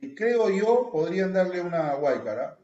y 0.00 0.14
creo 0.14 0.50
yo 0.50 0.90
podrían 0.92 1.32
darle 1.32 1.60
una 1.60 1.94
guaycara. 1.94 2.58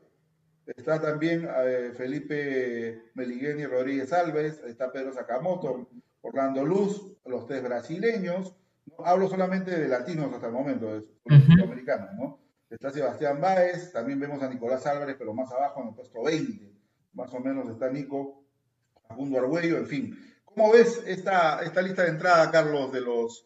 Está 0.66 1.00
también 1.00 1.48
Felipe 1.96 3.10
Meligeni 3.14 3.66
Rodríguez 3.66 4.12
Alves, 4.12 4.60
está 4.66 4.90
Pedro 4.90 5.12
Sakamoto, 5.12 5.88
Orlando 6.22 6.64
Luz, 6.64 7.16
los 7.24 7.46
tres 7.46 7.62
brasileños, 7.62 8.56
hablo 9.04 9.28
solamente 9.28 9.70
de 9.70 9.86
latinos 9.86 10.32
hasta 10.32 10.48
el 10.48 10.52
momento, 10.52 10.92
de 10.92 11.06
americanos, 11.62 12.10
¿no? 12.16 12.40
Está 12.68 12.90
Sebastián 12.90 13.40
Báez, 13.40 13.92
también 13.92 14.18
vemos 14.18 14.42
a 14.42 14.48
Nicolás 14.48 14.84
Álvarez, 14.86 15.14
pero 15.16 15.32
más 15.32 15.52
abajo 15.52 15.82
en 15.82 15.88
el 15.88 15.94
puesto 15.94 16.20
20, 16.24 16.72
más 17.12 17.32
o 17.32 17.38
menos 17.38 17.70
está 17.70 17.88
Nico, 17.88 18.42
Facundo 19.06 19.38
Argüello, 19.38 19.76
en 19.76 19.86
fin. 19.86 20.18
¿Cómo 20.56 20.72
ves 20.72 21.02
esta, 21.06 21.60
esta 21.60 21.82
lista 21.82 22.04
de 22.04 22.08
entrada, 22.08 22.50
Carlos, 22.50 22.90
de 22.90 23.02
los, 23.02 23.44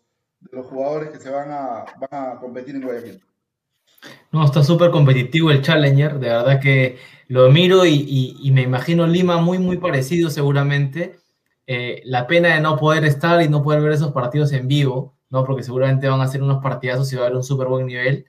los 0.53 0.65
jugadores 0.67 1.11
que 1.11 1.19
se 1.19 1.29
van 1.29 1.51
a, 1.51 1.85
van 1.99 2.37
a 2.37 2.39
competir 2.39 2.77
en 2.77 2.83
Guayaquil? 2.83 3.21
No, 4.31 4.45
está 4.45 4.63
súper 4.63 4.93
competitivo 4.93 5.51
el 5.51 5.61
Challenger, 5.61 6.21
de 6.21 6.29
verdad 6.29 6.61
que 6.61 6.99
lo 7.27 7.51
miro 7.51 7.85
y, 7.85 8.37
y, 8.41 8.51
me 8.53 8.63
imagino 8.63 9.09
Lima 9.09 9.39
muy, 9.39 9.59
muy 9.59 9.79
parecido 9.79 10.31
seguramente. 10.31 11.19
Eh, 11.67 12.01
la 12.05 12.29
pena 12.29 12.55
de 12.55 12.61
no 12.61 12.77
poder 12.77 13.05
estar 13.05 13.43
y 13.43 13.49
no 13.49 13.65
poder 13.65 13.81
ver 13.81 13.93
esos 13.93 14.13
partidos 14.13 14.53
en 14.53 14.69
vivo, 14.69 15.17
¿no? 15.31 15.45
Porque 15.45 15.65
seguramente 15.65 16.09
van 16.09 16.21
a 16.21 16.29
ser 16.29 16.45
unos 16.45 16.63
partidazos 16.63 17.13
y 17.13 17.17
va 17.17 17.23
a 17.23 17.25
haber 17.27 17.39
un 17.39 17.45
súper 17.45 17.67
buen 17.67 17.87
nivel. 17.87 18.25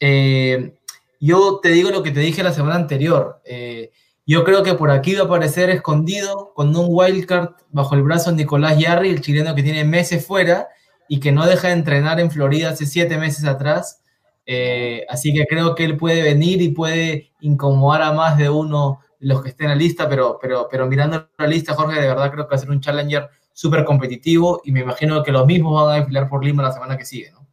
Eh, 0.00 0.74
yo 1.18 1.60
te 1.62 1.70
digo 1.70 1.90
lo 1.90 2.02
que 2.02 2.10
te 2.10 2.20
dije 2.20 2.42
la 2.42 2.52
semana 2.52 2.74
anterior. 2.74 3.40
Eh, 3.46 3.90
yo 4.26 4.44
creo 4.44 4.62
que 4.62 4.74
por 4.74 4.90
aquí 4.90 5.14
va 5.14 5.22
a 5.22 5.24
aparecer 5.24 5.70
escondido 5.70 6.52
con 6.54 6.74
un 6.76 6.86
wildcard 6.88 7.50
bajo 7.70 7.94
el 7.94 8.02
brazo 8.02 8.32
Nicolás 8.32 8.78
Yarri, 8.78 9.10
el 9.10 9.20
chileno 9.20 9.54
que 9.54 9.62
tiene 9.62 9.84
meses 9.84 10.24
fuera 10.24 10.68
y 11.08 11.20
que 11.20 11.32
no 11.32 11.46
deja 11.46 11.68
de 11.68 11.74
entrenar 11.74 12.20
en 12.20 12.30
Florida 12.30 12.70
hace 12.70 12.86
siete 12.86 13.18
meses 13.18 13.44
atrás. 13.44 14.02
Eh, 14.46 15.04
así 15.08 15.32
que 15.32 15.46
creo 15.46 15.74
que 15.74 15.84
él 15.84 15.96
puede 15.96 16.22
venir 16.22 16.62
y 16.62 16.70
puede 16.70 17.32
incomodar 17.40 18.02
a 18.02 18.12
más 18.12 18.38
de 18.38 18.48
uno 18.48 19.00
de 19.18 19.26
los 19.28 19.42
que 19.42 19.50
estén 19.50 19.66
en 19.66 19.70
la 19.70 19.76
lista, 19.76 20.08
pero, 20.08 20.38
pero, 20.40 20.68
pero 20.70 20.86
mirando 20.86 21.28
la 21.38 21.46
lista, 21.46 21.74
Jorge, 21.74 22.00
de 22.00 22.08
verdad 22.08 22.30
creo 22.30 22.46
que 22.46 22.50
va 22.50 22.56
a 22.56 22.60
ser 22.60 22.70
un 22.70 22.80
challenger 22.80 23.28
súper 23.52 23.84
competitivo 23.84 24.60
y 24.64 24.72
me 24.72 24.80
imagino 24.80 25.22
que 25.22 25.32
los 25.32 25.46
mismos 25.46 25.80
van 25.80 25.92
a 25.92 25.98
desfilar 25.98 26.28
por 26.28 26.44
Lima 26.44 26.62
la 26.62 26.72
semana 26.72 26.96
que 26.96 27.04
sigue, 27.04 27.30
¿no? 27.32 27.46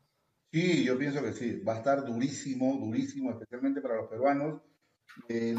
Sí, 0.52 0.84
yo 0.84 0.98
pienso 0.98 1.22
que 1.22 1.34
sí, 1.34 1.62
va 1.68 1.74
a 1.74 1.78
estar 1.78 2.04
durísimo, 2.06 2.78
durísimo, 2.80 3.30
especialmente 3.32 3.82
para 3.82 3.98
los 3.98 4.08
peruanos. 4.08 4.62
Eh, 5.28 5.56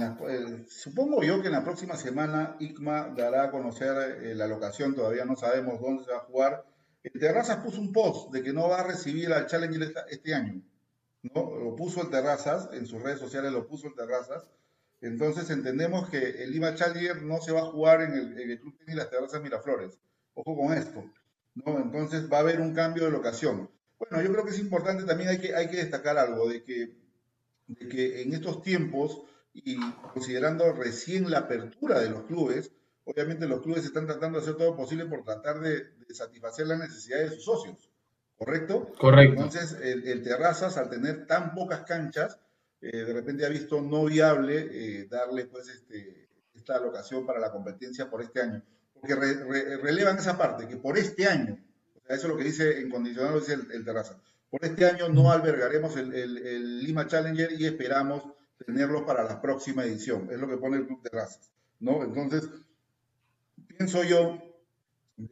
supongo 0.68 1.22
yo 1.22 1.40
que 1.42 1.48
en 1.48 1.54
la 1.54 1.64
próxima 1.64 1.96
semana 1.96 2.56
ICMA 2.60 3.14
dará 3.16 3.44
a 3.44 3.50
conocer 3.50 4.22
eh, 4.22 4.34
la 4.34 4.46
locación, 4.46 4.94
todavía 4.94 5.24
no 5.24 5.36
sabemos 5.36 5.80
dónde 5.80 6.04
se 6.04 6.12
va 6.12 6.18
a 6.18 6.24
jugar. 6.24 6.64
Terrazas 7.18 7.64
puso 7.64 7.80
un 7.80 7.92
post 7.92 8.32
de 8.32 8.42
que 8.42 8.52
no 8.52 8.68
va 8.68 8.80
a 8.80 8.86
recibir 8.86 9.32
al 9.32 9.46
Challenger 9.46 9.92
este 10.08 10.34
año. 10.34 10.62
¿no? 11.22 11.54
Lo 11.56 11.76
puso 11.76 12.02
el 12.02 12.10
Terrazas, 12.10 12.68
en 12.72 12.86
sus 12.86 13.02
redes 13.02 13.18
sociales 13.18 13.52
lo 13.52 13.66
puso 13.66 13.88
el 13.88 13.94
Terrazas. 13.94 14.46
Entonces 15.00 15.48
entendemos 15.50 16.10
que 16.10 16.42
el 16.42 16.50
Lima 16.52 16.74
Challenger 16.74 17.22
no 17.22 17.40
se 17.40 17.52
va 17.52 17.60
a 17.60 17.70
jugar 17.70 18.02
en 18.02 18.12
el, 18.12 18.38
en 18.38 18.50
el 18.50 18.60
Club 18.60 18.74
Las 18.86 19.10
Terrazas 19.10 19.42
Miraflores. 19.42 19.98
Ojo 20.34 20.56
con 20.56 20.72
esto. 20.74 21.04
Entonces 21.54 22.30
va 22.30 22.38
a 22.38 22.40
haber 22.40 22.60
un 22.60 22.74
cambio 22.74 23.04
de 23.04 23.10
locación. 23.10 23.70
Bueno, 23.98 24.22
yo 24.22 24.32
creo 24.32 24.44
que 24.44 24.50
es 24.50 24.58
importante 24.58 25.04
también, 25.04 25.30
hay 25.30 25.38
que, 25.38 25.54
hay 25.54 25.68
que 25.68 25.76
destacar 25.76 26.16
algo, 26.16 26.48
de 26.48 26.62
que, 26.62 26.96
de 27.66 27.88
que 27.88 28.22
en 28.22 28.32
estos 28.32 28.62
tiempos 28.62 29.22
y 29.64 29.78
considerando 30.12 30.72
recién 30.72 31.30
la 31.30 31.38
apertura 31.38 32.00
de 32.00 32.10
los 32.10 32.24
clubes, 32.24 32.72
obviamente 33.04 33.46
los 33.46 33.62
clubes 33.62 33.84
están 33.84 34.06
tratando 34.06 34.38
de 34.38 34.44
hacer 34.44 34.56
todo 34.56 34.76
posible 34.76 35.06
por 35.06 35.24
tratar 35.24 35.60
de, 35.60 35.90
satisfacer 36.10 36.66
las 36.66 36.78
necesidades 36.78 37.30
de 37.30 37.36
sus 37.36 37.44
socios, 37.44 37.90
¿correcto? 38.36 38.92
Correcto. 38.98 39.42
Entonces, 39.42 39.76
el, 39.80 40.22
Terrazas, 40.22 40.76
al 40.76 40.90
tener 40.90 41.26
tan 41.26 41.54
pocas 41.54 41.82
canchas, 41.82 42.38
eh, 42.80 43.04
de 43.04 43.12
repente 43.12 43.46
ha 43.46 43.48
visto 43.48 43.80
no 43.80 44.06
viable 44.06 44.68
eh, 44.70 45.06
darle 45.08 45.44
pues 45.44 45.68
este, 45.68 46.28
esta 46.54 46.80
locación 46.80 47.26
para 47.26 47.38
la 47.38 47.52
competencia 47.52 48.10
por 48.10 48.22
este 48.22 48.40
año 48.40 48.62
porque 49.00 49.14
relevan 49.82 50.18
esa 50.18 50.36
parte, 50.36 50.68
que 50.68 50.76
por 50.76 50.98
este 50.98 51.26
año, 51.26 51.58
eso 52.08 52.22
es 52.22 52.28
lo 52.28 52.36
que 52.36 52.44
dice 52.44 52.80
en 52.80 52.90
condicional, 52.90 53.40
dice 53.40 53.54
el, 53.54 53.84
Terraza, 53.84 54.20
por 54.50 54.64
este 54.64 54.84
año 54.84 55.08
no 55.08 55.30
albergaremos 55.32 55.96
el, 55.96 56.84
Lima 56.84 57.06
Challenger 57.06 57.52
y 57.52 57.66
esperamos 57.66 58.24
tenerlos 58.66 59.02
para 59.02 59.24
la 59.24 59.40
próxima 59.40 59.84
edición, 59.84 60.28
es 60.30 60.38
lo 60.38 60.48
que 60.48 60.56
pone 60.56 60.76
el 60.76 60.86
Club 60.86 61.02
Terrazas, 61.02 61.50
¿no? 61.78 62.02
Entonces, 62.02 62.48
pienso 63.66 64.04
yo 64.04 64.38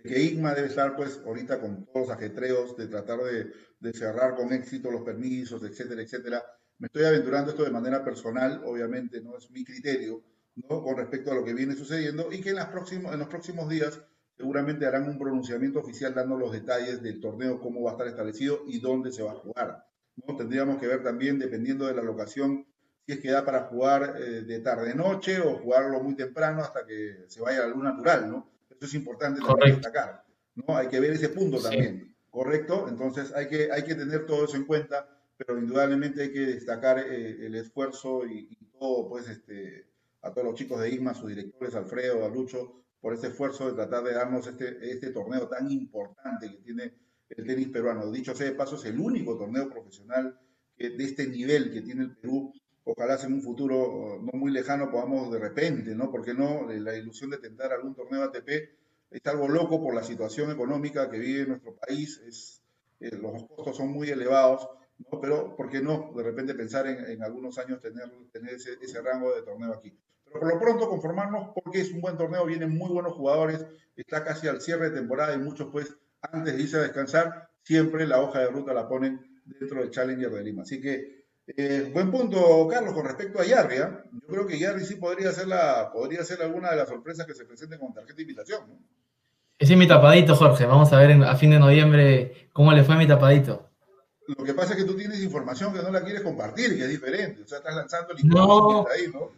que 0.03 0.21
IGMA 0.21 0.55
debe 0.55 0.69
estar 0.69 0.97
pues 0.97 1.21
ahorita 1.25 1.61
con 1.61 1.87
todos 1.87 2.09
los 2.09 2.17
ajetreos 2.17 2.77
de 2.77 2.89
tratar 2.89 3.21
de, 3.21 3.53
de 3.81 3.93
cerrar 3.93 4.35
con 4.35 4.53
éxito 4.53 4.91
los 4.91 5.03
permisos, 5.03 5.63
etcétera, 5.63 6.03
etcétera. 6.03 6.43
Me 6.79 6.87
estoy 6.87 7.05
aventurando 7.05 7.51
esto 7.51 7.65
de 7.65 7.71
manera 7.71 8.05
personal, 8.05 8.63
obviamente 8.65 9.21
no 9.21 9.37
es 9.37 9.51
mi 9.51 9.65
criterio, 9.65 10.23
¿no? 10.57 10.83
con 10.83 10.97
respecto 10.97 11.33
a 11.33 11.35
lo 11.35 11.45
que 11.45 11.55
viene 11.55 11.75
sucediendo 11.75 12.33
y 12.33 12.41
que 12.41 12.51
en, 12.51 12.57
las 12.57 12.69
próximos, 12.69 13.13
en 13.13 13.19
los 13.19 13.29
próximos 13.29 13.69
días 13.69 14.01
seguramente 14.37 14.87
harán 14.87 15.09
un 15.09 15.19
pronunciamiento 15.19 15.81
oficial 15.81 16.15
dando 16.15 16.37
los 16.37 16.53
detalles 16.53 17.03
del 17.03 17.21
torneo, 17.21 17.61
cómo 17.61 17.83
va 17.83 17.91
a 17.91 17.95
estar 17.95 18.07
establecido 18.07 18.63
y 18.69 18.79
dónde 18.79 19.11
se 19.11 19.23
va 19.23 19.33
a 19.33 19.37
jugar. 19.37 19.85
¿no? 20.17 20.37
Tendríamos 20.37 20.79
que 20.79 20.87
ver 20.87 21.03
también, 21.03 21.39
dependiendo 21.39 21.87
de 21.87 21.95
la 21.95 22.03
locación, 22.03 22.68
si 23.09 23.15
es 23.15 23.21
que 23.21 23.31
da 23.31 23.43
para 23.43 23.63
jugar 23.63 24.17
eh, 24.21 24.43
de 24.43 24.61
tarde-noche 24.61 25.41
o 25.41 25.57
jugarlo 25.61 25.99
muy 26.03 26.15
temprano 26.15 26.61
hasta 26.61 26.85
que 26.85 27.25
se 27.27 27.41
vaya 27.41 27.61
la 27.61 27.69
luz 27.69 27.83
natural, 27.83 28.31
¿no? 28.31 28.51
Eso 28.69 28.85
es 28.85 28.93
importante 28.93 29.41
también 29.41 29.77
destacar, 29.77 30.27
¿no? 30.55 30.77
Hay 30.77 30.89
que 30.89 31.01
ver 31.01 31.13
ese 31.13 31.31
punto 31.31 31.59
también, 31.59 32.15
¿correcto? 32.29 32.87
Entonces 32.87 33.33
hay 33.35 33.49
que, 33.49 33.73
hay 33.73 33.83
que 33.83 33.95
tener 33.95 34.27
todo 34.27 34.45
eso 34.45 34.57
en 34.57 34.67
cuenta, 34.67 35.09
pero 35.39 35.59
indudablemente 35.59 36.21
hay 36.21 36.33
que 36.35 36.41
destacar 36.41 36.99
eh, 36.99 37.47
el 37.47 37.55
esfuerzo 37.55 38.27
y, 38.27 38.47
y, 38.51 38.67
todo, 38.79 39.09
pues, 39.09 39.27
este, 39.27 39.87
a 40.21 40.31
todos 40.31 40.47
los 40.47 40.55
chicos 40.57 40.79
de 40.79 40.91
ISMA, 40.91 41.15
sus 41.15 41.31
directores, 41.31 41.75
Alfredo, 41.77 42.27
a 42.27 42.29
Lucho, 42.29 42.85
por 43.01 43.15
ese 43.15 43.29
esfuerzo 43.29 43.69
de 43.69 43.73
tratar 43.73 44.05
de 44.05 44.13
darnos 44.13 44.47
este, 44.47 44.93
este 44.93 45.13
torneo 45.13 45.49
tan 45.49 45.71
importante 45.71 46.51
que 46.51 46.59
tiene 46.59 46.93
el 47.31 47.47
tenis 47.47 47.69
peruano. 47.69 48.11
Dicho 48.11 48.35
sea 48.35 48.49
de 48.49 48.55
paso, 48.55 48.77
es 48.77 48.85
el 48.85 49.01
único 49.01 49.39
torneo 49.39 49.71
profesional 49.71 50.39
que, 50.77 50.91
de 50.91 51.05
este 51.05 51.27
nivel 51.27 51.73
que 51.73 51.81
tiene 51.81 52.03
el 52.03 52.15
Perú. 52.15 52.53
Ojalá 52.91 53.19
en 53.23 53.35
un 53.35 53.43
futuro 53.43 54.19
no 54.23 54.39
muy 54.39 54.51
lejano 54.51 54.91
podamos 54.91 55.31
de 55.31 55.39
repente, 55.39 55.95
¿no? 55.95 56.11
Porque 56.11 56.33
no, 56.33 56.67
la 56.71 56.97
ilusión 56.97 57.29
de 57.29 57.37
tentar 57.37 57.71
algún 57.71 57.95
torneo 57.95 58.23
ATP 58.23 58.49
es 59.11 59.27
algo 59.27 59.47
loco 59.47 59.83
por 59.83 59.95
la 59.95 60.03
situación 60.03 60.51
económica 60.51 61.11
que 61.11 61.19
vive 61.19 61.47
nuestro 61.47 61.75
país. 61.75 62.19
Es, 62.27 62.63
eh, 63.01 63.15
los 63.15 63.45
costos 63.45 63.77
son 63.77 63.89
muy 63.89 64.09
elevados, 64.09 64.67
¿no? 64.99 65.21
Pero, 65.21 65.55
¿por 65.55 65.69
qué 65.69 65.83
no 65.83 66.15
de 66.17 66.23
repente 66.23 66.55
pensar 66.55 66.87
en, 66.87 67.05
en 67.05 67.23
algunos 67.23 67.59
años 67.59 67.79
tener, 67.83 68.11
tener 68.33 68.55
ese, 68.55 68.79
ese 68.81 69.03
rango 69.03 69.35
de 69.35 69.43
torneo 69.43 69.75
aquí? 69.75 69.95
Pero 70.25 70.41
por 70.41 70.55
lo 70.55 70.59
pronto 70.59 70.89
conformarnos 70.89 71.51
porque 71.63 71.83
es 71.83 71.93
un 71.93 72.01
buen 72.01 72.17
torneo, 72.17 72.47
vienen 72.47 72.71
muy 72.71 72.91
buenos 72.91 73.13
jugadores, 73.13 73.67
está 73.97 74.25
casi 74.25 74.49
al 74.49 74.63
cierre 74.63 74.89
de 74.89 74.97
temporada 74.97 75.35
y 75.35 75.39
muchos 75.39 75.69
pues 75.71 75.95
antes 76.23 76.57
de 76.57 76.63
irse 76.63 76.79
a 76.79 76.83
descansar, 76.83 77.51
siempre 77.63 78.07
la 78.07 78.23
hoja 78.23 78.41
de 78.41 78.47
ruta 78.47 78.73
la 78.73 78.89
ponen 78.89 79.43
dentro 79.45 79.81
del 79.81 79.91
Challenger 79.91 80.31
de 80.31 80.43
Lima. 80.43 80.63
Así 80.63 80.81
que 80.81 81.18
eh, 81.57 81.91
buen 81.93 82.11
punto, 82.11 82.69
Carlos, 82.69 82.93
con 82.93 83.07
respecto 83.07 83.41
a 83.41 83.45
Yarri. 83.45 83.77
¿eh? 83.77 83.89
Yo 84.13 84.27
creo 84.29 84.47
que 84.47 84.59
Yarri 84.59 84.85
sí 84.85 84.97
podría 84.97 85.33
ser, 85.33 85.49
la, 85.49 85.91
podría 85.93 86.23
ser 86.25 86.43
alguna 86.43 86.71
de 86.71 86.77
las 86.77 86.89
sorpresas 86.89 87.27
que 87.27 87.35
se 87.35 87.45
presenten 87.45 87.79
con 87.79 87.95
tarjeta 87.95 88.17
de 88.17 88.23
invitación. 88.23 88.63
¿no? 88.69 88.79
Ese 89.59 89.73
es 89.73 89.79
mi 89.79 89.89
tapadito, 89.89 90.37
Jorge. 90.37 90.67
Vamos 90.67 90.93
a 90.93 90.99
ver 90.99 91.11
en, 91.11 91.25
a 91.25 91.37
fin 91.37 91.51
de 91.51 91.59
noviembre 91.59 92.49
cómo 92.53 92.73
le 92.73 92.85
fue 92.85 92.95
a 92.95 92.99
mi 92.99 93.07
tapadito. 93.07 93.71
Lo 94.37 94.45
que 94.45 94.53
pasa 94.53 94.75
es 94.75 94.81
que 94.81 94.85
tú 94.85 94.95
tienes 94.95 95.23
información 95.23 95.73
que 95.73 95.83
no 95.83 95.91
la 95.91 96.03
quieres 96.03 96.21
compartir, 96.21 96.77
que 96.77 96.83
es 96.83 96.91
diferente. 96.91 97.43
O 97.43 97.49
sea, 97.49 97.59
estás 97.59 97.75
lanzando 97.75 98.13
el 98.13 98.29
no, 98.29 98.87
ahí, 98.87 99.11
¿no? 99.11 99.31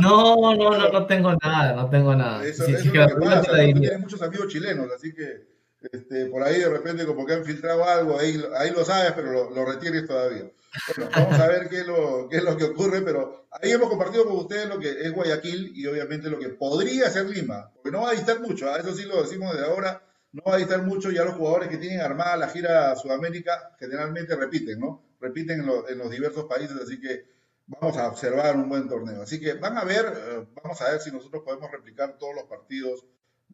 no, 0.00 0.56
no, 0.56 0.78
no, 0.78 0.88
no 0.88 1.06
tengo 1.06 1.34
nada, 1.34 1.74
no 1.74 1.90
tengo 1.90 2.16
nada. 2.16 2.42
Eso, 2.42 2.64
sí, 2.64 2.72
eso 2.72 2.88
es 2.88 2.94
lo 2.94 3.06
que 3.08 3.14
pasa. 3.16 3.42
Tú 3.42 3.80
tienes 3.80 4.00
muchos 4.00 4.22
amigos 4.22 4.48
chilenos, 4.48 4.90
así 4.90 5.12
que 5.12 5.51
este, 5.90 6.26
por 6.26 6.42
ahí 6.42 6.60
de 6.60 6.68
repente 6.68 7.06
como 7.06 7.24
que 7.26 7.34
han 7.34 7.44
filtrado 7.44 7.84
algo, 7.84 8.18
ahí, 8.18 8.42
ahí 8.56 8.70
lo 8.70 8.84
sabes, 8.84 9.12
pero 9.12 9.32
lo, 9.32 9.50
lo 9.50 9.64
retienes 9.64 10.06
todavía. 10.06 10.50
Bueno, 10.96 11.10
vamos 11.14 11.38
a 11.38 11.48
ver 11.48 11.68
qué 11.68 11.80
es, 11.80 11.86
lo, 11.86 12.28
qué 12.28 12.38
es 12.38 12.44
lo 12.44 12.56
que 12.56 12.64
ocurre, 12.64 13.02
pero 13.02 13.46
ahí 13.50 13.72
hemos 13.72 13.90
compartido 13.90 14.24
con 14.24 14.36
ustedes 14.36 14.68
lo 14.68 14.78
que 14.78 14.90
es 14.90 15.12
Guayaquil 15.12 15.72
y 15.74 15.86
obviamente 15.86 16.30
lo 16.30 16.38
que 16.38 16.48
podría 16.48 17.10
ser 17.10 17.26
Lima, 17.26 17.70
porque 17.74 17.90
no 17.90 18.02
va 18.02 18.10
a 18.10 18.14
distar 18.14 18.40
mucho, 18.40 18.74
¿eh? 18.74 18.80
eso 18.80 18.94
sí 18.94 19.04
lo 19.04 19.22
decimos 19.22 19.52
desde 19.52 19.66
ahora, 19.66 20.02
no 20.32 20.42
va 20.46 20.54
a 20.54 20.58
distar 20.58 20.82
mucho, 20.82 21.10
ya 21.10 21.24
los 21.24 21.34
jugadores 21.34 21.68
que 21.68 21.76
tienen 21.76 22.00
armada 22.00 22.38
la 22.38 22.48
gira 22.48 22.96
Sudamérica 22.96 23.76
generalmente 23.78 24.34
repiten, 24.34 24.80
¿no? 24.80 25.04
Repiten 25.20 25.60
en, 25.60 25.66
lo, 25.66 25.88
en 25.88 25.98
los 25.98 26.10
diversos 26.10 26.46
países, 26.46 26.76
así 26.82 26.98
que 26.98 27.26
vamos 27.66 27.96
a 27.96 28.08
observar 28.08 28.56
un 28.56 28.68
buen 28.68 28.88
torneo. 28.88 29.22
Así 29.22 29.40
que 29.40 29.54
van 29.54 29.76
a 29.76 29.84
ver, 29.84 30.06
eh, 30.06 30.46
vamos 30.62 30.80
a 30.80 30.90
ver 30.90 31.00
si 31.00 31.10
nosotros 31.10 31.42
podemos 31.44 31.70
replicar 31.70 32.16
todos 32.18 32.34
los 32.34 32.44
partidos 32.44 33.04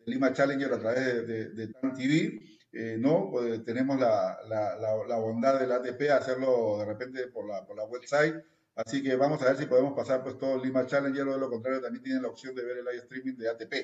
Lima 0.09 0.32
Challenger 0.32 0.72
a 0.72 0.78
través 0.78 1.04
de, 1.04 1.22
de, 1.22 1.48
de 1.50 1.68
TAN 1.68 1.94
TV. 1.94 2.40
Eh, 2.72 2.96
no, 2.98 3.28
pues 3.30 3.64
tenemos 3.64 3.98
la, 3.98 4.38
la, 4.48 4.76
la, 4.76 4.96
la, 5.06 5.16
bondad 5.16 5.59
del 5.59 5.72
ATP 5.72 6.11
a 6.11 6.16
hacerlo 6.16 6.78
de 6.78 6.84
repente 6.84 7.26
por 7.28 7.46
la, 7.46 7.66
por 7.66 7.76
la 7.76 7.84
website. 7.84 8.36
Así 8.74 9.02
que 9.02 9.16
vamos 9.16 9.42
a 9.42 9.46
ver 9.46 9.56
si 9.56 9.66
podemos 9.66 9.94
pasar 9.94 10.22
pues 10.22 10.38
todo 10.38 10.62
Lima 10.62 10.86
Challenger 10.86 11.26
o 11.26 11.32
de 11.32 11.38
lo 11.38 11.50
contrario 11.50 11.80
también 11.80 12.02
tienen 12.02 12.22
la 12.22 12.28
opción 12.28 12.54
de 12.54 12.64
ver 12.64 12.78
el 12.78 12.84
live 12.84 12.98
streaming 12.98 13.36
de 13.36 13.48
ATP, 13.48 13.74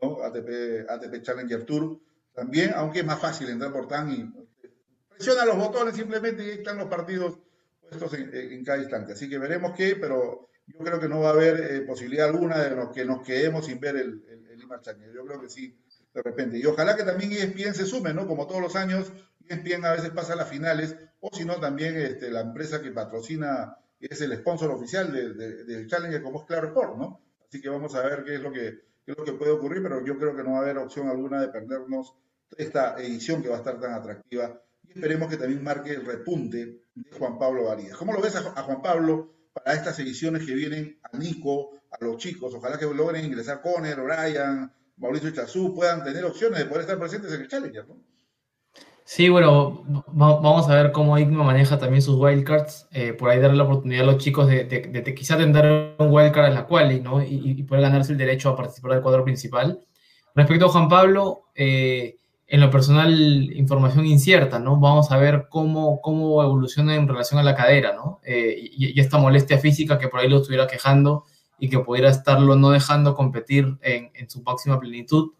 ¿no? 0.00 0.22
ATP, 0.22 0.88
ATP 0.88 1.22
Challenger 1.22 1.64
Tour 1.64 1.98
también, 2.32 2.72
aunque 2.74 3.00
es 3.00 3.06
más 3.06 3.18
fácil 3.20 3.48
entrar 3.48 3.72
por 3.72 3.88
TAN 3.88 4.12
y 4.12 4.68
presiona 5.08 5.44
los 5.44 5.56
botones 5.56 5.96
simplemente 5.96 6.44
y 6.44 6.50
ahí 6.50 6.58
están 6.58 6.76
los 6.76 6.88
partidos 6.88 7.38
puestos 7.80 8.14
en, 8.14 8.32
en 8.34 8.64
cada 8.64 8.78
instante. 8.78 9.14
Así 9.14 9.28
que 9.28 9.38
veremos 9.38 9.72
qué, 9.74 9.96
pero 9.96 10.46
yo 10.66 10.78
creo 10.78 11.00
que 11.00 11.08
no 11.08 11.20
va 11.20 11.28
a 11.28 11.32
haber 11.32 11.60
eh, 11.60 11.80
posibilidad 11.82 12.28
alguna 12.28 12.58
de 12.58 12.92
que 12.92 13.04
nos 13.04 13.22
quedemos 13.22 13.66
sin 13.66 13.80
ver 13.80 13.96
el, 13.96 14.22
Yo 15.14 15.24
creo 15.24 15.40
que 15.40 15.48
sí 15.48 15.78
de 16.16 16.22
repente. 16.22 16.58
Y 16.58 16.64
ojalá 16.64 16.96
que 16.96 17.04
también 17.04 17.32
ESPN 17.32 17.74
se 17.74 17.86
sume, 17.86 18.14
¿no? 18.14 18.26
Como 18.26 18.46
todos 18.46 18.62
los 18.62 18.74
años, 18.74 19.12
ESPN 19.48 19.84
a 19.84 19.92
veces 19.92 20.10
pasa 20.10 20.32
a 20.32 20.36
las 20.36 20.48
finales, 20.48 20.96
o 21.20 21.30
si 21.32 21.44
no, 21.44 21.56
también 21.56 21.96
este, 21.96 22.30
la 22.30 22.40
empresa 22.40 22.80
que 22.80 22.90
patrocina, 22.90 23.76
es 24.00 24.20
el 24.20 24.36
sponsor 24.36 24.70
oficial 24.70 25.12
del 25.12 25.36
de, 25.36 25.64
de 25.64 25.86
Challenger, 25.86 26.22
como 26.22 26.40
es 26.40 26.46
Claro 26.46 26.68
Sport, 26.68 26.96
¿no? 26.96 27.20
Así 27.48 27.60
que 27.60 27.68
vamos 27.68 27.94
a 27.94 28.02
ver 28.02 28.24
qué 28.24 28.36
es, 28.36 28.40
lo 28.40 28.52
que, 28.52 28.80
qué 29.04 29.12
es 29.12 29.18
lo 29.18 29.24
que 29.24 29.32
puede 29.32 29.52
ocurrir, 29.52 29.82
pero 29.82 30.04
yo 30.04 30.18
creo 30.18 30.34
que 30.36 30.42
no 30.42 30.52
va 30.52 30.58
a 30.58 30.62
haber 30.62 30.78
opción 30.78 31.08
alguna 31.08 31.40
de 31.40 31.48
perdernos 31.48 32.14
esta 32.56 32.96
edición 33.00 33.42
que 33.42 33.48
va 33.48 33.56
a 33.56 33.58
estar 33.58 33.80
tan 33.80 33.94
atractiva. 33.94 34.60
Y 34.84 34.92
esperemos 34.92 35.28
que 35.28 35.36
también 35.36 35.62
marque 35.62 35.92
el 35.92 36.04
repunte 36.04 36.80
de 36.94 37.18
Juan 37.18 37.38
Pablo 37.38 37.64
Varías. 37.64 37.96
¿Cómo 37.96 38.12
lo 38.12 38.20
ves 38.20 38.36
a, 38.36 38.40
a 38.40 38.62
Juan 38.62 38.82
Pablo 38.82 39.34
para 39.52 39.74
estas 39.76 39.98
ediciones 39.98 40.46
que 40.46 40.54
vienen 40.54 40.98
a 41.02 41.16
Nico, 41.16 41.70
a 42.00 42.04
los 42.04 42.16
chicos? 42.18 42.54
Ojalá 42.54 42.78
que 42.78 42.86
logren 42.86 43.24
ingresar 43.24 43.60
Conner, 43.62 44.00
Brian, 44.00 44.72
Mauricio 44.96 45.30
Chazú 45.30 45.74
puedan 45.74 46.02
tener 46.04 46.24
opciones 46.24 46.58
de 46.58 46.66
poder 46.66 46.82
estar 46.82 46.98
presentes 46.98 47.32
en 47.32 47.42
el 47.42 47.48
Challenger, 47.48 47.86
¿no? 47.86 47.96
Sí, 49.08 49.28
bueno, 49.28 49.84
vamos 50.08 50.68
a 50.68 50.74
ver 50.74 50.90
cómo 50.90 51.16
IGMA 51.16 51.44
maneja 51.44 51.78
también 51.78 52.02
sus 52.02 52.16
wildcards, 52.16 52.88
eh, 52.90 53.12
por 53.12 53.30
ahí 53.30 53.38
darle 53.38 53.58
la 53.58 53.62
oportunidad 53.62 54.02
a 54.02 54.12
los 54.12 54.18
chicos 54.18 54.48
de, 54.48 54.64
de, 54.64 54.80
de, 54.80 55.00
de 55.00 55.14
quizá 55.14 55.36
tener 55.36 55.94
un 55.98 56.12
wildcard 56.12 56.46
en 56.48 56.54
la 56.54 56.66
quali, 56.66 56.98
¿no? 56.98 57.22
Y, 57.22 57.54
y, 57.56 57.62
poder 57.62 57.82
ganarse 57.82 58.10
el 58.10 58.18
derecho 58.18 58.48
a 58.48 58.56
participar 58.56 58.94
del 58.94 59.02
cuadro 59.02 59.22
principal. 59.22 59.80
Respecto 60.34 60.66
a 60.66 60.70
Juan 60.70 60.88
Pablo, 60.88 61.44
eh, 61.54 62.16
en 62.48 62.60
lo 62.60 62.68
personal, 62.68 63.12
información 63.54 64.06
incierta, 64.06 64.58
¿no? 64.58 64.80
Vamos 64.80 65.12
a 65.12 65.18
ver 65.18 65.46
cómo, 65.50 66.00
cómo 66.00 66.42
evoluciona 66.42 66.96
en 66.96 67.06
relación 67.06 67.38
a 67.38 67.44
la 67.44 67.54
cadera, 67.54 67.92
¿no? 67.94 68.20
Eh, 68.24 68.56
y, 68.58 68.98
y, 68.98 69.00
esta 69.00 69.18
molestia 69.18 69.58
física 69.58 69.98
que 69.98 70.08
por 70.08 70.18
ahí 70.18 70.28
lo 70.28 70.38
estuviera 70.38 70.66
quejando 70.66 71.26
y 71.58 71.68
que 71.68 71.78
pudiera 71.78 72.10
estarlo 72.10 72.56
no 72.56 72.70
dejando 72.70 73.14
competir 73.14 73.76
en, 73.82 74.10
en 74.14 74.28
su 74.28 74.42
máxima 74.42 74.78
plenitud. 74.78 75.32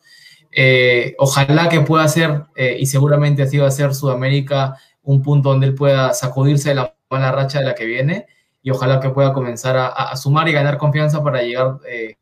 Eh, 0.53 1.15
ojalá 1.19 1.69
que 1.69 1.81
pueda 1.81 2.07
ser, 2.09 2.45
eh, 2.55 2.77
y 2.79 2.87
seguramente 2.87 3.43
así 3.43 3.59
va 3.59 3.69
a 3.69 3.71
ser 3.71 3.95
Sudamérica, 3.95 4.79
un 5.03 5.23
punto 5.23 5.51
donde 5.51 5.67
él 5.67 5.75
pueda 5.75 6.13
sacudirse 6.15 6.71
de 6.71 6.77
la 6.77 6.95
mala 7.11 7.33
racha 7.33 7.59
de 7.59 7.67
la 7.67 7.75
que 7.75 7.85
viene 7.85 8.27
y 8.63 8.71
ojalá 8.71 8.99
que 8.99 9.11
pueda 9.11 9.33
comenzar 9.33 9.77
a, 9.77 9.89
a 9.89 10.17
sumar 10.17 10.49
y 10.49 10.53
ganar 10.53 10.79
confianza 10.79 11.23
para 11.23 11.43
llegar 11.43 11.79
eh, 11.89 12.17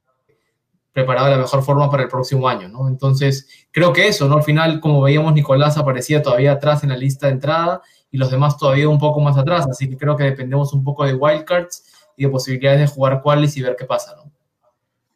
preparado 0.93 1.27
de 1.27 1.33
la 1.33 1.39
mejor 1.39 1.63
forma 1.63 1.91
para 1.91 2.03
el 2.03 2.09
próximo 2.09 2.49
año, 2.49 2.69
¿no? 2.69 2.89
Entonces, 2.89 3.49
creo 3.71 3.93
que 3.93 4.09
eso, 4.09 4.29
¿no? 4.29 4.37
Al 4.37 4.43
final, 4.43 4.81
como 4.81 5.01
veíamos, 5.01 5.33
Nicolás 5.33 5.79
aparecía 5.79 6.23
todavía 6.23 6.53
atrás 6.53 6.83
en 6.83 6.91
la 6.91 6.97
lista 6.97 7.27
de 7.27 7.33
entrada 7.33 7.83
y 8.11 8.19
los 8.19 8.31
demás 8.31 8.59
todavía 8.59 8.89
un 8.89 8.99
poco 8.99 9.21
más 9.21 9.37
atrás, 9.37 9.67
así 9.69 9.89
que 9.89 9.97
creo 9.97 10.17
que 10.17 10.25
dependemos 10.25 10.73
un 10.73 10.85
poco 10.85 11.05
de 11.05 11.15
wildcards 11.15 11.85
y 12.17 12.25
de 12.25 12.31
posibilidades 12.31 12.81
de 12.81 12.87
jugar 12.87 13.23
qualis 13.23 13.57
y 13.57 13.63
ver 13.63 13.77
qué 13.77 13.85
pasa, 13.85 14.15
¿no? 14.17 14.33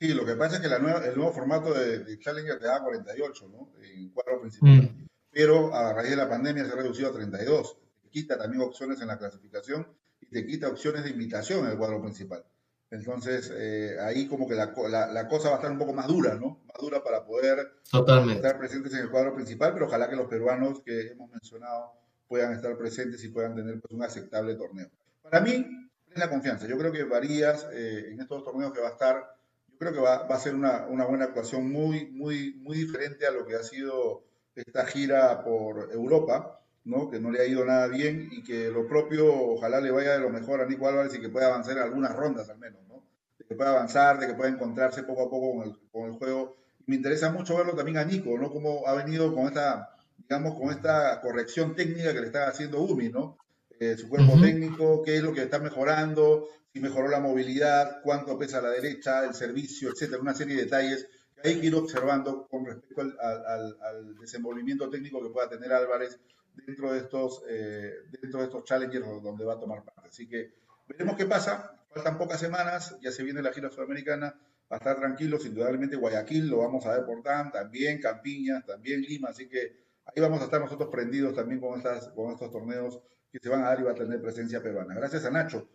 Sí, 0.01 0.14
lo 0.14 0.24
que 0.24 0.34
pasa 0.34 0.57
es 0.57 0.62
que 0.62 0.68
la 0.68 0.78
nueva, 0.78 1.05
el 1.05 1.16
nuevo 1.16 1.32
formato 1.32 1.74
de, 1.74 2.05
de, 2.05 2.18
Challenger 2.18 2.59
te 2.59 2.66
da 2.66 2.82
48, 2.82 3.49
¿no? 3.49 3.70
En 3.82 4.11
cuadro 4.11 4.40
principal. 4.40 4.70
Mm. 4.70 5.09
Pero 5.32 5.74
a 5.74 5.92
raíz 5.92 6.11
de 6.11 6.16
la 6.16 6.28
pandemia 6.28 6.64
se 6.64 6.72
ha 6.72 6.76
reducido 6.76 7.09
a 7.09 7.12
32. 7.12 7.76
Te 8.03 8.09
quita 8.11 8.38
también 8.38 8.62
opciones 8.62 9.01
en 9.01 9.09
la 9.09 9.18
clasificación 9.18 9.88
y 10.20 10.26
te 10.26 10.46
quita 10.46 10.68
opciones 10.68 11.03
de 11.03 11.11
invitación 11.11 11.64
en 11.64 11.72
el 11.72 11.78
cuadro 11.78 12.01
principal. 12.01 12.44
Entonces, 12.90 13.53
eh, 13.55 13.96
ahí 14.01 14.26
como 14.28 14.49
que 14.49 14.55
la, 14.55 14.72
la, 14.88 15.09
la, 15.09 15.28
cosa 15.28 15.49
va 15.49 15.57
a 15.57 15.59
estar 15.59 15.70
un 15.70 15.78
poco 15.78 15.92
más 15.92 16.07
dura, 16.07 16.34
¿no? 16.34 16.61
Más 16.66 16.76
dura 16.80 17.03
para 17.03 17.26
poder 17.26 17.80
Totalmente. 17.90 18.36
estar 18.36 18.59
presentes 18.59 18.94
en 18.94 19.01
el 19.01 19.11
cuadro 19.11 19.34
principal, 19.34 19.74
pero 19.74 19.86
ojalá 19.86 20.09
que 20.09 20.16
los 20.16 20.26
peruanos 20.26 20.80
que 20.82 21.09
hemos 21.09 21.30
mencionado 21.30 21.92
puedan 22.26 22.53
estar 22.53 22.76
presentes 22.78 23.22
y 23.24 23.28
puedan 23.28 23.55
tener 23.55 23.80
pues, 23.80 23.92
un 23.92 24.03
aceptable 24.03 24.55
torneo. 24.55 24.88
Para 25.22 25.40
mí, 25.40 25.88
la 26.18 26.30
confianza. 26.30 26.66
Yo 26.66 26.78
creo 26.78 26.92
que 26.92 27.04
Varías 27.04 27.66
eh, 27.72 28.10
en 28.12 28.20
estos 28.20 28.44
torneos 28.44 28.72
que 28.72 28.80
va 28.80 28.88
a 28.88 28.92
estar 28.92 29.34
creo 29.78 29.92
que 29.92 30.00
va, 30.00 30.26
va 30.26 30.34
a 30.34 30.40
ser 30.40 30.54
una, 30.54 30.86
una, 30.86 31.04
buena 31.04 31.26
actuación 31.26 31.70
muy, 31.70 32.06
muy, 32.10 32.54
muy 32.54 32.76
diferente 32.76 33.26
a 33.26 33.30
lo 33.30 33.46
que 33.46 33.54
ha 33.54 33.62
sido 33.62 34.24
esta 34.56 34.84
gira 34.86 35.44
por 35.44 35.92
Europa, 35.92 36.60
¿no? 36.84 37.08
que 37.08 37.20
no 37.20 37.30
le 37.30 37.40
ha 37.40 37.46
ido 37.46 37.64
nada 37.64 37.86
bien 37.86 38.28
y 38.32 38.42
que 38.42 38.70
lo 38.70 38.88
propio, 38.88 39.32
ojalá 39.32 39.80
le 39.80 39.92
vaya 39.92 40.14
de 40.14 40.18
lo 40.18 40.30
mejor 40.30 40.60
a 40.60 40.66
Nico 40.66 40.88
Álvarez 40.88 41.14
y 41.14 41.20
que 41.20 41.28
pueda 41.28 41.46
avanzar 41.46 41.76
en 41.76 41.84
algunas 41.84 42.16
rondas 42.16 42.50
al 42.50 42.58
menos, 42.58 42.82
¿no? 42.88 43.04
de 43.38 43.44
que 43.44 43.54
pueda 43.54 43.70
avanzar, 43.70 44.18
de 44.18 44.26
que 44.26 44.34
pueda 44.34 44.50
encontrarse 44.50 45.04
poco 45.04 45.22
a 45.22 45.30
poco 45.30 45.58
con 45.58 45.68
el, 45.68 45.78
con 45.92 46.10
el 46.10 46.18
juego 46.18 46.58
me 46.88 46.96
interesa 46.96 47.30
mucho 47.30 47.54
verlo 47.54 47.74
también 47.74 47.98
a 47.98 48.04
Nico, 48.04 48.38
¿no? 48.38 48.50
Cómo 48.50 48.86
ha 48.86 48.94
venido 48.94 49.34
con 49.34 49.46
esta, 49.46 49.90
digamos, 50.16 50.58
con 50.58 50.70
esta 50.70 51.20
corrección 51.20 51.76
técnica 51.76 52.14
que 52.14 52.20
le 52.20 52.26
está 52.26 52.48
haciendo 52.48 52.80
UMI, 52.80 53.10
¿no? 53.10 53.36
Eh, 53.81 53.97
su 53.97 54.09
cuerpo 54.09 54.41
técnico, 54.41 55.03
qué 55.05 55.16
es 55.18 55.22
lo 55.22 55.33
que 55.33 55.43
está 55.43 55.61
mejorando, 55.61 56.49
si 56.72 56.81
mejoró 56.81 57.09
la 57.09 57.20
movilidad, 57.20 58.01
cuánto 58.03 58.37
pesa 58.37 58.61
la 58.61 58.70
derecha, 58.70 59.24
el 59.24 59.35
servicio, 59.35 59.91
etcétera, 59.91 60.20
una 60.20 60.35
serie 60.35 60.57
de 60.57 60.64
detalles 60.64 61.07
que 61.41 61.49
hay 61.49 61.61
que 61.61 61.68
ir 61.68 61.74
observando 61.76 62.49
con 62.49 62.66
respecto 62.66 63.03
al, 63.20 64.16
desenvolvimiento 64.20 64.91
técnico 64.91 65.22
que 65.22 65.31
pueda 65.31 65.49
tener 65.49 65.72
Álvarez 65.72 66.18
dentro 66.66 66.93
de 66.93 66.99
estos, 66.99 67.43
eh, 67.49 67.93
dentro 68.20 68.41
de 68.41 68.47
estos 68.47 68.64
challengers 68.64 69.07
donde 69.22 69.45
va 69.45 69.55
a 69.55 69.61
tomar 69.61 69.85
parte. 69.85 70.09
Así 70.09 70.29
que 70.29 70.55
veremos 70.89 71.16
qué 71.16 71.26
pasa. 71.26 71.79
Faltan 71.95 72.18
pocas 72.18 72.41
semanas, 72.41 72.97
ya 73.01 73.12
se 73.12 73.22
viene 73.22 73.43
la 73.43 73.53
gira 73.53 73.70
sudamericana, 73.70 74.35
va 74.70 74.76
a 74.76 74.79
estar 74.79 74.97
tranquilos, 74.97 75.47
indudablemente 75.47 75.97
Guayaquil 75.97 76.49
lo 76.49 76.59
vamos 76.59 76.85
a 76.85 76.97
ver 76.97 77.07
por 77.07 77.22
TAM, 77.22 77.53
también 77.53 78.01
Campiña, 78.01 78.62
también 78.66 79.03
Lima, 79.03 79.29
así 79.29 79.49
que 79.49 79.76
ahí 80.05 80.20
vamos 80.20 80.41
a 80.41 80.45
estar 80.45 80.61
nosotros 80.61 80.91
prendidos 80.91 81.35
también 81.35 81.61
con, 81.61 81.79
estas, 81.79 82.09
con 82.09 82.33
estos 82.33 82.51
torneos 82.51 83.01
que 83.33 83.39
se 83.39 83.49
van 83.49 83.62
a 83.62 83.68
dar 83.68 83.81
y 83.81 83.85
va 83.85 83.93
a 83.93 83.95
tener 83.95 84.20
presencia 84.20 84.62
peruana. 84.62 84.95
Gracias 84.95 85.24
a 85.24 85.31
Nacho. 85.31 85.68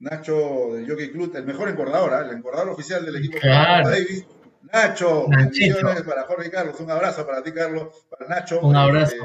Nacho 0.00 0.74
del 0.74 0.88
Jockey 0.88 1.10
Club, 1.10 1.34
el 1.34 1.44
mejor 1.44 1.68
encordador, 1.68 2.12
¿eh? 2.12 2.28
el 2.30 2.36
encordador 2.36 2.70
oficial 2.70 3.04
del 3.04 3.16
equipo 3.16 3.38
claro. 3.40 3.90
Davis. 3.90 4.24
Nacho, 4.72 5.26
bendiciones 5.28 6.02
para 6.02 6.24
Jorge 6.24 6.50
Carlos, 6.50 6.78
un 6.80 6.90
abrazo 6.90 7.26
para 7.26 7.42
ti, 7.42 7.52
Carlos, 7.52 8.06
para 8.10 8.28
Nacho. 8.28 8.60
Un 8.60 8.76
abrazo. 8.76 9.16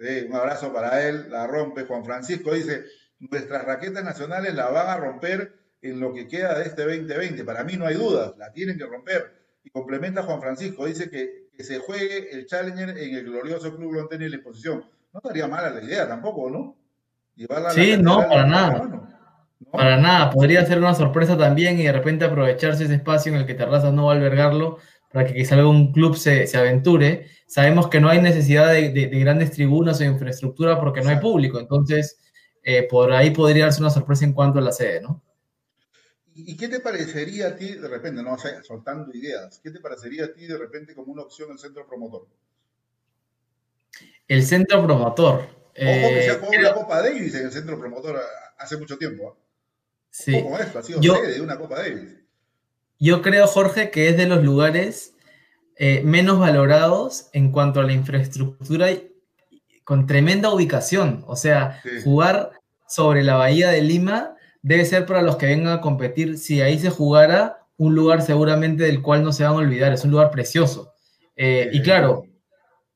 Eh, 0.00 0.26
un 0.28 0.34
abrazo 0.34 0.72
para 0.72 1.06
él, 1.06 1.30
la 1.30 1.46
rompe. 1.46 1.84
Juan 1.84 2.04
Francisco 2.04 2.52
dice, 2.52 2.84
nuestras 3.20 3.64
raquetas 3.64 4.02
nacionales 4.02 4.54
la 4.54 4.68
van 4.70 4.88
a 4.88 4.96
romper 4.96 5.54
en 5.80 6.00
lo 6.00 6.12
que 6.12 6.26
queda 6.26 6.58
de 6.58 6.64
este 6.64 6.82
2020. 6.82 7.44
Para 7.44 7.64
mí 7.64 7.76
no 7.76 7.86
hay 7.86 7.94
dudas, 7.94 8.34
la 8.36 8.52
tienen 8.52 8.76
que 8.76 8.84
romper. 8.84 9.32
Y 9.64 9.70
complementa 9.70 10.24
Juan 10.24 10.40
Francisco, 10.40 10.86
dice 10.86 11.08
que, 11.08 11.48
que 11.56 11.62
se 11.62 11.78
juegue 11.78 12.30
el 12.32 12.46
Challenger 12.46 12.90
en 12.90 13.14
el 13.14 13.24
glorioso 13.24 13.76
Club 13.76 13.92
Lonteño 13.92 14.26
y 14.26 14.30
la 14.30 14.36
exposición. 14.36 14.84
No 15.12 15.20
estaría 15.22 15.46
mala 15.46 15.70
la 15.70 15.82
idea 15.82 16.08
tampoco, 16.08 16.50
¿no? 16.50 16.81
Sí, 17.74 17.96
no, 17.98 18.28
para 18.28 18.46
nada. 18.46 19.08
Para 19.70 19.96
nada, 19.96 20.30
podría 20.30 20.66
ser 20.66 20.78
una 20.78 20.94
sorpresa 20.94 21.36
también 21.38 21.80
y 21.80 21.84
de 21.84 21.92
repente 21.92 22.26
aprovecharse 22.26 22.84
ese 22.84 22.96
espacio 22.96 23.32
en 23.32 23.40
el 23.40 23.46
que 23.46 23.54
Terrazas 23.54 23.94
no 23.94 24.06
va 24.06 24.12
a 24.12 24.16
albergarlo 24.16 24.78
para 25.10 25.26
que 25.26 25.34
quizá 25.34 25.54
algún 25.54 25.92
club 25.92 26.16
se, 26.16 26.46
se 26.46 26.58
aventure. 26.58 27.26
Sabemos 27.46 27.88
que 27.88 28.00
no 28.00 28.08
hay 28.08 28.20
necesidad 28.20 28.72
de, 28.72 28.90
de, 28.90 29.06
grandes 29.18 29.52
tribunas 29.52 30.00
o 30.00 30.04
infraestructura 30.04 30.78
porque 30.80 31.00
no 31.00 31.10
hay 31.10 31.16
público, 31.16 31.58
entonces 31.58 32.18
eh, 32.62 32.86
por 32.88 33.12
ahí 33.12 33.30
podría 33.30 33.64
darse 33.64 33.80
una 33.80 33.90
sorpresa 33.90 34.24
en 34.24 34.32
cuanto 34.32 34.58
a 34.58 34.62
la 34.62 34.72
sede, 34.72 35.00
¿no? 35.00 35.22
¿Y 36.34 36.56
qué 36.56 36.68
te 36.68 36.80
parecería 36.80 37.48
a 37.48 37.56
ti 37.56 37.74
de 37.74 37.88
repente, 37.88 38.22
no 38.22 38.38
sé, 38.38 38.62
soltando 38.62 39.12
ideas, 39.12 39.60
qué 39.62 39.70
te 39.70 39.80
parecería 39.80 40.24
a 40.24 40.32
ti 40.32 40.46
de 40.46 40.56
repente 40.56 40.94
como 40.94 41.12
una 41.12 41.22
opción 41.22 41.50
el 41.52 41.58
centro 41.58 41.86
promotor? 41.86 42.26
El 44.28 44.42
centro 44.42 44.82
promotor. 44.82 45.61
Ojo 45.74 46.08
que 46.14 46.22
se 46.22 46.30
ha 46.30 46.34
jugado 46.34 46.62
la 46.62 46.74
Copa 46.74 47.02
Davis 47.02 47.34
en 47.34 47.46
el 47.46 47.52
centro 47.52 47.78
promotor 47.78 48.20
hace 48.58 48.76
mucho 48.76 48.98
tiempo. 48.98 49.36
¿eh? 49.36 49.42
Sí. 50.10 50.42
Como 50.42 50.58
esto, 50.58 50.78
ha 50.78 50.82
sido 50.82 51.00
yo, 51.00 51.14
sede 51.16 51.34
de 51.34 51.40
una 51.40 51.58
Copa 51.58 51.76
Davis. 51.76 52.16
Yo 52.98 53.22
creo, 53.22 53.46
Jorge, 53.46 53.90
que 53.90 54.08
es 54.08 54.16
de 54.16 54.26
los 54.26 54.44
lugares 54.44 55.14
eh, 55.76 56.02
menos 56.04 56.38
valorados 56.38 57.28
en 57.32 57.50
cuanto 57.50 57.80
a 57.80 57.84
la 57.84 57.92
infraestructura 57.92 58.88
con 59.84 60.06
tremenda 60.06 60.52
ubicación. 60.52 61.24
O 61.26 61.34
sea, 61.34 61.82
jugar 62.04 62.52
sobre 62.86 63.24
la 63.24 63.36
bahía 63.36 63.70
de 63.70 63.82
Lima 63.82 64.36
debe 64.60 64.84
ser 64.84 65.06
para 65.06 65.22
los 65.22 65.36
que 65.36 65.46
vengan 65.46 65.72
a 65.72 65.80
competir. 65.80 66.38
Si 66.38 66.60
ahí 66.60 66.78
se 66.78 66.90
jugara, 66.90 67.66
un 67.76 67.94
lugar 67.94 68.22
seguramente 68.22 68.84
del 68.84 69.02
cual 69.02 69.24
no 69.24 69.32
se 69.32 69.44
van 69.44 69.54
a 69.54 69.56
olvidar. 69.56 69.92
Es 69.92 70.04
un 70.04 70.12
lugar 70.12 70.30
precioso. 70.30 70.92
Eh, 71.34 71.70
y 71.72 71.82
claro, 71.82 72.26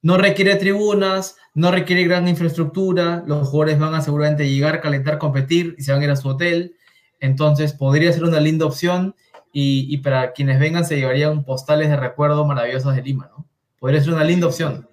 no 0.07 0.17
requiere 0.19 0.55
tribunas, 0.55 1.37
no 1.53 1.73
requiere 1.73 2.05
gran 2.05 2.29
infraestructura. 2.29 3.25
Los 3.27 3.49
jugadores 3.49 3.81
van 3.81 3.97
a 3.97 4.01
seguramente 4.01 4.49
llegar, 4.49 4.81
calentar, 4.81 5.19
competir 5.19 5.75
y 5.79 5.83
se 5.83 5.91
van 5.91 6.01
a 6.01 6.05
ir 6.05 6.11
a 6.13 6.15
su 6.15 6.29
hotel. 6.29 6.77
Entonces 7.19 7.73
podría 7.73 8.13
ser 8.13 8.23
una 8.23 8.39
linda 8.39 8.67
opción 8.67 9.17
y, 9.53 9.97
para 9.99 10.33
quienes 10.33 10.61
vengan 10.61 10.85
se 10.85 10.95
llevarían 10.95 11.45
postales 11.45 11.89
de 11.89 11.97
recuerdo 11.97 12.47
maravillosos 12.47 12.95
de 12.95 13.03
Lima, 13.03 13.33
¿no? 13.37 13.49
Podría 13.81 14.01
ser 14.01 14.13
una 14.13 14.23
linda 14.23 14.47
opción. 14.47 14.89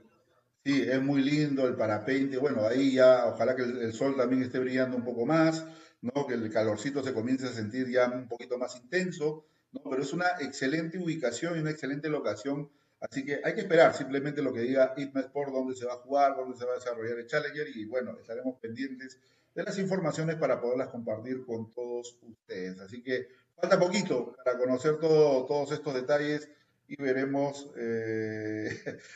Sí, 0.65 0.81
es 0.81 0.99
muy 0.99 1.21
lindo 1.21 1.67
el 1.67 1.75
parapente. 1.75 2.37
Bueno, 2.37 2.65
ahí 2.65 2.93
ya 2.93 3.27
ojalá 3.27 3.55
que 3.55 3.61
el, 3.61 3.93
sol 3.93 4.15
también 4.17 4.41
esté 4.41 4.57
brillando 4.57 4.97
un 4.97 5.03
poco 5.03 5.27
más, 5.27 5.63
¿no? 6.01 6.25
Que 6.25 6.33
el 6.33 6.49
calorcito 6.49 7.03
se 7.03 7.13
comience 7.13 7.45
a 7.45 7.49
sentir 7.49 7.87
ya 7.87 8.09
un 8.09 8.27
poquito 8.27 8.57
más 8.57 8.75
intenso, 8.77 9.45
¿no? 9.73 9.81
Pero 9.87 10.01
es 10.01 10.11
una 10.11 10.25
excelente 10.39 10.97
ubicación 10.97 11.55
y 11.55 11.59
una 11.59 11.69
excelente 11.69 12.09
locación. 12.09 12.67
Así 13.09 13.25
que 13.25 13.41
hay 13.43 13.53
que 13.53 13.61
esperar 13.61 13.93
simplemente 13.93 14.41
lo 14.41 14.53
que 14.53 14.61
diga 14.61 14.93
Itma 14.95 15.19
Sport, 15.19 15.51
dónde 15.51 15.75
se 15.75 15.85
va 15.85 15.93
a 15.93 15.97
jugar, 15.97 16.37
dónde 16.37 16.57
se 16.57 16.65
va 16.65 16.71
a 16.71 16.75
desarrollar 16.75 17.19
el 17.19 17.27
Challenger 17.27 17.67
y 17.75 17.85
bueno, 17.85 18.17
estaremos 18.17 18.57
pendientes 18.59 19.19
de 19.53 19.63
las 19.63 19.77
informaciones 19.77 20.37
para 20.37 20.61
poderlas 20.61 20.87
compartir 20.87 21.45
con 21.45 21.73
todos 21.73 22.17
ustedes. 22.21 22.79
Así 22.79 23.03
que 23.03 23.27
falta 23.59 23.77
poquito 23.77 24.33
para 24.37 24.57
conocer 24.57 24.99
todo, 24.99 25.45
todos 25.45 25.73
estos 25.73 25.93
detalles 25.93 26.49
y 26.87 27.01
veremos. 27.01 27.71
Eh, 27.77 28.69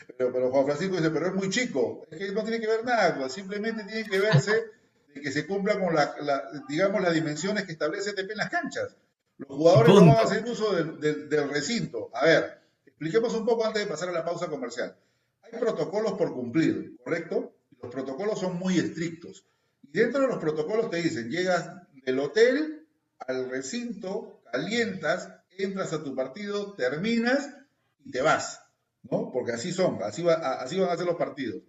pero, 0.18 0.52
Juan 0.52 0.66
Francisco 0.66 0.98
dice, 0.98 1.10
pero 1.10 1.28
es 1.28 1.34
muy 1.34 1.50
chico. 1.50 2.06
Es 2.12 2.18
que 2.18 2.32
no 2.34 2.44
tiene 2.44 2.60
que 2.60 2.68
ver 2.68 2.84
nada, 2.84 3.30
simplemente 3.30 3.86
tiene 3.86 4.04
que 4.04 4.20
verse 4.20 4.52
de 5.14 5.22
que 5.22 5.32
se 5.32 5.48
cumpla 5.48 5.80
con 5.80 5.96
la, 5.96 6.14
digamos, 6.68 7.02
las 7.02 7.14
dimensiones 7.14 7.64
que 7.64 7.72
establece 7.72 8.12
TP 8.12 8.32
en 8.32 8.38
las 8.38 8.50
canchas. 8.50 8.98
Los 9.38 9.48
jugadores 9.48 9.96
no 9.96 10.08
van 10.08 10.18
a 10.18 10.22
hacer 10.22 10.44
uso 10.44 10.76
del, 10.76 11.30
del 11.30 11.50
recinto. 11.50 12.10
A 12.14 12.26
ver, 12.26 12.57
expliquemos 12.98 13.36
un 13.36 13.46
poco 13.46 13.64
antes 13.64 13.84
de 13.84 13.90
pasar 13.90 14.10
a 14.10 14.12
la 14.12 14.26
pausa 14.26 14.48
comercial. 14.48 14.96
Hay 15.44 15.60
protocolos 15.60 16.14
por 16.14 16.34
cumplir, 16.34 16.98
¿correcto? 17.04 17.54
Los 17.80 17.92
protocolos 17.92 18.40
son 18.40 18.58
muy 18.58 18.80
estrictos. 18.80 19.46
Y 19.84 20.00
dentro 20.00 20.22
de 20.22 20.28
los 20.28 20.40
protocolos 20.40 20.90
te 20.90 20.98
dicen, 20.98 21.30
llegas 21.30 21.72
del 21.94 22.18
hotel 22.20 22.88
al 23.20 23.50
recinto, 23.52 24.42
calientas, 24.52 25.32
entras 25.60 25.94
a 25.94 26.04
tu 26.04 26.16
partido, 26.16 26.74
terminas 26.74 27.54
y 28.04 28.10
te 28.10 28.22
vas, 28.22 28.64
¿no? 29.04 29.32
Porque 29.32 29.52
así 29.52 29.72
son, 29.72 30.00
así, 30.02 30.24
va, 30.24 30.34
así 30.34 30.80
van 30.80 30.90
a 30.90 30.98
ser 30.98 31.06
los 31.06 31.18
partidos. 31.18 31.62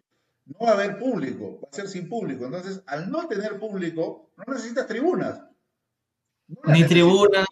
No 0.47 0.65
va 0.65 0.71
a 0.71 0.75
haber 0.75 0.99
público, 0.99 1.61
va 1.63 1.69
a 1.71 1.77
ser 1.77 1.89
sin 1.89 2.09
público. 2.09 2.47
Entonces, 2.47 2.83
al 2.87 3.11
no 3.11 3.29
tener 3.29 3.59
público, 3.59 4.31
no 4.35 4.55
necesitas 4.55 4.87
tribunas. 4.87 5.43
ni 6.65 6.85
tribunas, 6.85 7.47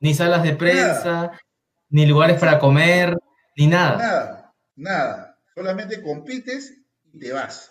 ni 0.00 0.14
salas 0.14 0.42
de 0.42 0.54
prensa, 0.54 1.30
ni 1.94 2.06
lugares 2.06 2.40
para 2.40 2.58
comer, 2.58 3.16
ni 3.56 3.68
nada. 3.68 3.96
Nada, 3.96 4.54
nada. 4.74 5.38
Solamente 5.54 6.02
compites 6.02 6.76
y 7.12 7.20
te 7.20 7.32
vas. 7.32 7.70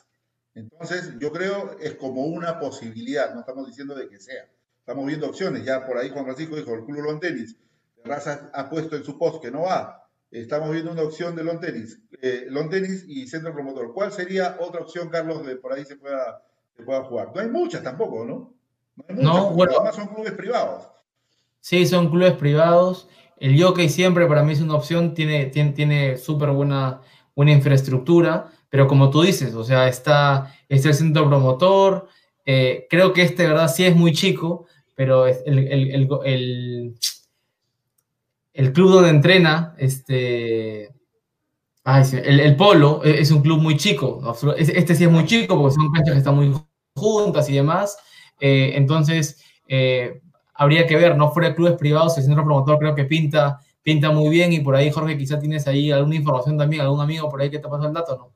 Entonces, 0.55 1.15
yo 1.19 1.33
creo 1.33 1.77
es 1.81 1.95
como 1.95 2.23
una 2.23 2.57
posibilidad, 2.57 3.33
no 3.33 3.41
estamos 3.41 3.67
diciendo 3.67 3.93
de 3.95 4.07
que 4.07 4.21
sea. 4.21 4.49
Estamos 4.79 5.05
viendo 5.07 5.27
opciones, 5.27 5.65
ya 5.65 5.85
por 5.85 5.97
ahí 5.97 6.09
Juan 6.09 6.23
Francisco 6.23 6.55
dijo, 6.55 6.73
el 6.73 6.85
Club 6.85 7.03
Long 7.03 7.19
Tenis, 7.19 7.57
Raza 8.05 8.49
ha 8.53 8.69
puesto 8.69 8.95
en 8.95 9.03
su 9.03 9.17
post 9.17 9.41
que 9.41 9.51
no 9.51 9.63
va. 9.63 10.07
Estamos 10.31 10.71
viendo 10.71 10.93
una 10.93 11.01
opción 11.01 11.35
de 11.35 11.43
Long 11.43 11.59
Tenis, 11.59 11.99
eh, 12.21 12.45
Long 12.47 12.69
Tenis 12.69 13.03
y 13.05 13.27
Centro 13.27 13.53
Promotor. 13.53 13.93
¿Cuál 13.93 14.13
sería 14.13 14.55
otra 14.61 14.81
opción, 14.81 15.09
Carlos, 15.09 15.45
de 15.45 15.57
por 15.57 15.73
ahí 15.73 15.83
se 15.83 15.97
pueda, 15.97 16.41
se 16.77 16.83
pueda 16.83 17.03
jugar? 17.03 17.31
No 17.35 17.41
hay 17.41 17.49
muchas 17.49 17.83
tampoco, 17.83 18.23
¿no? 18.23 18.55
No, 18.95 19.05
hay 19.09 19.15
muchas, 19.15 19.33
no 19.33 19.49
bueno. 19.51 19.73
Además 19.75 19.95
son 19.95 20.07
clubes 20.07 20.31
privados. 20.31 20.87
Sí, 21.59 21.85
son 21.85 22.09
clubes 22.09 22.33
privados. 22.33 23.09
El 23.43 23.61
jockey 23.61 23.89
siempre 23.89 24.25
para 24.25 24.41
mí 24.41 24.53
es 24.53 24.61
una 24.61 24.75
opción, 24.75 25.13
tiene, 25.13 25.47
tiene, 25.47 25.73
tiene 25.73 26.17
súper 26.17 26.51
buena, 26.51 27.01
buena 27.35 27.51
infraestructura. 27.51 28.49
Pero 28.69 28.87
como 28.87 29.09
tú 29.09 29.21
dices, 29.21 29.53
o 29.53 29.65
sea, 29.65 29.89
está, 29.89 30.55
está 30.69 30.87
el 30.87 30.95
centro 30.95 31.27
promotor, 31.27 32.07
eh, 32.45 32.87
creo 32.89 33.11
que 33.11 33.23
este, 33.23 33.45
¿verdad? 33.45 33.67
Sí 33.67 33.83
es 33.83 33.97
muy 33.97 34.13
chico, 34.13 34.67
pero 34.95 35.27
el, 35.27 35.35
el, 35.45 35.91
el, 35.91 36.95
el, 38.53 38.71
club 38.71 38.91
donde 38.91 39.09
entrena, 39.09 39.75
este, 39.77 40.93
ay, 41.83 42.03
el, 42.23 42.55
Polo, 42.55 43.01
e, 43.03 43.19
es 43.19 43.29
un 43.29 43.41
club 43.41 43.59
muy 43.59 43.75
chico. 43.75 44.21
Este 44.57 44.95
sí 44.95 45.03
es 45.03 45.11
muy 45.11 45.25
chico 45.25 45.59
porque 45.59 45.75
son 45.75 45.91
canchas 45.91 46.13
que 46.13 46.19
están 46.19 46.35
muy 46.37 46.53
juntas 46.95 47.49
y 47.49 47.55
demás. 47.55 47.97
Eh, 48.39 48.71
entonces, 48.75 49.43
eh, 49.67 50.21
habría 50.53 50.87
que 50.87 50.95
ver, 50.95 51.17
no 51.17 51.31
fuera 51.31 51.55
clubes 51.55 51.77
privados, 51.77 52.17
el 52.17 52.23
centro 52.23 52.43
promotor 52.43 52.79
creo 52.79 52.95
que 52.95 53.05
pinta, 53.05 53.59
pinta 53.81 54.11
muy 54.11 54.29
bien 54.29 54.53
y 54.53 54.59
por 54.59 54.75
ahí, 54.75 54.91
Jorge, 54.91 55.17
quizá 55.17 55.39
tienes 55.39 55.67
ahí 55.67 55.91
alguna 55.91 56.15
información 56.15 56.57
también, 56.57 56.81
algún 56.81 57.01
amigo 57.01 57.29
por 57.29 57.41
ahí 57.41 57.49
que 57.49 57.59
te 57.59 57.67
pasó 57.67 57.87
el 57.87 57.93
dato, 57.93 58.17
¿no? 58.17 58.33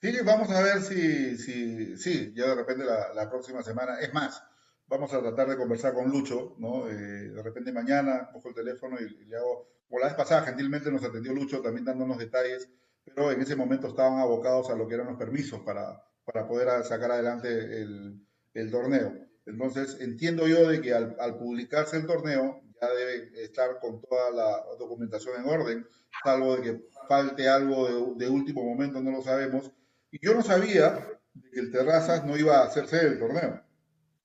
Sí, 0.00 0.16
vamos 0.24 0.48
a 0.50 0.62
ver 0.62 0.80
si, 0.80 1.36
si, 1.36 1.96
sí, 1.96 2.32
ya 2.36 2.46
de 2.46 2.54
repente 2.54 2.84
la, 2.84 3.28
próxima 3.28 3.64
semana, 3.64 3.98
es 3.98 4.14
más, 4.14 4.44
vamos 4.86 5.12
a 5.12 5.20
tratar 5.20 5.48
de 5.48 5.56
conversar 5.56 5.92
con 5.92 6.08
Lucho, 6.08 6.54
¿no? 6.58 6.88
Eh, 6.88 6.92
de 6.92 7.42
repente 7.42 7.72
mañana 7.72 8.30
cojo 8.32 8.50
el 8.50 8.54
teléfono 8.54 8.96
y, 9.00 9.24
le 9.26 9.36
hago, 9.36 9.68
como 9.88 9.98
la 9.98 10.06
vez 10.06 10.14
pasada, 10.14 10.42
gentilmente 10.42 10.92
nos 10.92 11.02
atendió 11.02 11.34
Lucho 11.34 11.60
también 11.60 11.84
dándonos 11.84 12.16
detalles, 12.16 12.70
pero 13.04 13.32
en 13.32 13.40
ese 13.40 13.56
momento 13.56 13.88
estaban 13.88 14.20
abocados 14.20 14.70
a 14.70 14.76
lo 14.76 14.86
que 14.86 14.94
eran 14.94 15.08
los 15.08 15.16
permisos 15.16 15.60
para, 15.62 16.00
para 16.24 16.46
poder 16.46 16.84
sacar 16.84 17.10
adelante 17.10 17.48
el, 17.48 18.24
el 18.54 18.70
torneo. 18.70 19.27
Entonces, 19.48 19.96
entiendo 20.00 20.46
yo 20.46 20.68
de 20.68 20.80
que 20.80 20.92
al, 20.92 21.38
publicarse 21.38 21.96
el 21.96 22.06
torneo, 22.06 22.60
ya 22.80 22.88
deben 22.90 23.34
estar 23.36 23.80
con 23.80 24.00
toda 24.02 24.30
la 24.30 24.64
documentación 24.78 25.40
en 25.40 25.48
orden, 25.48 25.86
salvo 26.22 26.56
de 26.56 26.62
que 26.62 26.88
falte 27.08 27.48
algo 27.48 28.14
de, 28.14 28.28
último 28.28 28.62
momento, 28.62 29.00
no 29.00 29.10
lo 29.10 29.22
sabemos. 29.22 29.72
Y 30.10 30.24
yo 30.24 30.34
no 30.34 30.42
sabía 30.42 31.06
que 31.52 31.60
el 31.60 31.72
Terrazas 31.72 32.24
no 32.24 32.36
iba 32.36 32.58
a 32.58 32.64
hacerse 32.66 33.00
el 33.00 33.18
torneo. 33.18 33.62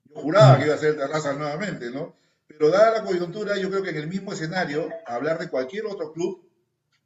Yo 0.06 0.22
juraba 0.22 0.60
que 0.60 0.66
iba 0.66 0.76
a 0.76 0.78
ser 0.78 0.92
el 0.92 0.98
Terrazas 0.98 1.38
nuevamente, 1.38 1.90
¿no? 1.90 2.16
Pero 2.48 2.70
dada 2.70 3.00
la 3.00 3.06
coyuntura, 3.06 3.58
yo 3.58 3.70
creo 3.70 3.82
que 3.82 3.90
en 3.92 3.98
el 3.98 4.08
mismo 4.08 4.34
escenario, 4.34 4.90
hablar 5.06 5.40
de 5.40 5.50
cualquier 5.50 5.86
otro 5.86 6.12
club 6.12 6.50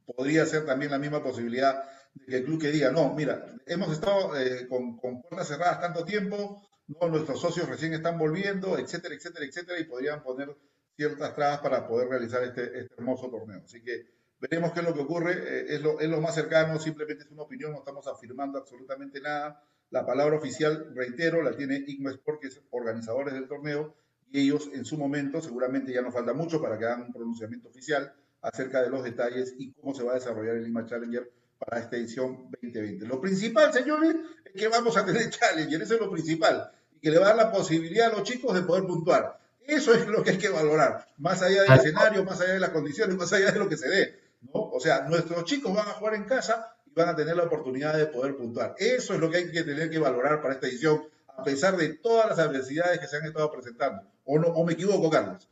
podría 0.05 0.45
ser 0.45 0.65
también 0.65 0.91
la 0.91 0.99
misma 0.99 1.21
posibilidad 1.21 1.83
de 2.13 2.25
que 2.25 2.37
el 2.37 2.45
club 2.45 2.61
que 2.61 2.71
diga, 2.71 2.91
no, 2.91 3.13
mira, 3.13 3.45
hemos 3.65 3.91
estado 3.91 4.35
eh, 4.37 4.67
con, 4.67 4.97
puertas 4.97 5.47
cerradas 5.47 5.81
tanto 5.81 6.03
tiempo, 6.03 6.66
no, 6.87 7.07
nuestros 7.09 7.39
socios 7.39 7.67
recién 7.67 7.93
están 7.93 8.17
volviendo, 8.17 8.77
etcétera, 8.77 9.15
etcétera, 9.15 9.45
etcétera, 9.45 9.79
y 9.79 9.85
podrían 9.85 10.23
poner 10.23 10.55
ciertas 10.95 11.35
trabas 11.35 11.59
para 11.59 11.87
poder 11.87 12.09
realizar 12.09 12.43
este, 12.43 12.79
este 12.79 12.93
hermoso 12.95 13.29
torneo. 13.29 13.61
Así 13.63 13.81
que 13.83 14.07
veremos 14.39 14.71
qué 14.71 14.79
es 14.79 14.85
lo 14.85 14.93
que 14.93 15.01
ocurre, 15.01 15.33
eh, 15.33 15.75
es, 15.75 15.81
lo, 15.81 15.99
es 15.99 16.09
lo 16.09 16.21
más 16.21 16.35
cercano, 16.35 16.79
simplemente 16.79 17.23
es 17.23 17.31
una 17.31 17.43
opinión, 17.43 17.71
no 17.71 17.79
estamos 17.79 18.07
afirmando 18.07 18.57
absolutamente 18.57 19.21
nada. 19.21 19.63
La 19.89 20.05
palabra 20.05 20.37
oficial, 20.37 20.91
reitero, 20.95 21.41
la 21.41 21.55
tiene 21.55 21.85
Sport, 21.87 22.41
que 22.41 22.47
es 22.47 22.61
organizadores 22.71 23.33
del 23.33 23.47
torneo, 23.47 23.95
y 24.29 24.41
ellos 24.41 24.69
en 24.73 24.83
su 24.83 24.97
momento, 24.97 25.41
seguramente 25.41 25.93
ya 25.93 26.01
no 26.01 26.11
falta 26.11 26.33
mucho 26.33 26.61
para 26.61 26.77
que 26.77 26.85
hagan 26.85 27.03
un 27.03 27.13
pronunciamiento 27.13 27.69
oficial 27.69 28.13
acerca 28.41 28.81
de 28.81 28.89
los 28.89 29.03
detalles 29.03 29.55
y 29.57 29.71
cómo 29.73 29.93
se 29.93 30.03
va 30.03 30.11
a 30.11 30.15
desarrollar 30.15 30.57
el 30.57 30.65
Lima 30.65 30.85
Challenger 30.85 31.31
para 31.57 31.79
esta 31.79 31.95
edición 31.95 32.49
2020. 32.51 33.05
Lo 33.07 33.21
principal, 33.21 33.71
señores, 33.73 34.15
es 34.45 34.51
que 34.53 34.67
vamos 34.67 34.97
a 34.97 35.05
tener 35.05 35.29
Challenger, 35.29 35.81
eso 35.81 35.95
es 35.95 36.01
lo 36.01 36.11
principal, 36.11 36.71
que 37.07 37.11
le 37.11 37.19
va 37.19 37.27
a 37.27 37.29
dar 37.29 37.37
la 37.37 37.51
posibilidad 37.53 38.07
a 38.07 38.17
los 38.17 38.23
chicos 38.23 38.53
de 38.53 38.63
poder 38.63 38.83
puntuar. 38.83 39.39
Eso 39.65 39.93
es 39.93 40.05
lo 40.07 40.21
que 40.23 40.31
hay 40.31 40.37
que 40.37 40.49
valorar, 40.49 41.07
más 41.17 41.41
allá 41.41 41.61
del 41.61 41.71
escenario, 41.71 42.25
más 42.25 42.41
allá 42.41 42.51
de 42.51 42.59
las 42.59 42.71
condiciones, 42.71 43.15
más 43.15 43.31
allá 43.31 43.49
de 43.49 43.59
lo 43.59 43.69
que 43.69 43.77
se 43.77 43.87
dé. 43.87 44.19
¿no? 44.41 44.59
O 44.73 44.79
sea, 44.81 45.07
nuestros 45.07 45.45
chicos 45.45 45.73
van 45.73 45.87
a 45.87 45.93
jugar 45.93 46.15
en 46.15 46.25
casa 46.25 46.75
y 46.85 46.91
van 46.93 47.07
a 47.07 47.15
tener 47.15 47.37
la 47.37 47.43
oportunidad 47.43 47.95
de 47.95 48.07
poder 48.07 48.35
puntuar. 48.35 48.75
Eso 48.77 49.13
es 49.13 49.21
lo 49.21 49.31
que 49.31 49.37
hay 49.37 49.51
que 49.51 49.63
tener 49.63 49.89
que 49.89 49.99
valorar 49.99 50.41
para 50.41 50.55
esta 50.55 50.67
edición, 50.67 51.01
a 51.37 51.43
pesar 51.45 51.77
de 51.77 51.93
todas 51.93 52.27
las 52.27 52.39
adversidades 52.39 52.99
que 52.99 53.07
se 53.07 53.15
han 53.15 53.25
estado 53.25 53.49
presentando. 53.53 54.01
¿O, 54.25 54.37
no, 54.37 54.47
o 54.47 54.65
me 54.65 54.73
equivoco, 54.73 55.09
Carlos? 55.09 55.47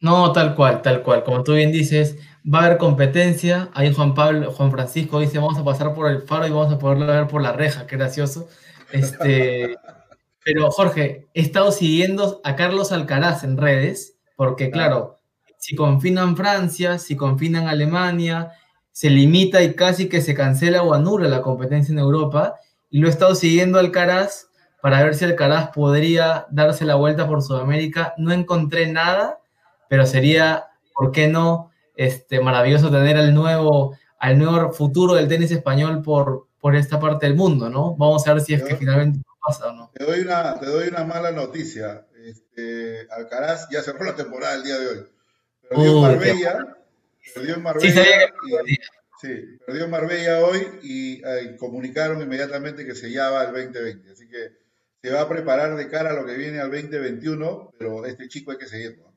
No, 0.00 0.32
tal 0.32 0.54
cual, 0.54 0.82
tal 0.82 1.02
cual. 1.02 1.24
Como 1.24 1.42
tú 1.42 1.54
bien 1.54 1.72
dices, 1.72 2.16
va 2.44 2.60
a 2.60 2.66
haber 2.66 2.76
competencia. 2.76 3.70
Ahí 3.72 3.94
Juan 3.94 4.14
Pablo, 4.14 4.52
Juan 4.52 4.70
Francisco 4.70 5.18
dice, 5.18 5.38
vamos 5.38 5.58
a 5.58 5.64
pasar 5.64 5.94
por 5.94 6.10
el 6.10 6.22
faro 6.22 6.46
y 6.46 6.50
vamos 6.50 6.70
a 6.70 6.78
poderlo 6.78 7.06
ver 7.06 7.26
por 7.26 7.40
la 7.40 7.52
reja. 7.52 7.86
Qué 7.86 7.96
gracioso. 7.96 8.50
Este, 8.92 9.76
pero 10.52 10.70
Jorge, 10.70 11.28
he 11.34 11.40
estado 11.40 11.72
siguiendo 11.72 12.40
a 12.44 12.56
Carlos 12.56 12.92
Alcaraz 12.92 13.44
en 13.44 13.56
redes, 13.56 14.18
porque 14.36 14.70
claro, 14.70 15.18
si 15.58 15.76
confinan 15.76 16.36
Francia, 16.36 16.98
si 16.98 17.16
confinan 17.16 17.68
Alemania, 17.68 18.52
se 18.92 19.10
limita 19.10 19.62
y 19.62 19.74
casi 19.74 20.08
que 20.08 20.20
se 20.20 20.34
cancela 20.34 20.82
o 20.82 20.94
anula 20.94 21.28
la 21.28 21.42
competencia 21.42 21.92
en 21.92 21.98
Europa. 21.98 22.54
Y 22.90 22.98
lo 22.98 23.06
he 23.06 23.10
estado 23.10 23.34
siguiendo 23.34 23.78
Alcaraz 23.78 24.48
para 24.82 25.02
ver 25.02 25.14
si 25.14 25.24
Alcaraz 25.24 25.70
podría 25.70 26.46
darse 26.50 26.84
la 26.84 26.96
vuelta 26.96 27.28
por 27.28 27.42
Sudamérica. 27.42 28.14
No 28.16 28.32
encontré 28.32 28.90
nada 28.90 29.40
pero 29.90 30.06
sería, 30.06 30.68
¿por 30.94 31.10
qué 31.10 31.26
no? 31.26 31.72
Este, 31.96 32.40
maravilloso 32.40 32.92
tener 32.92 33.16
al 33.16 33.34
nuevo, 33.34 33.96
al 34.20 34.38
nuevo 34.38 34.72
futuro 34.72 35.14
del 35.14 35.26
tenis 35.26 35.50
español 35.50 36.00
por, 36.00 36.46
por 36.60 36.76
esta 36.76 37.00
parte 37.00 37.26
del 37.26 37.34
mundo, 37.34 37.68
¿no? 37.68 37.96
Vamos 37.96 38.24
a 38.26 38.34
ver 38.34 38.42
si 38.42 38.54
es 38.54 38.62
que 38.62 38.76
finalmente 38.76 39.20
pasa 39.44 39.72
no. 39.72 39.90
Te 39.94 40.04
doy 40.04 40.20
una, 40.20 40.58
te 40.58 40.66
doy 40.66 40.88
una 40.88 41.04
mala 41.04 41.30
noticia. 41.30 42.06
Este, 42.24 43.06
Alcaraz 43.10 43.68
ya 43.70 43.82
cerró 43.82 44.04
la 44.04 44.14
temporada 44.14 44.54
el 44.54 44.62
día 44.62 44.78
de 44.78 44.86
hoy. 44.88 45.06
Perdió 45.68 45.96
en 45.96 46.02
Marbella. 46.02 46.76
Perdió 47.34 47.54
en 47.54 47.62
Marbella. 47.62 48.04
Sí, 48.62 48.76
sí, 49.20 49.58
perdió 49.66 49.88
Marbella 49.88 50.40
hoy 50.40 50.66
y 50.82 51.22
eh, 51.24 51.56
comunicaron 51.58 52.20
inmediatamente 52.20 52.84
que 52.84 52.94
se 52.94 53.10
llama 53.10 53.44
el 53.44 53.52
2020. 53.52 54.10
Así 54.10 54.28
que 54.28 54.52
se 55.02 55.10
va 55.10 55.22
a 55.22 55.28
preparar 55.28 55.76
de 55.76 55.88
cara 55.88 56.10
a 56.10 56.14
lo 56.14 56.26
que 56.26 56.34
viene 56.34 56.60
al 56.60 56.70
2021, 56.70 57.74
pero 57.78 58.04
este 58.04 58.28
chico 58.28 58.50
hay 58.50 58.58
que 58.58 58.66
seguirlo. 58.66 59.12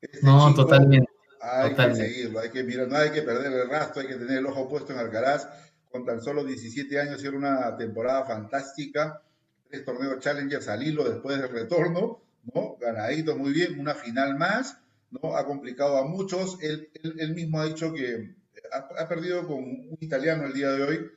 Este 0.00 0.20
no, 0.22 0.54
totalmente. 0.54 1.10
Hay 1.40 1.74
que 1.74 1.94
seguirlo, 1.94 2.40
hay 2.40 2.50
que 2.50 2.64
mirar, 2.64 2.88
no 2.88 2.96
hay 2.96 3.10
que 3.10 3.22
perder 3.22 3.52
el 3.52 3.68
rastro, 3.68 4.02
hay 4.02 4.08
que 4.08 4.16
tener 4.16 4.38
el 4.38 4.46
ojo 4.46 4.68
puesto 4.68 4.92
en 4.92 4.98
Alcaraz. 4.98 5.48
Con 5.90 6.04
tan 6.04 6.20
solo 6.20 6.44
17 6.44 7.00
años, 7.00 7.22
era 7.22 7.36
una 7.36 7.76
temporada 7.76 8.24
fantástica. 8.24 9.22
Tres 9.68 9.84
torneos 9.84 10.20
Challengers 10.20 10.68
al 10.68 10.82
hilo 10.82 11.04
después 11.04 11.38
del 11.38 11.50
retorno, 11.50 12.22
¿no? 12.54 12.76
Ganadito 12.80 13.36
muy 13.36 13.52
bien, 13.52 13.78
una 13.78 13.94
final 13.94 14.36
más, 14.36 14.78
¿no? 15.10 15.36
Ha 15.36 15.46
complicado 15.46 15.98
a 15.98 16.06
muchos. 16.06 16.58
Él, 16.60 16.88
mismo 17.34 17.60
ha 17.60 17.66
dicho 17.66 17.92
que 17.92 18.34
ha, 18.72 19.08
perdido 19.08 19.46
con 19.46 19.58
un 19.58 19.98
italiano 20.00 20.46
el 20.46 20.52
día 20.52 20.70
de 20.70 20.82
hoy, 20.82 21.10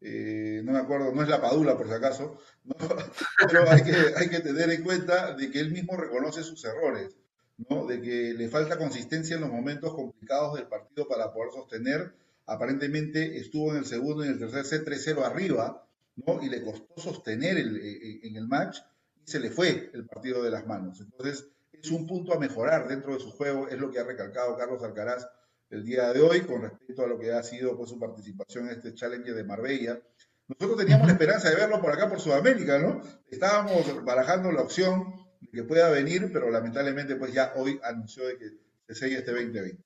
eh, 0.00 0.60
no 0.64 0.72
me 0.72 0.78
acuerdo, 0.78 1.12
no 1.12 1.22
es 1.22 1.28
la 1.28 1.40
Padula 1.40 1.76
por 1.76 1.86
si 1.86 1.94
acaso, 1.94 2.38
pero 3.48 3.70
hay 3.70 3.82
que, 3.82 3.94
hay 4.16 4.28
que 4.28 4.40
tener 4.40 4.70
en 4.70 4.82
cuenta 4.82 5.34
de 5.34 5.50
que 5.50 5.60
él 5.60 5.70
mismo 5.70 5.96
reconoce 5.96 6.42
sus 6.42 6.64
errores 6.64 7.14
de 7.56 8.00
que 8.00 8.34
le 8.34 8.48
falta 8.48 8.78
consistencia 8.78 9.36
en 9.36 9.42
los 9.42 9.50
momentos 9.50 9.94
complicados 9.94 10.54
del 10.54 10.66
partido 10.66 11.06
para 11.06 11.32
poder 11.32 11.52
sostener. 11.52 12.12
Aparentemente 12.46 13.38
estuvo 13.38 13.70
en 13.70 13.78
el 13.78 13.86
segundo 13.86 14.24
y 14.24 14.28
en 14.28 14.34
el 14.34 14.38
tercer 14.38 14.64
set 14.64 14.86
3-0 14.86 15.24
arriba, 15.24 15.83
¿no? 16.16 16.42
y 16.42 16.48
le 16.48 16.62
costó 16.62 17.00
sostener 17.00 17.56
el, 17.56 17.76
eh, 17.76 17.80
eh, 17.82 18.20
en 18.24 18.36
el 18.36 18.46
match 18.46 18.78
y 19.24 19.30
se 19.30 19.40
le 19.40 19.50
fue 19.50 19.90
el 19.92 20.06
partido 20.06 20.42
de 20.42 20.50
las 20.50 20.66
manos. 20.66 21.00
Entonces, 21.00 21.48
es 21.72 21.90
un 21.90 22.06
punto 22.06 22.32
a 22.34 22.38
mejorar 22.38 22.88
dentro 22.88 23.14
de 23.14 23.20
su 23.20 23.30
juego, 23.30 23.68
es 23.68 23.78
lo 23.78 23.90
que 23.90 23.98
ha 23.98 24.04
recalcado 24.04 24.56
Carlos 24.56 24.82
Alcaraz 24.82 25.26
el 25.70 25.84
día 25.84 26.12
de 26.12 26.20
hoy 26.20 26.42
con 26.42 26.62
respecto 26.62 27.02
a 27.02 27.06
lo 27.06 27.18
que 27.18 27.32
ha 27.32 27.42
sido 27.42 27.76
pues, 27.76 27.90
su 27.90 27.98
participación 27.98 28.66
en 28.66 28.76
este 28.76 28.94
challenge 28.94 29.32
de 29.32 29.44
Marbella. 29.44 30.00
Nosotros 30.46 30.78
teníamos 30.78 31.06
la 31.06 31.14
esperanza 31.14 31.50
de 31.50 31.56
verlo 31.56 31.80
por 31.80 31.90
acá, 31.90 32.08
por 32.08 32.20
Sudamérica, 32.20 32.78
¿no? 32.78 33.00
Estábamos 33.30 34.04
barajando 34.04 34.52
la 34.52 34.62
opción 34.62 35.14
que 35.52 35.64
pueda 35.64 35.90
venir, 35.90 36.30
pero 36.32 36.50
lamentablemente 36.50 37.16
pues 37.16 37.32
ya 37.32 37.52
hoy 37.56 37.80
anunció 37.82 38.26
de 38.26 38.38
que 38.38 38.50
se 38.88 38.94
sigue 38.94 39.18
este 39.18 39.32
2020. 39.32 39.82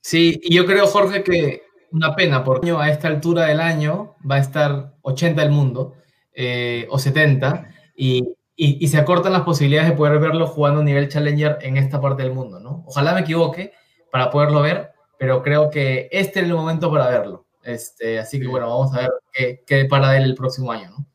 Sí, 0.00 0.38
y 0.42 0.54
yo 0.54 0.66
creo, 0.66 0.86
Jorge, 0.86 1.22
que 1.22 1.62
una 1.90 2.14
pena, 2.14 2.44
porque 2.44 2.70
a 2.70 2.90
esta 2.90 3.08
altura 3.08 3.46
del 3.46 3.60
año 3.60 4.16
va 4.28 4.36
a 4.36 4.40
estar 4.40 4.94
80 5.02 5.42
del 5.42 5.50
mundo 5.50 5.94
eh, 6.34 6.86
o 6.90 6.98
70 6.98 7.68
y, 7.96 8.34
y, 8.54 8.88
se 8.88 8.98
acortan 8.98 9.32
las 9.32 9.42
posibilidades 9.42 9.90
de 9.90 9.96
poder 9.96 10.18
verlo 10.18 10.46
jugando 10.46 10.80
a 10.80 10.84
nivel 10.84 11.08
challenger 11.08 11.58
en 11.62 11.76
esta 11.76 12.00
parte 12.00 12.22
del 12.22 12.32
mundo, 12.32 12.60
¿no? 12.60 12.84
Ojalá 12.86 13.14
me 13.14 13.20
equivoque 13.20 13.72
para 14.10 14.30
poderlo 14.30 14.62
ver, 14.62 14.90
pero 15.18 15.42
creo 15.42 15.70
que 15.70 16.08
este 16.12 16.40
es 16.40 16.46
el 16.46 16.54
momento 16.54 16.90
para 16.90 17.08
verlo. 17.08 17.46
Este, 17.62 18.18
así 18.18 18.40
que 18.40 18.46
bueno, 18.46 18.68
vamos 18.68 18.94
a 18.94 19.00
ver 19.00 19.10
qué, 19.32 19.62
qué 19.66 19.84
para 19.84 20.16
él 20.16 20.24
el 20.24 20.34
próximo 20.34 20.72
año, 20.72 20.90
¿no? 20.90 21.06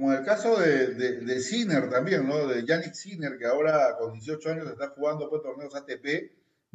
Como 0.00 0.12
en 0.12 0.18
el 0.20 0.24
caso 0.24 0.58
de, 0.58 0.94
de, 0.94 1.40
Sinner 1.40 1.90
también, 1.90 2.26
¿no? 2.26 2.46
De 2.46 2.64
Yannick 2.64 2.94
Sinner, 2.94 3.36
que 3.36 3.44
ahora 3.44 3.96
con 3.98 4.14
18 4.14 4.50
años 4.50 4.66
está 4.66 4.88
jugando 4.88 5.28
pues, 5.28 5.42
torneos 5.42 5.74
ATP, 5.74 6.32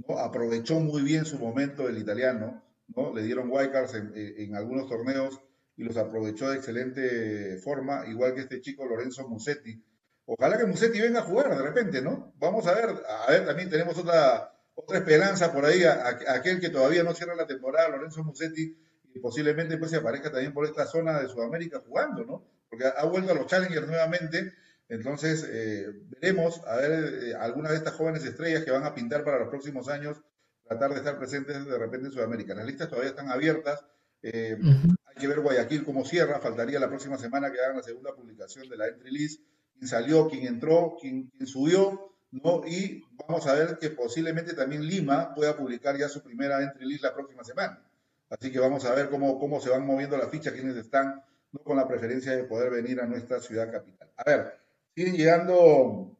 ¿no? 0.08 0.20
Aprovechó 0.20 0.80
muy 0.80 1.02
bien 1.02 1.26
su 1.26 1.40
momento 1.40 1.90
el 1.90 1.98
italiano, 1.98 2.64
¿no? 2.88 3.14
Le 3.14 3.24
dieron 3.24 3.50
wildcards 3.50 3.94
en, 3.96 4.12
en 4.16 4.56
algunos 4.56 4.88
torneos 4.88 5.40
y 5.78 5.84
los 5.84 5.98
aprovechó 5.98 6.50
de 6.50 6.58
excelente 6.58 7.58
forma, 7.58 8.06
igual 8.08 8.34
que 8.34 8.42
este 8.42 8.62
chico 8.62 8.86
Lorenzo 8.86 9.28
Musetti. 9.28 9.84
Ojalá 10.26 10.58
que 10.58 10.66
Musetti 10.66 11.00
venga 11.00 11.20
a 11.20 11.24
jugar 11.24 11.50
de 11.50 11.62
repente, 11.62 12.02
¿no? 12.02 12.34
Vamos 12.38 12.66
a 12.68 12.74
ver, 12.74 12.90
a 13.08 13.32
ver, 13.32 13.46
también 13.46 13.70
tenemos 13.70 13.98
otra, 13.98 14.52
otra 14.74 14.98
esperanza 14.98 15.54
por 15.54 15.66
ahí, 15.66 15.84
a, 15.84 16.08
aquel 16.30 16.60
que 16.60 16.70
todavía 16.70 17.04
no 17.04 17.14
cierra 17.14 17.36
la 17.36 17.46
temporada, 17.46 17.90
Lorenzo 17.90 18.24
Musetti, 18.24 18.78
y 19.14 19.20
posiblemente 19.20 19.78
pues 19.78 19.92
se 19.92 19.98
aparezca 19.98 20.32
también 20.32 20.54
por 20.54 20.66
esta 20.66 20.86
zona 20.86 21.20
de 21.20 21.28
Sudamérica 21.28 21.82
jugando, 21.86 22.26
¿no? 22.26 22.56
porque 22.70 22.86
ha 22.86 23.06
vuelto 23.06 23.32
a 23.32 23.36
los 23.36 23.48
Challengers 23.48 23.88
nuevamente. 23.88 24.54
Entonces, 24.88 25.48
eh, 25.50 25.88
veremos 26.10 26.62
a 26.68 26.76
ver 26.78 27.24
eh, 27.24 27.34
algunas 27.36 27.72
de 27.72 27.78
estas 27.78 27.94
jóvenes 27.94 28.24
estrellas 28.24 28.64
que 28.64 28.72
van 28.72 28.84
a 28.84 28.94
pintar 28.94 29.24
para 29.24 29.40
los 29.40 29.50
próximos 29.50 29.88
años, 29.90 30.22
tratar 30.68 30.92
de 30.92 30.98
estar 30.98 31.18
presentes 31.18 31.66
de 31.66 31.78
repente 31.78 32.08
en 32.08 32.14
Sudamérica. 32.14 32.56
Las 32.56 32.66
listas 32.66 32.90
todavía 32.90 33.12
están 33.12 33.30
abiertas. 33.30 33.84
Eh, 34.22 34.58
hay 35.06 35.16
que 35.16 35.28
ver 35.28 35.40
Guayaquil 35.40 35.84
cómo 35.84 36.06
cierra. 36.06 36.40
Faltaría 36.40 36.80
la 36.80 36.90
próxima 36.90 37.18
semana 37.18 37.52
que 37.52 37.60
hagan 37.60 37.78
la 37.78 37.84
segunda 37.84 38.16
publicación 38.16 38.68
de 38.70 38.78
la 38.78 38.88
entry 38.88 39.12
list. 39.12 39.42
Quién 39.78 39.88
salió, 39.88 40.28
quién 40.30 40.48
entró, 40.48 40.98
quién, 41.00 41.32
quién 41.36 41.48
subió. 41.48 42.12
¿no? 42.32 42.64
Y 42.66 43.04
vamos 43.28 43.46
a 43.48 43.54
ver 43.54 43.78
que 43.80 43.92
posiblemente 43.92 44.54
también 44.54 44.86
Lima 44.86 45.34
pueda 45.34 45.56
publicar 45.56 45.98
ya 45.98 46.10
su 46.10 46.22
primera 46.22 46.62
entry 46.62 46.86
list 46.86 47.04
la 47.04 47.14
próxima 47.14 47.44
semana. 47.44 47.82
Así 48.30 48.52
que 48.52 48.60
vamos 48.60 48.86
a 48.86 48.96
ver 48.96 49.10
cómo, 49.10 49.40
cómo 49.40 49.62
se 49.62 49.70
van 49.70 49.86
moviendo 49.86 50.18
las 50.18 50.30
fichas, 50.30 50.54
quiénes 50.54 50.76
están 50.76 51.24
con 51.64 51.78
la 51.78 51.88
preferencia 51.88 52.36
de 52.36 52.44
poder 52.44 52.72
venir 52.72 53.00
a 53.00 53.06
nuestra 53.06 53.40
ciudad 53.40 53.72
capital. 53.72 54.10
A 54.18 54.24
ver, 54.30 54.60
siguen 54.96 55.16
llegando 55.16 56.18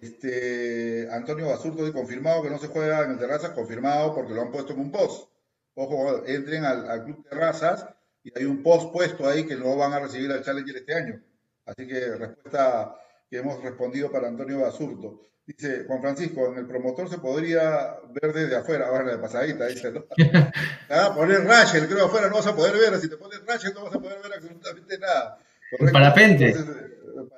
este, 0.00 1.08
Antonio 1.10 1.48
Basurto 1.48 1.92
confirmado 1.92 2.42
que 2.42 2.50
no 2.50 2.58
se 2.58 2.68
juega 2.68 3.04
en 3.04 3.12
el 3.12 3.18
Terrazas, 3.18 3.50
confirmado 3.50 4.14
porque 4.14 4.34
lo 4.34 4.42
han 4.42 4.50
puesto 4.50 4.72
en 4.72 4.80
un 4.80 4.90
post. 4.90 5.28
Ojo, 5.74 6.24
entren 6.26 6.64
al, 6.64 7.04
Club 7.04 7.26
Terrazas 7.28 7.86
y 8.22 8.36
hay 8.36 8.44
un 8.44 8.62
post 8.62 8.92
puesto 8.92 9.28
ahí 9.28 9.46
que 9.46 9.56
no 9.56 9.76
van 9.76 9.92
a 9.92 10.00
recibir 10.00 10.30
al 10.32 10.42
Challenger 10.42 10.76
este 10.76 10.94
año. 10.94 11.22
Así 11.64 11.86
que 11.86 12.16
respuesta 12.16 12.94
que 13.30 13.38
hemos 13.38 13.62
respondido 13.62 14.10
para 14.10 14.28
Antonio 14.28 14.60
Basurto. 14.60 15.20
Dice 15.46 15.84
Juan 15.86 16.00
Francisco, 16.00 16.52
en 16.52 16.58
el 16.58 16.66
promotor 16.66 17.08
se 17.08 17.18
podría 17.18 17.96
ver 18.10 18.34
desde 18.34 18.56
afuera, 18.56 18.88
ahora 18.88 19.12
de 19.12 19.18
pasadita, 19.18 19.66
dice, 19.66 19.92
¿no? 19.92 20.04
ah, 20.90 21.12
poner 21.14 21.42
Rachel, 21.44 21.88
creo 21.88 22.06
afuera 22.06 22.28
no 22.28 22.36
vas 22.36 22.46
a 22.46 22.54
poder 22.54 22.74
ver, 22.74 23.00
si 23.00 23.08
te 23.08 23.16
pones 23.16 23.44
Rachel 23.46 23.72
no 23.74 23.84
vas 23.84 23.94
a 23.94 23.98
poder 23.98 24.18
ver 24.22 24.32
absolutamente 24.34 24.98
nada. 24.98 25.38
¿correcto? 25.70 25.92
Parapente. 25.92 26.54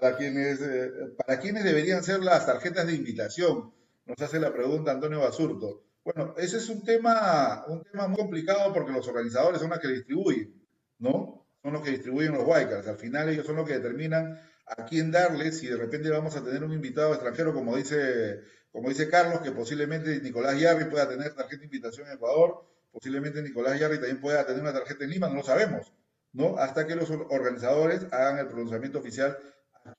Para, 0.01 0.17
quienes, 0.17 0.61
eh, 0.61 0.91
para 1.17 1.39
quienes 1.39 1.65
deberían 1.65 2.03
ser 2.03 2.21
las 2.21 2.47
tarjetas 2.47 2.87
de 2.87 2.95
invitación, 2.95 3.73
nos 4.07 4.21
hace 4.21 4.41
la 4.41 4.53
pregunta 4.53 4.91
Antonio 4.93 5.21
Basurto. 5.21 5.85
Bueno, 6.03 6.35
ese 6.39 6.57
es 6.57 6.69
un 6.69 6.83
tema, 6.83 7.65
un 7.69 7.83
tema 7.85 8.09
muy 8.09 8.17
complicado 8.17 8.73
porque 8.73 8.93
los 8.93 9.07
organizadores 9.07 9.61
son 9.61 9.71
los 9.71 9.79
que 9.79 9.89
distribuyen, 9.89 10.67
¿no? 10.99 11.47
Son 11.63 11.73
los 11.75 11.83
que 11.83 11.91
distribuyen 11.91 12.33
los 12.33 12.45
Wildcards. 12.47 12.89
Al 12.89 12.97
final 12.97 13.29
ellos 13.29 13.47
son 13.47 13.57
los 13.57 13.67
que 13.67 13.75
determinan 13.75 14.41
a 14.67 14.87
quién 14.87 15.11
darle 15.11 15.53
si 15.53 15.67
de 15.67 15.77
repente 15.77 16.09
vamos 16.09 16.37
a 16.37 16.45
tener 16.45 16.65
un 16.65 16.73
invitado 16.73 17.13
extranjero, 17.13 17.53
como 17.53 17.77
dice, 17.77 18.41
como 18.73 18.89
dice 18.89 19.09
Carlos, 19.09 19.41
que 19.41 19.53
posiblemente 19.53 20.21
Nicolás 20.21 20.59
Yarri 20.59 20.87
pueda 20.87 21.09
tener 21.09 21.35
tarjeta 21.35 21.61
de 21.61 21.65
invitación 21.67 22.07
en 22.07 22.15
Ecuador, 22.15 22.65
posiblemente 22.91 23.43
Nicolás 23.43 23.79
Yarri 23.79 23.97
también 23.97 24.21
pueda 24.21 24.47
tener 24.47 24.63
una 24.63 24.73
tarjeta 24.73 25.05
en 25.05 25.11
Lima, 25.11 25.29
no 25.29 25.37
lo 25.37 25.43
sabemos, 25.43 25.93
¿no? 26.33 26.57
Hasta 26.57 26.87
que 26.87 26.95
los 26.95 27.11
organizadores 27.11 28.07
hagan 28.13 28.39
el 28.39 28.47
pronunciamiento 28.47 29.01
oficial 29.01 29.37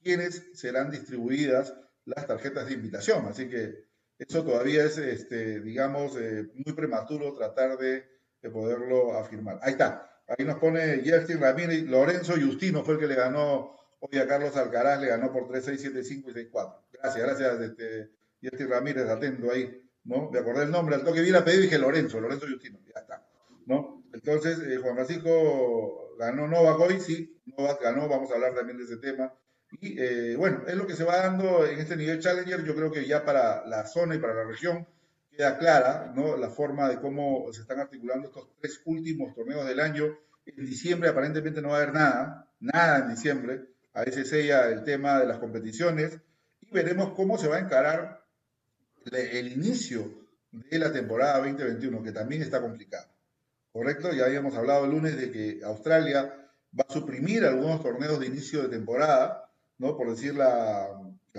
quienes 0.02 0.50
serán 0.54 0.92
distribuidas 0.92 1.74
las 2.06 2.28
tarjetas 2.28 2.68
de 2.68 2.74
invitación. 2.74 3.26
Así 3.26 3.48
que 3.48 3.86
eso 4.18 4.44
todavía 4.44 4.86
es, 4.86 4.98
este, 4.98 5.62
digamos, 5.62 6.16
eh, 6.18 6.50
muy 6.54 6.74
prematuro 6.74 7.34
tratar 7.34 7.78
de, 7.78 8.06
de, 8.42 8.50
poderlo 8.50 9.18
afirmar. 9.18 9.60
Ahí 9.62 9.74
está. 9.74 10.08
Ahí 10.28 10.46
nos 10.46 10.60
pone 10.60 11.04
Justin 11.06 11.40
Ramírez, 11.40 11.84
Lorenzo 11.84 12.34
Justino 12.34 12.84
fue 12.84 12.94
el 12.96 13.00
que 13.00 13.08
le 13.08 13.16
ganó 13.16 13.82
Hoy 14.04 14.18
a 14.18 14.28
Carlos 14.28 14.58
Alcaraz 14.58 15.00
le 15.00 15.10
ganó 15.10 15.32
por 15.32 15.48
3-6, 15.48 15.94
7-5 15.94 16.32
y 16.32 16.52
6-4. 16.52 16.76
Gracias, 16.92 17.24
gracias, 17.24 17.62
este, 17.62 18.66
Ramírez, 18.66 19.08
atento 19.08 19.52
ahí, 19.52 19.80
¿no? 20.06 20.32
Me 20.32 20.40
acordé 20.40 20.64
el 20.64 20.72
nombre, 20.72 20.96
al 20.96 21.04
toque 21.04 21.22
vi 21.22 21.30
la 21.30 21.46
pedida 21.46 21.60
y 21.60 21.62
dije 21.66 21.78
Lorenzo, 21.78 22.20
Lorenzo 22.20 22.48
Justino, 22.48 22.80
ya 22.84 23.02
está, 23.02 23.24
¿no? 23.68 24.04
Entonces, 24.12 24.58
eh, 24.68 24.78
Juan 24.78 24.96
Francisco 24.96 26.16
ganó 26.18 26.48
Novak 26.48 26.80
hoy, 26.80 27.00
sí, 27.00 27.40
Novak 27.46 27.80
ganó, 27.80 28.10
vamos 28.10 28.32
a 28.32 28.34
hablar 28.34 28.56
también 28.56 28.80
de 28.80 28.86
ese 28.86 28.98
tema. 28.98 29.32
Y 29.80 30.00
eh, 30.00 30.36
bueno, 30.36 30.64
es 30.68 30.76
lo 30.76 30.86
que 30.86 30.96
se 30.96 31.04
va 31.04 31.18
dando 31.18 31.66
en 31.66 31.80
este 31.80 31.96
nivel 31.96 32.20
Challenger, 32.20 32.64
yo 32.64 32.76
creo 32.76 32.92
que 32.92 33.06
ya 33.06 33.24
para 33.24 33.66
la 33.66 33.86
zona 33.88 34.16
y 34.16 34.20
para 34.20 34.34
la 34.34 34.44
región 34.44 34.86
queda 35.32 35.58
clara, 35.58 36.12
¿no? 36.14 36.36
La 36.36 36.50
forma 36.50 36.90
de 36.90 37.00
cómo 37.00 37.52
se 37.54 37.62
están 37.62 37.80
articulando 37.80 38.28
estos 38.28 38.50
tres 38.60 38.82
últimos 38.86 39.34
torneos 39.34 39.66
del 39.66 39.80
año. 39.80 40.18
En 40.46 40.66
diciembre 40.66 41.10
aparentemente 41.10 41.62
no 41.62 41.70
va 41.70 41.76
a 41.76 41.82
haber 41.84 41.94
nada, 41.94 42.52
nada 42.60 43.00
en 43.00 43.10
diciembre 43.10 43.62
a 43.94 44.04
ese 44.04 44.26
sella 44.26 44.68
el 44.70 44.84
tema 44.84 45.20
de 45.20 45.28
las 45.28 45.38
competiciones 45.38 46.20
y 46.60 46.72
veremos 46.72 47.14
cómo 47.14 47.38
se 47.38 47.48
va 47.48 47.58
a 47.58 47.60
encarar 47.60 48.26
el 49.12 49.52
inicio 49.52 50.22
de 50.52 50.80
la 50.80 50.92
temporada 50.92 51.40
2021, 51.40 52.04
que 52.04 52.12
también 52.12 52.42
está 52.42 52.62
complicado. 52.62 53.08
¿Correcto? 53.72 54.12
Ya 54.14 54.26
habíamos 54.26 54.56
hablado 54.56 54.86
el 54.86 54.92
lunes 54.92 55.16
de 55.16 55.32
que 55.32 55.62
Australia 55.64 56.24
va 56.78 56.86
a 56.88 56.94
suprimir 56.94 57.46
algunos 57.46 57.82
torneos 57.82 58.20
de 58.20 58.28
inicio 58.28 58.64
de 58.64 58.70
temporada, 58.70 59.50
Por 59.82 60.12
decir 60.12 60.36
la, 60.36 60.88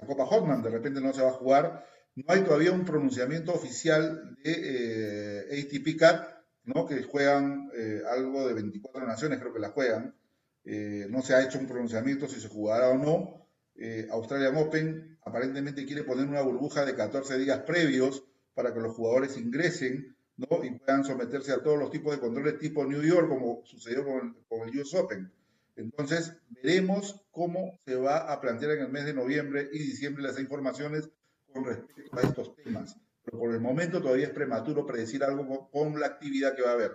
Copa 0.07 0.27
Hotman, 0.27 0.63
de 0.63 0.71
repente 0.71 1.01
no 1.01 1.13
se 1.13 1.23
va 1.23 1.29
a 1.29 1.35
jugar. 1.35 1.87
No 2.17 2.25
hay 2.27 2.43
todavía 2.43 2.73
un 2.73 2.85
pronunciamiento 2.85 3.53
oficial 3.53 4.37
de 4.43 5.47
eh, 5.49 5.61
ATP 5.61 5.99
Cup, 5.99 6.27
¿no? 6.65 6.87
Que 6.87 7.05
juegan 7.05 7.71
eh, 7.75 8.03
algo 8.11 8.47
de 8.49 8.55
24 8.55 9.07
naciones, 9.07 9.39
creo 9.39 9.53
que 9.53 9.61
la 9.61 9.71
juegan. 9.71 10.15
Eh, 10.65 11.07
no 11.09 11.23
se 11.23 11.35
ha 11.35 11.45
hecho 11.45 11.59
un 11.59 11.69
pronunciamiento 11.69 12.29
si 12.29 12.41
se 12.41 12.49
jugará 12.49 12.89
o 12.89 12.99
no. 12.99 13.39
Australian 14.11 14.57
Open 14.57 15.19
aparentemente 15.25 15.87
quiere 15.87 16.05
poner 16.05 16.27
una 16.27 16.43
burbuja 16.43 16.85
de 16.85 16.95
14 16.95 17.39
días 17.39 17.61
previos 17.61 18.23
para 18.55 18.73
que 18.75 18.81
los 18.81 18.95
jugadores 18.95 19.37
ingresen 19.39 20.15
¿no? 20.37 20.63
y 20.63 20.71
puedan 20.79 21.05
someterse 21.05 21.53
a 21.53 21.63
todos 21.63 21.79
los 21.79 21.91
tipos 21.91 22.13
de 22.13 22.21
controles 22.21 22.59
tipo 22.59 22.85
New 22.85 23.03
York, 23.03 23.29
como 23.29 23.63
sucedió 23.65 24.05
con 24.05 24.69
el 24.69 24.81
US 24.81 24.95
Open. 24.95 25.33
Entonces, 25.77 26.35
veremos 26.51 27.25
cómo 27.31 27.79
se 27.85 27.97
va 27.97 28.33
a 28.33 28.41
plantear 28.41 28.73
en 28.73 28.83
el 28.83 28.89
mes 28.91 29.05
de 29.05 29.15
noviembre 29.15 29.69
y 29.73 29.79
diciembre 29.79 30.23
las 30.23 30.39
informaciones 30.39 31.09
con 31.53 31.65
respecto 31.65 32.19
a 32.19 32.23
estos 32.23 32.57
temas. 32.57 32.97
Pero 33.25 33.39
por 33.39 33.55
el 33.55 33.61
momento 33.61 34.03
todavía 34.03 34.27
es 34.27 34.33
prematuro 34.33 34.87
predecir 34.87 35.25
algo 35.25 35.71
con 35.71 35.99
la 35.99 36.07
actividad 36.07 36.55
que 36.55 36.63
va 36.63 36.71
a 36.71 36.75
haber. 36.75 36.93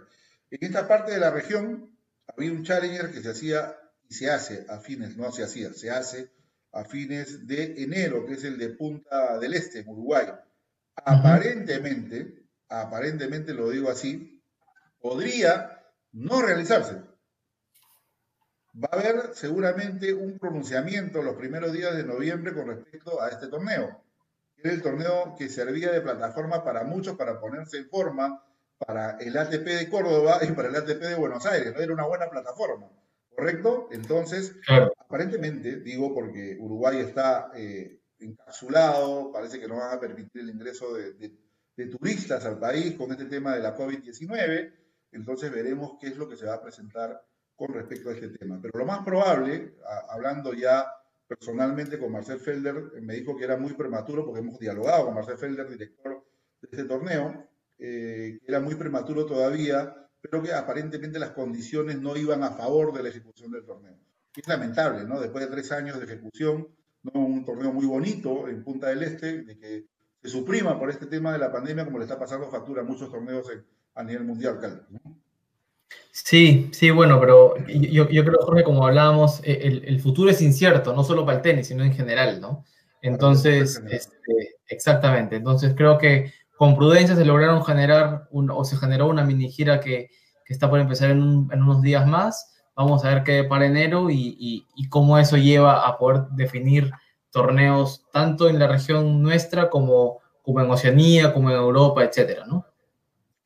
En 0.52 0.60
esta 0.62 0.88
parte 0.88 1.12
de 1.12 1.20
la 1.20 1.32
región, 1.32 1.98
había 2.28 2.52
un 2.52 2.64
Challenger 2.64 3.12
que 3.12 3.22
se 3.22 3.30
hacía 3.30 3.76
y 4.10 4.14
se 4.14 4.30
hace 4.30 4.66
a 4.70 4.80
fines, 4.80 5.18
no 5.18 5.32
se 5.32 5.44
hacía, 5.44 5.74
se 5.74 5.90
hace 5.90 6.32
a 6.72 6.84
fines 6.86 7.48
de 7.48 7.82
enero, 7.84 8.26
que 8.26 8.34
es 8.34 8.44
el 8.44 8.58
de 8.58 8.70
Punta 8.70 9.40
del 9.40 9.54
Este, 9.54 9.80
en 9.80 9.90
Uruguay. 9.90 10.28
Aparentemente, 10.96 12.48
aparentemente 12.70 13.54
lo 13.54 13.70
digo 13.70 13.90
así, 13.90 14.44
podría 15.00 15.84
no 16.12 16.42
realizarse. 16.42 17.02
Va 18.84 18.90
a 18.92 19.00
haber 19.00 19.34
seguramente 19.34 20.14
un 20.14 20.38
pronunciamiento 20.38 21.24
los 21.24 21.36
primeros 21.36 21.74
días 21.74 21.96
de 21.98 22.04
noviembre 22.04 22.54
con 22.54 22.68
respecto 22.68 23.22
a 23.22 23.30
este 23.30 23.48
torneo. 23.48 24.04
Era 24.58 24.74
el 24.74 24.82
torneo 24.82 25.36
que 25.38 25.50
servía 25.50 25.92
de 25.92 26.02
plataforma 26.02 26.64
para 26.64 26.84
muchos 26.84 27.16
para 27.16 27.40
ponerse 27.40 27.78
en 27.78 27.90
forma 27.90 28.44
para 28.78 29.18
el 29.18 29.36
ATP 29.36 29.66
de 29.66 29.90
Córdoba 29.90 30.40
y 30.48 30.52
para 30.52 30.70
el 30.70 30.76
ATP 30.76 31.02
de 31.02 31.16
Buenos 31.16 31.46
Aires, 31.46 31.74
¿no? 31.74 31.82
Era 31.82 31.94
una 31.94 32.06
buena 32.06 32.30
plataforma, 32.30 32.88
¿correcto? 33.36 33.90
Entonces, 33.92 34.56
aparentemente, 35.00 35.78
digo 35.78 36.14
porque 36.14 36.58
Uruguay 36.60 37.00
está 37.00 37.52
eh, 37.56 38.00
encapsulado, 38.20 39.32
parece 39.32 39.60
que 39.60 39.68
no 39.68 39.78
van 39.78 39.98
a 39.98 40.00
permitir 40.00 40.42
el 40.42 40.50
ingreso 40.50 40.94
de, 40.94 41.34
turistas 41.92 42.44
al 42.46 42.58
país 42.60 42.96
con 42.96 43.12
este 43.12 43.26
tema 43.26 43.56
de 43.56 43.62
la 43.62 43.76
COVID-19, 43.76 44.74
entonces 45.12 45.52
veremos 45.52 45.94
qué 46.00 46.08
es 46.08 46.18
lo 46.18 46.28
que 46.28 46.36
se 46.36 46.46
va 46.46 46.56
a 46.56 46.62
presentar 46.62 47.24
con 47.58 47.74
respecto 47.74 48.10
a 48.10 48.14
este 48.14 48.30
tema. 48.30 48.60
Pero 48.62 48.80
lo 48.80 48.86
más 48.86 49.04
probable, 49.04 49.74
hablando 50.10 50.54
ya 50.54 50.86
personalmente 51.28 52.00
con 52.00 52.12
Marcel 52.12 52.40
Felder, 52.40 53.02
me 53.02 53.16
dijo 53.16 53.36
que 53.36 53.44
era 53.44 53.58
muy 53.58 53.74
prematuro 53.74 54.24
porque 54.24 54.40
hemos 54.40 54.60
dialogado 54.60 55.06
con 55.06 55.16
Marcel 55.16 55.38
Felder, 55.38 55.68
director 55.68 56.24
de 56.62 56.68
este 56.72 56.84
torneo, 56.86 57.48
eh, 57.80 58.40
era 58.48 58.60
muy 58.60 58.76
prematuro 58.76 59.26
todavía, 59.26 60.08
pero 60.22 60.42
que 60.42 60.54
aparentemente 60.54 61.20
las 61.20 61.32
condiciones 61.32 62.00
no 62.00 62.16
iban 62.16 62.44
a 62.44 62.52
favor 62.52 62.94
de 62.94 63.04
la 63.04 63.10
ejecución 63.10 63.52
del 63.52 63.66
torneo. 63.66 63.98
Es 64.36 64.48
lamentable, 64.48 65.04
¿no? 65.04 65.20
Después 65.20 65.44
de 65.46 65.52
tres 65.52 65.72
años 65.72 65.98
de 65.98 66.06
ejecución, 66.06 66.68
¿no? 67.04 67.20
un 67.20 67.44
torneo 67.44 67.74
muy 67.74 67.88
bonito 67.88 68.48
en 68.48 68.64
Punta 68.64 68.90
del 68.90 69.02
Este, 69.02 69.42
de 69.44 69.58
que 69.58 69.86
se 70.22 70.30
suprima 70.30 70.80
por 70.80 70.92
este 70.92 71.08
tema 71.08 71.34
de 71.34 71.40
la 71.40 71.52
pandemia, 71.52 71.86
como 71.86 71.98
le 71.98 72.06
está 72.06 72.20
pasando 72.20 72.50
factura 72.50 72.82
a 72.82 72.86
muchos 72.86 73.12
torneos 73.12 73.52
a 73.96 74.04
nivel 74.04 74.26
mundial, 74.26 74.60
Sí, 76.24 76.70
sí, 76.74 76.90
bueno, 76.90 77.20
pero 77.20 77.56
yo, 77.68 78.10
yo 78.10 78.26
creo, 78.26 78.40
Jorge, 78.42 78.64
como 78.64 78.86
hablábamos, 78.86 79.40
e, 79.44 79.68
el, 79.68 79.86
el, 79.86 80.02
futuro 80.02 80.32
es 80.32 80.42
incierto, 80.42 80.94
no 80.94 81.04
solo 81.04 81.26
para 81.26 81.38
el 81.38 81.44
tenis, 81.44 81.68
sino 81.68 81.84
en 81.84 81.94
general, 81.94 82.42
¿no? 82.42 82.66
Entonces, 83.02 83.82
este, 83.90 84.56
exactamente, 84.68 85.36
entonces 85.36 85.74
creo 85.78 85.98
que 85.98 86.34
con 86.58 86.76
prudencia 86.76 87.16
se 87.16 87.24
lograron 87.24 87.64
generar 87.64 88.28
o 88.32 88.64
se 88.66 88.78
generó 88.78 89.08
una 89.08 89.24
mini 89.24 89.50
gira 89.50 89.80
que, 89.80 90.10
está 90.48 90.70
por 90.70 90.80
empezar 90.80 91.12
en, 91.12 91.20
unos 91.20 91.82
días 91.82 92.08
más. 92.08 92.56
Vamos 92.76 93.06
a 93.06 93.10
ver 93.10 93.24
qué 93.24 93.44
para 93.44 93.68
enero 93.68 94.10
y, 94.10 94.66
cómo 94.90 95.20
eso 95.20 95.38
lleva 95.38 95.88
a 95.88 95.98
poder 96.00 96.24
definir 96.32 96.92
torneos 97.32 98.06
tanto 98.12 98.50
en 98.50 98.58
la 98.58 98.68
región 98.68 99.22
nuestra 99.22 99.70
como, 99.70 100.20
como 100.42 100.62
en 100.62 100.72
Oceanía, 100.72 101.32
como 101.32 101.52
en 101.52 101.58
Europa, 101.58 102.04
etcétera, 102.04 102.46
¿no? 102.48 102.66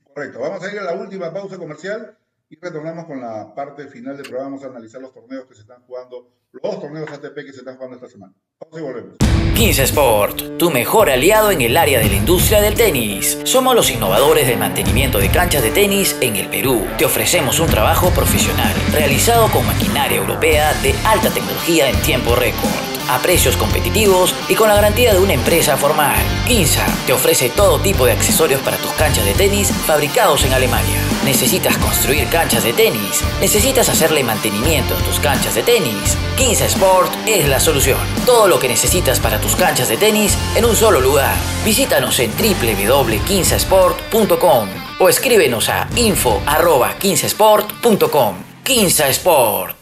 Correcto. 0.06 0.40
Vamos 0.40 0.64
a 0.64 0.72
ir 0.72 0.80
a 0.80 0.84
la 0.84 0.94
última 0.94 1.34
pausa 1.34 1.58
comercial 1.58 2.18
y 2.52 2.60
retornamos 2.60 3.06
con 3.06 3.22
la 3.22 3.56
parte 3.56 3.88
final 3.88 4.18
del 4.18 4.26
programa. 4.26 4.50
Vamos 4.50 4.66
a 4.66 4.68
analizar 4.68 5.02
los 5.02 5.14
torneos 5.14 5.46
que 5.46 5.56
se 5.56 5.62
están 5.62 5.82
jugando, 5.84 6.28
los 6.52 6.62
dos 6.62 6.82
torneos 6.82 7.10
ATP 7.10 7.34
que 7.34 7.54
se 7.54 7.60
están 7.60 7.78
jugando 7.78 7.96
esta 7.96 8.10
semana. 8.10 8.34
Vamos 8.60 8.80
y 8.80 8.84
volvemos. 8.84 9.16
15 9.56 9.84
Sport, 9.84 10.58
tu 10.58 10.70
mejor 10.70 11.10
aliado 11.10 11.52
en 11.52 11.62
el 11.62 11.78
área 11.78 12.00
de 12.00 12.10
la 12.10 12.16
industria 12.16 12.60
del 12.60 12.76
tenis. 12.76 13.40
Somos 13.46 13.74
los 13.74 13.90
innovadores 13.90 14.48
del 14.48 14.60
mantenimiento 14.60 15.18
de 15.18 15.32
canchas 15.32 15.64
de 15.64 15.72
tenis 15.72 16.18
en 16.20 16.36
el 16.36 16.50
Perú. 16.50 16.86
Te 16.98 17.06
ofrecemos 17.06 17.60
un 17.62 17.68
trabajo 17.68 18.10
profesional 18.10 18.74
realizado 18.92 19.48
con 19.50 19.66
maquinaria 19.66 20.18
europea 20.18 20.74
de 20.82 20.94
alta 21.06 21.30
tecnología 21.34 21.90
en 21.90 22.02
tiempo 22.02 22.36
récord 22.36 22.91
a 23.12 23.22
precios 23.22 23.58
competitivos 23.58 24.34
y 24.48 24.56
con 24.56 24.70
la 24.70 24.76
garantía 24.76 25.14
de 25.14 25.20
una 25.20 25.34
empresa 25.34 25.76
formal. 25.78 26.16
Kinsa 26.48 26.86
te 27.06 27.14
ofrece 27.14 27.50
todo 27.50 27.80
tipo 27.80 28.06
de 28.06 28.14
accesorios 28.14 28.62
para 28.62 28.78
tus 28.78 28.92
canchas 28.92 29.26
de 29.26 29.34
tenis 29.34 29.72
fabricados 29.86 30.46
en 30.46 30.54
Alemania. 30.54 31.02
¿Necesitas 31.26 31.78
construir 31.78 32.30
canchas 32.30 32.64
de 32.64 32.72
tenis? 32.74 33.24
¿Necesitas 33.40 33.90
hacerle 33.90 34.24
mantenimiento 34.24 34.96
a 34.96 35.00
tus 35.00 35.20
canchas 35.20 35.56
de 35.56 35.64
tenis? 35.64 36.16
Kinsa 36.38 36.66
Sport 36.66 37.12
es 37.28 37.48
la 37.48 37.60
solución. 37.60 37.98
Todo 38.26 38.48
lo 38.48 38.60
que 38.60 38.70
necesitas 38.70 39.20
para 39.20 39.40
tus 39.40 39.56
canchas 39.56 39.90
de 39.90 39.98
tenis 39.98 40.38
en 40.56 40.66
un 40.66 40.76
solo 40.76 41.02
lugar. 41.02 41.36
Visítanos 41.66 42.20
en 42.20 42.32
www.kinsasport.com 42.32 44.70
o 45.00 45.10
escríbenos 45.10 45.70
a 45.70 45.88
info.15sport.com. 45.96 48.36
Kinsa 48.64 49.08
Sport. 49.10 49.81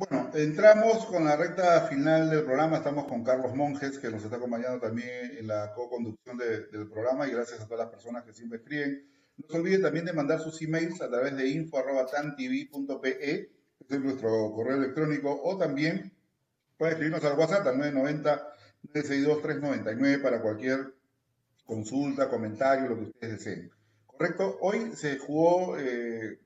Bueno, 0.00 0.30
entramos 0.32 1.04
con 1.04 1.26
la 1.26 1.36
recta 1.36 1.82
final 1.82 2.30
del 2.30 2.44
programa. 2.44 2.78
Estamos 2.78 3.04
con 3.04 3.22
Carlos 3.22 3.54
Monjes, 3.54 3.98
que 3.98 4.08
nos 4.08 4.24
está 4.24 4.36
acompañando 4.36 4.80
también 4.80 5.36
en 5.36 5.46
la 5.46 5.74
co-conducción 5.74 6.38
del 6.38 6.88
programa, 6.88 7.28
y 7.28 7.32
gracias 7.32 7.60
a 7.60 7.66
todas 7.66 7.80
las 7.80 7.90
personas 7.90 8.24
que 8.24 8.32
siempre 8.32 8.60
escriben. 8.60 9.06
No 9.36 9.46
se 9.46 9.58
olviden 9.58 9.82
también 9.82 10.06
de 10.06 10.14
mandar 10.14 10.40
sus 10.40 10.62
emails 10.62 11.02
a 11.02 11.10
través 11.10 11.36
de 11.36 11.46
info.tantv.pe, 11.48 13.24
ese 13.78 13.94
es 13.94 14.00
nuestro 14.00 14.50
correo 14.54 14.78
electrónico, 14.78 15.38
o 15.44 15.58
también 15.58 16.10
pueden 16.78 16.94
escribirnos 16.94 17.22
al 17.30 17.38
WhatsApp 17.38 17.66
al 17.66 17.76
990-962-399 18.94 20.22
para 20.22 20.40
cualquier 20.40 20.94
consulta, 21.66 22.30
comentario, 22.30 22.88
lo 22.88 22.96
que 22.96 23.02
ustedes 23.02 23.32
deseen. 23.32 23.70
Correcto, 24.06 24.56
hoy 24.62 24.92
se 24.94 25.18
jugó 25.18 25.76
eh, 25.76 26.40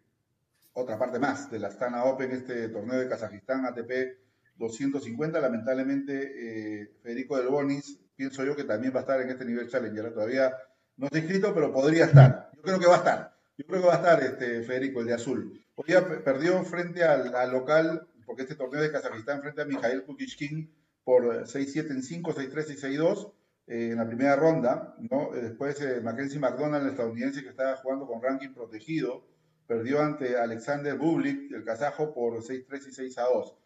otra 0.75 0.99
parte 0.99 1.18
más 1.18 1.51
de 1.51 1.61
la 1.61 1.68
Astana 1.68 2.05
Open, 2.05 2.33
este 2.33 2.68
torneo 2.68 2.99
de 2.99 3.09
Kazajistán 3.09 3.64
ATP 3.64 4.18
250. 4.57 5.41
Lamentablemente, 5.41 6.83
eh, 6.83 6.91
Federico 7.03 7.37
Del 7.37 7.49
Bonis, 7.49 7.99
pienso 8.16 8.45
yo 8.45 8.57
que 8.57 8.64
también 8.64 8.93
va 8.93 8.99
a 8.99 9.03
estar 9.03 9.20
en 9.20 9.31
este 9.31 9.45
nivel 9.45 9.68
Challenger. 9.68 10.12
Todavía 10.12 10.53
no 10.97 11.07
está 11.07 11.18
inscrito, 11.18 11.55
pero 11.55 11.72
podría 11.72 12.07
estar. 12.07 12.51
Yo 12.57 12.62
creo 12.62 12.79
que 12.79 12.87
va 12.87 12.95
a 12.95 12.99
estar. 12.99 13.37
Yo 13.57 13.66
creo 13.66 13.81
que 13.83 13.87
va 13.87 13.95
a 13.95 13.99
estar 13.99 14.22
este 14.22 14.62
Federico, 14.62 15.01
el 15.01 15.07
de 15.07 15.14
azul. 15.14 15.64
Hoy 15.77 15.85
día 15.87 16.07
perdió 16.25 16.62
frente 16.64 17.05
al, 17.05 17.53
local, 17.53 18.09
porque 18.27 18.43
este 18.43 18.57
torneo 18.57 18.83
de 18.83 18.91
Kazajistán, 18.91 19.43
frente 19.43 19.62
a 19.62 19.64
Mijail 19.64 20.05
Kukishkin 20.05 20.72
por 21.05 21.47
6-7 21.47 21.91
en 21.91 22.03
5, 22.03 22.35
6-3 22.35 22.70
y 22.70 22.97
6-2 22.97 23.33
eh, 23.66 23.89
en 23.93 23.99
la 23.99 24.07
primera 24.07 24.35
ronda. 24.35 24.97
¿no? 24.99 25.35
Eh, 25.37 25.43
después 25.43 25.81
Mackenzie 26.03 26.41
McDonald, 26.41 26.85
el 26.85 26.91
estadounidense 26.91 27.45
que 27.45 27.51
estaba 27.51 27.77
jugando 27.77 28.09
con 28.09 28.20
ranking 28.20 28.53
protegido, 28.53 29.25
perdió 29.67 30.01
ante 30.01 30.39
Alexander 30.39 30.97
Bublik, 30.97 31.53
el 31.53 31.65
kazajo, 31.65 32.12
por 32.12 32.43
6-3 32.43 32.89
y 32.89 33.11
6-2. 33.15 33.57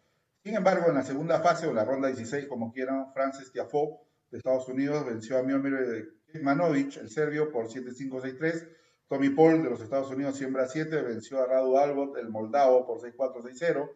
Sin 0.43 0.55
embargo, 0.55 0.89
en 0.89 0.95
la 0.95 1.03
segunda 1.03 1.41
fase, 1.41 1.67
o 1.67 1.73
la 1.73 1.83
ronda 1.83 2.07
16, 2.07 2.47
como 2.47 2.71
quieran, 2.71 3.11
Francis 3.13 3.51
Tiafoe 3.51 3.99
de 4.31 4.37
Estados 4.37 4.67
Unidos 4.69 5.05
venció 5.05 5.37
a 5.37 5.43
Miomir 5.43 6.13
Kekmanovic, 6.31 6.97
el 6.97 7.09
serbio, 7.09 7.51
por 7.51 7.67
7-5, 7.67 8.21
6-3. 8.21 8.69
Tommy 9.09 9.29
Paul 9.29 9.63
de 9.63 9.71
los 9.71 9.81
Estados 9.81 10.11
Unidos 10.11 10.37
siembra 10.37 10.67
7, 10.67 11.01
venció 11.01 11.41
a 11.41 11.47
Radu 11.47 11.77
Albot, 11.77 12.17
el 12.17 12.29
moldavo, 12.29 12.85
por 12.85 12.99
6-4, 12.99 13.41
6-0. 13.41 13.91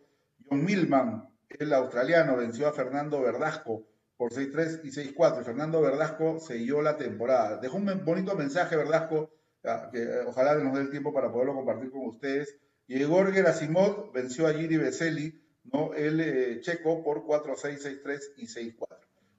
John 0.49 0.66
Milman, 0.66 1.30
el 1.49 1.74
australiano, 1.74 2.36
venció 2.36 2.68
a 2.68 2.74
Fernando 2.74 3.22
Verdasco 3.22 3.88
por 4.18 4.32
6-3 4.32 4.82
y 4.84 4.89
6-4. 4.89 5.43
Fernando 5.43 5.82
Verdasco 5.82 6.39
selló 6.39 6.82
la 6.82 6.97
temporada. 6.97 7.58
Dejó 7.58 7.78
un 7.78 8.04
bonito 8.04 8.36
mensaje, 8.36 8.76
Verdasco, 8.76 9.32
eh, 9.64 10.24
ojalá 10.28 10.55
nos 10.55 10.74
dé 10.76 10.82
el 10.82 10.89
tiempo 10.89 11.14
para 11.14 11.32
poderlo 11.32 11.55
compartir 11.55 11.91
con 11.91 12.07
ustedes. 12.07 12.57
Y 12.88 12.97
Igor 12.97 13.32
Gerasimov 13.34 14.11
venció 14.11 14.47
a 14.47 14.53
Giri 14.53 14.78
Veseli, 14.78 15.41
¿no? 15.72 15.93
el 15.93 16.20
eh, 16.20 16.61
checo, 16.61 17.03
por 17.03 17.24
4-6, 17.24 18.03
6-3 18.03 18.22
y 18.38 18.47
6-4. 18.47 18.76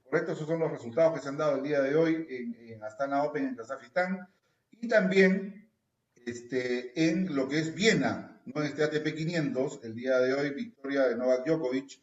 Correcto, 0.05 0.33
esos 0.33 0.47
son 0.47 0.61
los 0.61 0.71
resultados 0.71 1.15
que 1.15 1.21
se 1.21 1.29
han 1.29 1.37
dado 1.37 1.57
el 1.57 1.63
día 1.63 1.81
de 1.81 1.97
hoy 1.97 2.27
en, 2.29 2.83
Astana 2.83 3.25
Open 3.25 3.47
en 3.47 3.57
Kazajistán. 3.57 4.29
Y 4.71 4.89
también 4.89 5.71
este, 6.25 7.09
en 7.09 7.35
lo 7.35 7.49
que 7.49 7.59
es 7.59 7.75
Viena, 7.75 8.41
¿no? 8.47 8.63
en 8.63 8.69
este 8.69 8.85
ATP 8.85 9.15
500, 9.15 9.81
el 9.83 9.95
día 9.95 10.19
de 10.19 10.35
hoy, 10.35 10.51
victoria 10.51 11.09
de 11.09 11.17
Novak 11.17 11.47
Djokovic. 11.47 12.01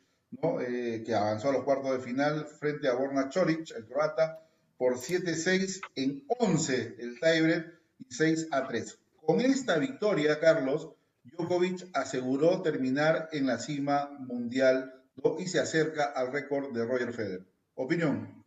Eh, 0.61 1.03
que 1.05 1.13
avanzó 1.13 1.49
a 1.49 1.51
los 1.51 1.63
cuartos 1.65 1.91
de 1.91 1.99
final 1.99 2.45
frente 2.45 2.88
a 2.88 2.93
Borna 2.93 3.28
Choric, 3.28 3.69
el 3.76 3.86
croata, 3.86 4.39
por 4.78 4.95
7-6 4.95 5.82
en 5.95 6.24
11 6.39 6.95
el 6.99 7.19
tiebreak 7.19 7.80
6 8.10 8.47
a 8.52 8.68
3. 8.68 8.99
Con 9.26 9.41
esta 9.41 9.78
victoria, 9.78 10.39
Carlos, 10.39 10.89
Djokovic 11.24 11.88
aseguró 11.93 12.62
terminar 12.62 13.30
en 13.32 13.47
la 13.47 13.60
cima 13.60 14.10
mundial 14.20 14.93
y 15.39 15.47
se 15.47 15.60
acerca 15.60 16.06
al 16.16 16.32
récord 16.32 16.74
de 16.74 16.86
Roger 16.86 17.14
Federer. 17.14 17.45
Opinión. 17.76 18.43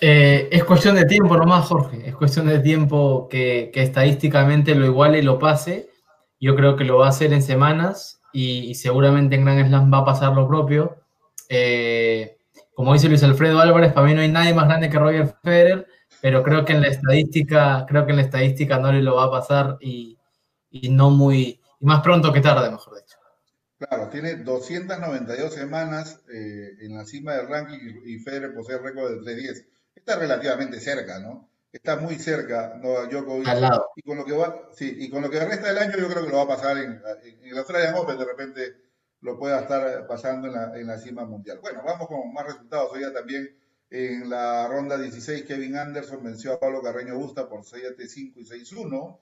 Eh, 0.00 0.48
es 0.50 0.64
cuestión 0.64 0.94
de 0.94 1.06
tiempo 1.06 1.36
nomás, 1.36 1.66
Jorge. 1.66 2.06
Es 2.06 2.14
cuestión 2.14 2.46
de 2.46 2.58
tiempo 2.58 3.28
que, 3.30 3.70
estadísticamente 3.74 4.74
lo 4.74 4.84
iguale 4.84 5.18
y 5.18 5.22
lo 5.22 5.38
pase. 5.38 5.88
Yo 6.38 6.54
creo 6.54 6.76
que 6.76 6.84
lo 6.84 6.98
va 6.98 7.06
a 7.06 7.10
hacer 7.10 7.32
en 7.32 7.42
semanas 7.42 8.20
y, 8.32 8.74
seguramente 8.74 9.36
en 9.36 9.44
Grand 9.44 9.66
Slam 9.68 9.92
va 9.92 9.98
a 9.98 10.04
pasar 10.04 10.34
lo 10.34 10.46
propio. 10.46 10.96
Eh, 11.48 12.36
como 12.74 12.92
dice 12.92 13.08
Luis 13.08 13.22
Alfredo 13.22 13.58
Álvarez, 13.58 13.92
para 13.94 14.06
mí 14.06 14.12
no 14.12 14.20
hay 14.20 14.28
nadie 14.28 14.52
más 14.52 14.66
grande 14.66 14.90
que 14.90 14.98
Roger 14.98 15.34
Federer 15.42 15.86
pero 16.20 16.42
creo 16.42 16.64
que 16.64 16.72
en 16.72 16.82
la 16.82 16.88
estadística, 16.88 17.84
creo 17.88 18.04
que 18.04 18.12
en 18.12 18.16
la 18.16 18.22
estadística 18.22 18.78
no 18.78 18.92
le 18.92 19.02
lo 19.02 19.16
va 19.16 19.24
a 19.24 19.30
pasar 19.30 19.76
y, 19.80 20.18
y 20.70 20.88
no 20.90 21.10
muy, 21.10 21.60
y 21.80 21.84
más 21.84 22.02
pronto 22.02 22.32
que 22.32 22.40
tarde, 22.40 22.70
mejor 22.70 22.96
dicho. 22.96 23.16
Claro, 23.78 24.08
tiene 24.08 24.36
292 24.36 25.52
semanas 25.52 26.20
eh, 26.32 26.76
en 26.80 26.96
la 26.96 27.04
cima 27.04 27.34
del 27.34 27.48
ranking 27.48 28.00
y 28.06 28.18
Federer 28.18 28.54
posee 28.54 28.78
récord 28.78 29.10
de 29.10 29.22
310. 29.22 29.66
Está 29.94 30.16
relativamente 30.16 30.80
cerca, 30.80 31.18
¿no? 31.18 31.50
Está 31.70 31.96
muy 31.96 32.14
cerca 32.14 32.78
no, 32.82 33.06
Djokovic. 33.06 33.48
Al 33.48 33.60
lado. 33.60 33.90
Y 33.96 34.02
con 34.02 34.16
lo 34.16 34.24
que 34.24 34.32
va, 34.32 34.68
sí, 34.72 34.96
y 34.98 35.10
con 35.10 35.20
lo 35.20 35.28
que 35.28 35.44
resta 35.44 35.68
del 35.68 35.78
año 35.78 35.98
yo 35.98 36.08
creo 36.08 36.24
que 36.24 36.30
lo 36.30 36.38
va 36.38 36.44
a 36.44 36.56
pasar 36.56 36.78
en, 36.78 37.02
en, 37.22 37.40
en 37.42 37.50
el 37.50 37.58
Australian 37.58 37.94
Open, 37.96 38.18
de 38.18 38.24
repente 38.24 38.76
lo 39.20 39.38
pueda 39.38 39.60
estar 39.60 40.06
pasando 40.06 40.48
en 40.48 40.54
la, 40.54 40.78
en 40.78 40.86
la 40.86 40.98
cima 40.98 41.26
mundial. 41.26 41.58
Bueno, 41.60 41.82
vamos 41.84 42.08
con 42.08 42.32
más 42.32 42.46
resultados. 42.46 42.92
Hoy 42.92 43.02
ya 43.02 43.12
también 43.12 43.54
en 43.90 44.28
la 44.28 44.66
ronda 44.68 44.98
16, 44.98 45.44
Kevin 45.44 45.76
Anderson 45.76 46.22
venció 46.22 46.52
a 46.52 46.60
Pablo 46.60 46.82
Carreño 46.82 47.16
Busta 47.16 47.48
por 47.48 47.62
6-5 47.62 48.32
y 48.36 48.44
6-1. 48.44 49.18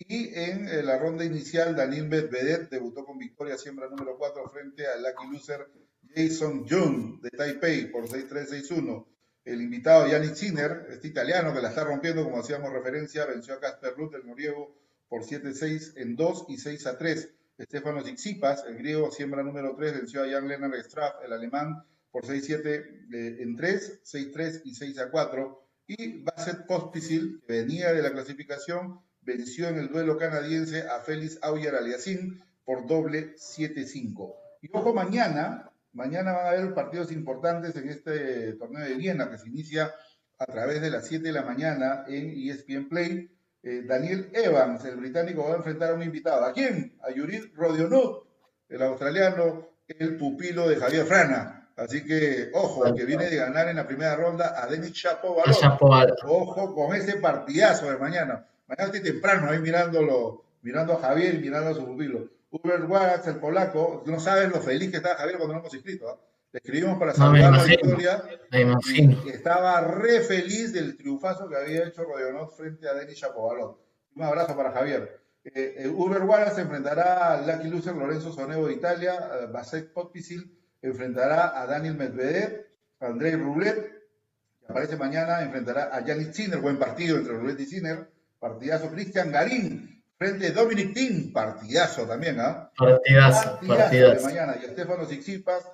Y 0.00 0.34
en 0.34 0.68
eh, 0.68 0.82
la 0.82 0.98
ronda 0.98 1.24
inicial, 1.24 1.74
Daniel 1.74 2.08
Medvedev 2.08 2.68
debutó 2.68 3.04
con 3.04 3.18
victoria 3.18 3.58
siembra 3.58 3.88
número 3.88 4.16
4 4.16 4.48
frente 4.48 4.86
al 4.86 5.02
lucky 5.02 5.32
loser 5.32 5.68
Jason 6.14 6.66
Jung 6.68 7.20
de 7.20 7.30
Taipei 7.30 7.90
por 7.90 8.08
6-3-6-1. 8.08 9.06
El 9.44 9.62
invitado 9.62 10.06
Yannick 10.06 10.34
Sinner, 10.34 10.86
este 10.90 11.08
italiano 11.08 11.54
que 11.54 11.62
la 11.62 11.70
está 11.70 11.84
rompiendo, 11.84 12.22
como 12.22 12.38
hacíamos 12.38 12.72
referencia, 12.72 13.24
venció 13.24 13.54
a 13.54 13.60
Casper 13.60 13.94
Ruth, 13.96 14.14
el 14.14 14.26
noriego, 14.26 14.74
por 15.08 15.22
7-6 15.22 15.94
en 15.96 16.16
2 16.16 16.46
y 16.48 16.56
6-3. 16.56 17.30
Estefano 17.56 18.02
Tsitsipas, 18.02 18.64
el 18.66 18.76
griego, 18.76 19.10
siembra 19.10 19.42
número 19.42 19.74
3, 19.74 19.94
venció 19.94 20.22
a 20.22 20.28
Jan 20.28 20.46
Lennart 20.46 20.74
Straff, 20.84 21.24
el 21.24 21.32
alemán, 21.32 21.82
por 22.10 22.24
6-7 22.24 23.08
eh, 23.12 23.36
en 23.40 23.56
3, 23.56 24.02
6-3 24.04 24.62
y 24.64 24.74
6-4. 24.74 25.58
Y 25.86 26.22
Basset 26.22 26.66
Pospisil, 26.66 27.40
que 27.46 27.52
venía 27.60 27.92
de 27.92 28.02
la 28.02 28.12
clasificación, 28.12 29.00
venció 29.22 29.68
en 29.68 29.78
el 29.78 29.88
duelo 29.88 30.18
canadiense 30.18 30.82
a 30.82 31.00
Félix 31.00 31.38
Auger 31.42 31.74
Aliassime 31.74 32.42
por 32.64 32.86
doble 32.86 33.34
7-5. 33.36 34.34
Y 34.60 34.68
ojo, 34.72 34.92
mañana, 34.92 35.70
mañana 35.92 36.32
van 36.32 36.46
a 36.46 36.50
haber 36.50 36.74
partidos 36.74 37.12
importantes 37.12 37.76
en 37.76 37.88
este 37.88 38.52
torneo 38.54 38.84
de 38.84 38.94
Viena 38.94 39.30
que 39.30 39.38
se 39.38 39.48
inicia 39.48 39.94
a 40.38 40.46
través 40.46 40.80
de 40.80 40.90
las 40.90 41.06
7 41.06 41.24
de 41.24 41.32
la 41.32 41.42
mañana 41.42 42.04
en 42.06 42.30
ESPN 42.30 42.88
Play. 42.88 43.30
Eh, 43.62 43.82
Daniel 43.86 44.30
Evans, 44.32 44.84
el 44.84 44.96
británico, 44.96 45.44
va 45.44 45.54
a 45.54 45.56
enfrentar 45.56 45.90
a 45.90 45.94
un 45.94 46.02
invitado. 46.02 46.44
¿A 46.44 46.52
quién? 46.52 46.96
A 47.02 47.12
Yurid 47.12 47.54
Rodionut, 47.54 48.26
el 48.68 48.82
australiano, 48.82 49.68
el 49.86 50.16
pupilo 50.16 50.68
de 50.68 50.76
Javier 50.76 51.06
Frana. 51.06 51.67
Así 51.78 52.04
que, 52.04 52.50
ojo, 52.54 52.92
que 52.92 53.04
viene 53.04 53.30
de 53.30 53.36
ganar 53.36 53.68
en 53.68 53.76
la 53.76 53.86
primera 53.86 54.16
ronda 54.16 54.60
a 54.60 54.66
Denis 54.66 54.92
Chapovalov. 54.92 56.16
Ojo 56.26 56.74
con 56.74 56.94
ese 56.94 57.18
partidazo 57.18 57.88
de 57.88 57.96
mañana. 57.98 58.44
Mañana 58.66 58.86
estoy 58.86 59.00
temprano 59.00 59.48
ahí 59.48 59.60
mirándolo, 59.60 60.44
mirando 60.62 60.94
a 60.94 61.00
Javier 61.00 61.36
y 61.36 61.38
mirando 61.38 61.70
a 61.70 61.74
su 61.74 61.86
pupilo. 61.86 62.30
Uber 62.50 62.82
Watts, 62.84 63.28
el 63.28 63.36
polaco, 63.36 64.02
no 64.06 64.18
sabes 64.18 64.48
lo 64.48 64.60
feliz 64.60 64.90
que 64.90 64.96
estaba 64.96 65.14
Javier 65.14 65.36
cuando 65.36 65.54
lo 65.54 65.60
hemos 65.60 65.72
inscrito. 65.72 66.08
¿ah? 66.08 66.18
Le 66.50 66.58
escribimos 66.58 66.98
para 66.98 67.14
saludar 67.14 67.52
la 67.52 67.62
victoria. 67.62 68.24
estaba 69.32 69.80
re 69.82 70.20
feliz 70.22 70.72
del 70.72 70.96
triunfazo 70.96 71.48
que 71.48 71.56
había 71.56 71.86
hecho 71.86 72.02
Rodionov 72.02 72.56
frente 72.56 72.88
a 72.88 72.94
Denis 72.94 73.20
Chapovalov. 73.20 73.76
Un 74.16 74.24
abrazo 74.24 74.56
para 74.56 74.72
Javier. 74.72 75.20
Eh, 75.44 75.74
eh, 75.78 75.88
Uber 75.88 76.22
Wallace 76.22 76.56
se 76.56 76.62
enfrentará 76.62 77.34
al 77.34 77.46
Lucky 77.46 77.68
Loser 77.68 77.94
Lorenzo 77.94 78.32
Sonego 78.32 78.66
de 78.66 78.74
Italia, 78.74 79.46
Basek 79.52 79.92
Potpisil 79.92 80.57
enfrentará 80.82 81.60
a 81.60 81.66
Daniel 81.66 81.96
Medvedev, 81.96 82.66
Andrei 83.00 83.34
Rublev, 83.34 83.76
que 84.60 84.66
aparece 84.68 84.96
mañana, 84.96 85.42
enfrentará 85.42 85.94
a 85.94 86.04
Yannick 86.04 86.32
Sinner, 86.32 86.60
buen 86.60 86.78
partido 86.78 87.16
entre 87.16 87.34
Rublev 87.34 87.60
y 87.60 87.66
Sinner, 87.66 88.10
partidazo 88.38 88.90
Cristian 88.90 89.32
Garín, 89.32 90.04
frente 90.16 90.48
a 90.48 90.52
Dominic 90.52 90.94
Thiem, 90.94 91.32
partidazo 91.32 92.06
también, 92.06 92.40
¿ah? 92.40 92.70
Partidazo, 92.76 93.60
partidazo, 93.66 94.14
De 94.14 94.20
mañana, 94.22 94.56
y 94.60 94.64
Estefano 94.64 95.06
Tsitsipas 95.06 95.64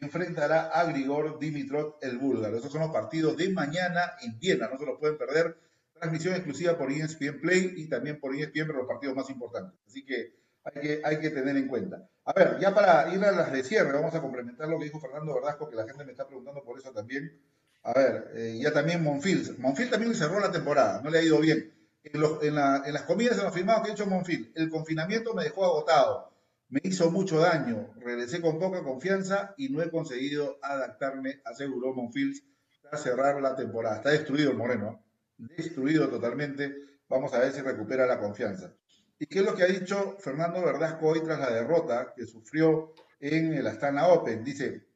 enfrentará 0.00 0.68
a 0.68 0.84
Grigor 0.84 1.38
Dimitrov, 1.38 1.96
el 2.00 2.18
búlgaro. 2.18 2.58
Esos 2.58 2.70
son 2.70 2.82
los 2.82 2.90
partidos 2.90 3.36
de 3.36 3.50
mañana 3.50 4.12
en 4.22 4.38
Viena, 4.38 4.68
no 4.68 4.78
se 4.78 4.86
los 4.86 4.98
pueden 4.98 5.16
perder. 5.16 5.56
Transmisión 5.94 6.34
exclusiva 6.34 6.76
por 6.76 6.90
ESPN 6.90 7.40
Play 7.40 7.74
y 7.76 7.88
también 7.88 8.20
por 8.20 8.34
ESPN, 8.34 8.66
pero 8.66 8.78
los 8.78 8.88
partidos 8.88 9.16
más 9.16 9.30
importantes. 9.30 9.78
Así 9.86 10.04
que 10.04 10.34
hay 10.64 11.18
que, 11.20 11.30
tener 11.30 11.56
en 11.56 11.68
cuenta. 11.68 12.08
A 12.24 12.32
ver, 12.32 12.58
ya 12.58 12.74
para 12.74 13.12
ir 13.14 13.22
a 13.22 13.32
las 13.32 13.52
de 13.52 13.62
cierre, 13.62 13.92
vamos 13.92 14.14
a 14.14 14.22
complementar 14.22 14.68
lo 14.68 14.78
que 14.78 14.86
dijo 14.86 15.00
Fernando 15.00 15.34
Verdasco, 15.34 15.68
que 15.68 15.76
la 15.76 15.86
gente 15.86 16.04
me 16.04 16.12
está 16.12 16.26
preguntando 16.26 16.64
por 16.64 16.78
eso 16.78 16.90
también. 16.90 17.38
A 17.82 17.92
ver, 17.92 18.30
eh, 18.34 18.58
ya 18.62 18.72
también 18.72 19.02
Monfil. 19.02 19.56
Monfil 19.58 19.90
también 19.90 20.14
cerró 20.14 20.40
la 20.40 20.50
temporada, 20.50 21.02
no 21.02 21.10
le 21.10 21.18
ha 21.18 21.22
ido 21.22 21.38
bien. 21.38 21.70
En, 22.02 22.54
las 22.54 23.02
comidas, 23.02 23.38
en 23.38 23.44
los 23.44 23.54
firmados 23.54 23.82
que 23.82 23.90
ha 23.90 23.94
hecho 23.94 24.06
Monfil, 24.06 24.52
el 24.54 24.70
confinamiento 24.70 25.34
me 25.34 25.44
dejó 25.44 25.64
agotado. 25.64 26.32
Me 26.70 26.80
hizo 26.82 27.10
mucho 27.10 27.38
daño, 27.38 27.92
regresé 27.98 28.40
con 28.40 28.58
poca 28.58 28.82
confianza 28.82 29.54
y 29.58 29.68
no 29.68 29.82
he 29.82 29.90
conseguido 29.90 30.58
adaptarme, 30.62 31.40
aseguró 31.44 31.94
Monfils 31.94 32.42
tras 32.80 33.02
cerrar 33.02 33.40
la 33.40 33.54
temporada. 33.54 33.96
Está 33.96 34.10
destruido 34.10 34.50
el 34.50 34.56
Moreno, 34.56 35.02
destruido 35.36 36.08
totalmente. 36.08 36.74
Vamos 37.08 37.34
a 37.34 37.38
ver 37.38 37.52
si 37.52 37.60
recupera 37.60 38.06
la 38.06 38.18
confianza. 38.18 38.74
¿Y 39.18 39.26
qué 39.26 39.38
es 39.40 39.44
lo 39.44 39.54
que 39.54 39.62
ha 39.62 39.66
dicho 39.66 40.16
Fernando 40.18 40.64
Verdasco 40.64 41.08
hoy 41.08 41.22
tras 41.22 41.38
la 41.38 41.50
derrota 41.50 42.12
que 42.16 42.26
sufrió 42.26 42.92
en 43.20 43.54
el 43.54 43.66
Astana 43.66 44.08
Open? 44.08 44.42
Dice, 44.42 44.86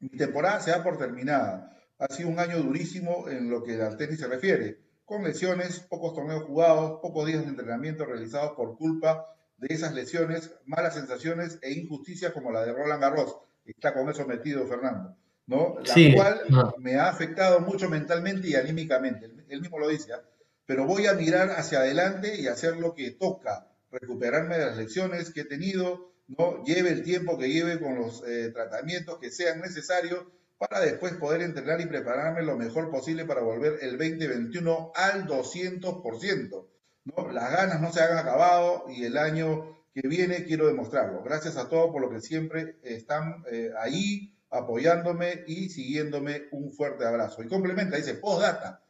mi 0.00 0.10
temporada 0.10 0.60
se 0.60 0.70
da 0.70 0.82
por 0.82 0.98
terminada. 0.98 1.76
Ha 1.98 2.08
sido 2.08 2.28
un 2.28 2.38
año 2.38 2.58
durísimo 2.58 3.28
en 3.28 3.48
lo 3.48 3.62
que 3.62 3.80
al 3.80 3.96
tenis 3.96 4.18
se 4.18 4.26
refiere, 4.26 4.80
con 5.04 5.24
lesiones, 5.24 5.80
pocos 5.80 6.14
torneos 6.14 6.44
jugados, 6.44 7.00
pocos 7.00 7.26
días 7.26 7.42
de 7.42 7.48
entrenamiento 7.48 8.04
realizados 8.04 8.52
por 8.52 8.76
culpa 8.76 9.26
de 9.56 9.72
esas 9.72 9.94
lesiones, 9.94 10.52
malas 10.66 10.94
sensaciones 10.94 11.58
e 11.62 11.72
injusticias 11.72 12.32
como 12.32 12.50
la 12.50 12.64
de 12.64 12.72
Roland 12.72 13.00
Garros. 13.00 13.38
Está 13.64 13.94
con 13.94 14.08
eso 14.10 14.26
metido 14.26 14.66
Fernando, 14.66 15.16
¿no? 15.46 15.76
La 15.78 16.14
cual 16.14 16.74
me 16.78 16.96
ha 16.96 17.08
afectado 17.08 17.60
mucho 17.60 17.88
mentalmente 17.88 18.48
y 18.48 18.54
anímicamente. 18.54 19.30
Él 19.48 19.60
mismo 19.60 19.78
lo 19.78 19.88
dice, 19.88 20.12
¿ah? 20.12 20.22
Pero 20.66 20.86
voy 20.86 21.06
a 21.06 21.14
mirar 21.14 21.50
hacia 21.50 21.80
adelante 21.80 22.40
y 22.40 22.46
hacer 22.46 22.76
lo 22.76 22.94
que 22.94 23.10
toca, 23.12 23.68
recuperarme 23.90 24.58
de 24.58 24.66
las 24.66 24.76
lecciones 24.76 25.32
que 25.32 25.42
he 25.42 25.44
tenido, 25.44 26.12
¿no? 26.28 26.64
Lleve 26.64 26.90
el 26.90 27.02
tiempo 27.02 27.38
que 27.38 27.50
lleve 27.50 27.80
con 27.80 27.96
los 27.96 28.22
eh, 28.26 28.50
tratamientos 28.52 29.18
que 29.18 29.30
sean 29.30 29.60
necesarios 29.60 30.24
para 30.58 30.80
después 30.80 31.14
poder 31.14 31.42
entrenar 31.42 31.80
y 31.80 31.86
prepararme 31.86 32.42
lo 32.42 32.56
mejor 32.56 32.90
posible 32.90 33.24
para 33.24 33.40
volver 33.40 33.78
el 33.82 33.98
2021 33.98 34.92
al 34.94 35.26
200%. 35.26 36.66
¿no? 37.04 37.32
Las 37.32 37.50
ganas 37.50 37.80
no 37.80 37.92
se 37.92 38.00
han 38.00 38.16
acabado 38.16 38.84
y 38.88 39.04
el 39.04 39.18
año 39.18 39.84
que 39.92 40.06
viene 40.06 40.44
quiero 40.44 40.68
demostrarlo. 40.68 41.22
Gracias 41.22 41.56
a 41.56 41.68
todos 41.68 41.90
por 41.90 42.00
lo 42.00 42.10
que 42.10 42.20
siempre 42.20 42.76
están 42.82 43.44
eh, 43.50 43.70
ahí 43.78 44.32
apoyándome 44.50 45.44
y 45.46 45.68
siguiéndome. 45.68 46.44
Un 46.52 46.72
fuerte 46.72 47.04
abrazo. 47.04 47.42
Y 47.42 47.48
complementa, 47.48 47.96
dice, 47.96 48.14
postdata. 48.14 48.81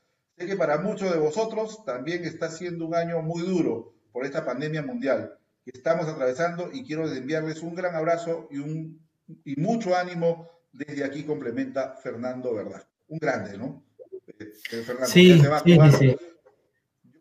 Sé 0.42 0.48
que 0.48 0.56
para 0.56 0.78
muchos 0.78 1.12
de 1.12 1.20
vosotros 1.20 1.84
también 1.84 2.24
está 2.24 2.50
siendo 2.50 2.84
un 2.84 2.96
año 2.96 3.22
muy 3.22 3.42
duro 3.42 3.94
por 4.10 4.24
esta 4.24 4.44
pandemia 4.44 4.82
mundial 4.82 5.38
que 5.64 5.70
estamos 5.72 6.08
atravesando 6.08 6.68
y 6.72 6.84
quiero 6.84 7.06
enviarles 7.06 7.62
un 7.62 7.76
gran 7.76 7.94
abrazo 7.94 8.48
y, 8.50 8.58
un, 8.58 9.00
y 9.44 9.54
mucho 9.60 9.94
ánimo 9.94 10.50
desde 10.72 11.04
aquí 11.04 11.22
complementa 11.22 11.94
Fernando 11.94 12.52
Verdad. 12.54 12.82
Un 13.06 13.18
grande, 13.20 13.56
¿no? 13.56 13.84
Eh, 14.26 14.52
eh, 14.72 14.82
Fernando, 14.84 15.06
sí, 15.06 15.40
sí, 15.40 15.78
sí, 15.96 16.16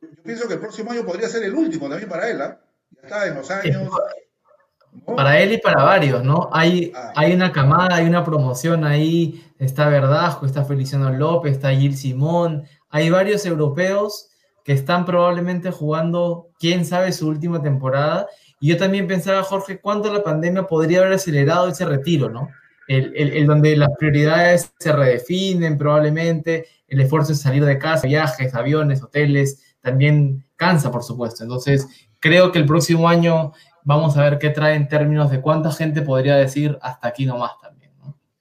Yo, 0.02 0.10
pienso 0.24 0.48
que 0.48 0.56
el 0.56 0.60
próximo 0.60 0.90
año 0.90 1.06
podría 1.06 1.30
ser 1.30 1.44
el 1.44 1.54
último 1.54 1.88
también 1.90 2.10
para 2.10 2.28
él, 2.28 2.42
¿ah? 2.42 2.60
Ya 2.90 3.02
está 3.04 3.28
en 3.28 3.36
los 3.36 3.52
años. 3.52 3.88
Para 5.16 5.40
él 5.40 5.54
y 5.54 5.58
para 5.60 5.84
varios, 5.84 6.24
¿no? 6.24 6.50
Hay, 6.52 6.92
ah, 6.96 7.14
hay 7.16 7.34
una 7.34 7.52
camada, 7.52 7.98
hay 7.98 8.08
una 8.08 8.26
promoción 8.26 8.84
ahí, 8.84 9.51
está 9.62 9.90
Verdasco, 9.90 10.48
está 10.48 10.66
Feliciano 10.66 11.12
López, 11.12 11.54
está 11.54 11.72
Gil 11.72 11.96
Simón, 11.96 12.64
hay 12.90 13.12
varios 13.12 13.46
europeos 13.46 14.30
que 14.66 14.74
están 14.74 15.06
probablemente 15.06 15.70
jugando, 15.72 16.50
quién 16.60 16.84
sabe, 16.84 17.12
su 17.12 17.28
última 17.28 17.62
temporada. 17.62 18.28
Y 18.60 18.70
yo 18.70 18.78
también 18.78 19.08
pensaba, 19.08 19.44
Jorge, 19.44 19.80
cuánto 19.80 20.12
la 20.12 20.24
pandemia 20.24 20.64
podría 20.64 21.00
haber 21.00 21.14
acelerado 21.14 21.68
ese 21.68 21.86
retiro, 21.86 22.30
¿no? 22.30 22.50
El, 22.88 23.16
el, 23.16 23.48
donde 23.48 23.78
las 23.78 23.90
prioridades 23.98 24.74
se 24.80 24.92
redefinen 24.92 25.78
probablemente, 25.78 26.66
el 26.88 27.00
esfuerzo 27.00 27.30
de 27.30 27.36
salir 27.36 27.64
de 27.64 27.78
casa, 27.78 28.08
viajes, 28.08 28.54
aviones, 28.54 29.02
hoteles, 29.02 29.76
también 29.80 30.44
cansa, 30.56 30.92
por 30.92 31.04
supuesto. 31.04 31.44
Entonces, 31.44 31.88
creo 32.20 32.52
que 32.52 32.60
el 32.60 32.66
próximo 32.66 33.08
año 33.08 33.54
vamos 33.84 34.18
a 34.18 34.24
ver 34.24 34.40
qué 34.40 34.50
trae 34.50 34.76
en 34.76 34.88
términos 34.88 35.30
de 35.30 35.40
cuánta 35.40 35.72
gente 35.72 36.02
podría 36.02 36.36
decir 36.36 36.78
hasta 36.82 37.08
aquí 37.08 37.26
nomás 37.26 37.52
también. 37.62 37.71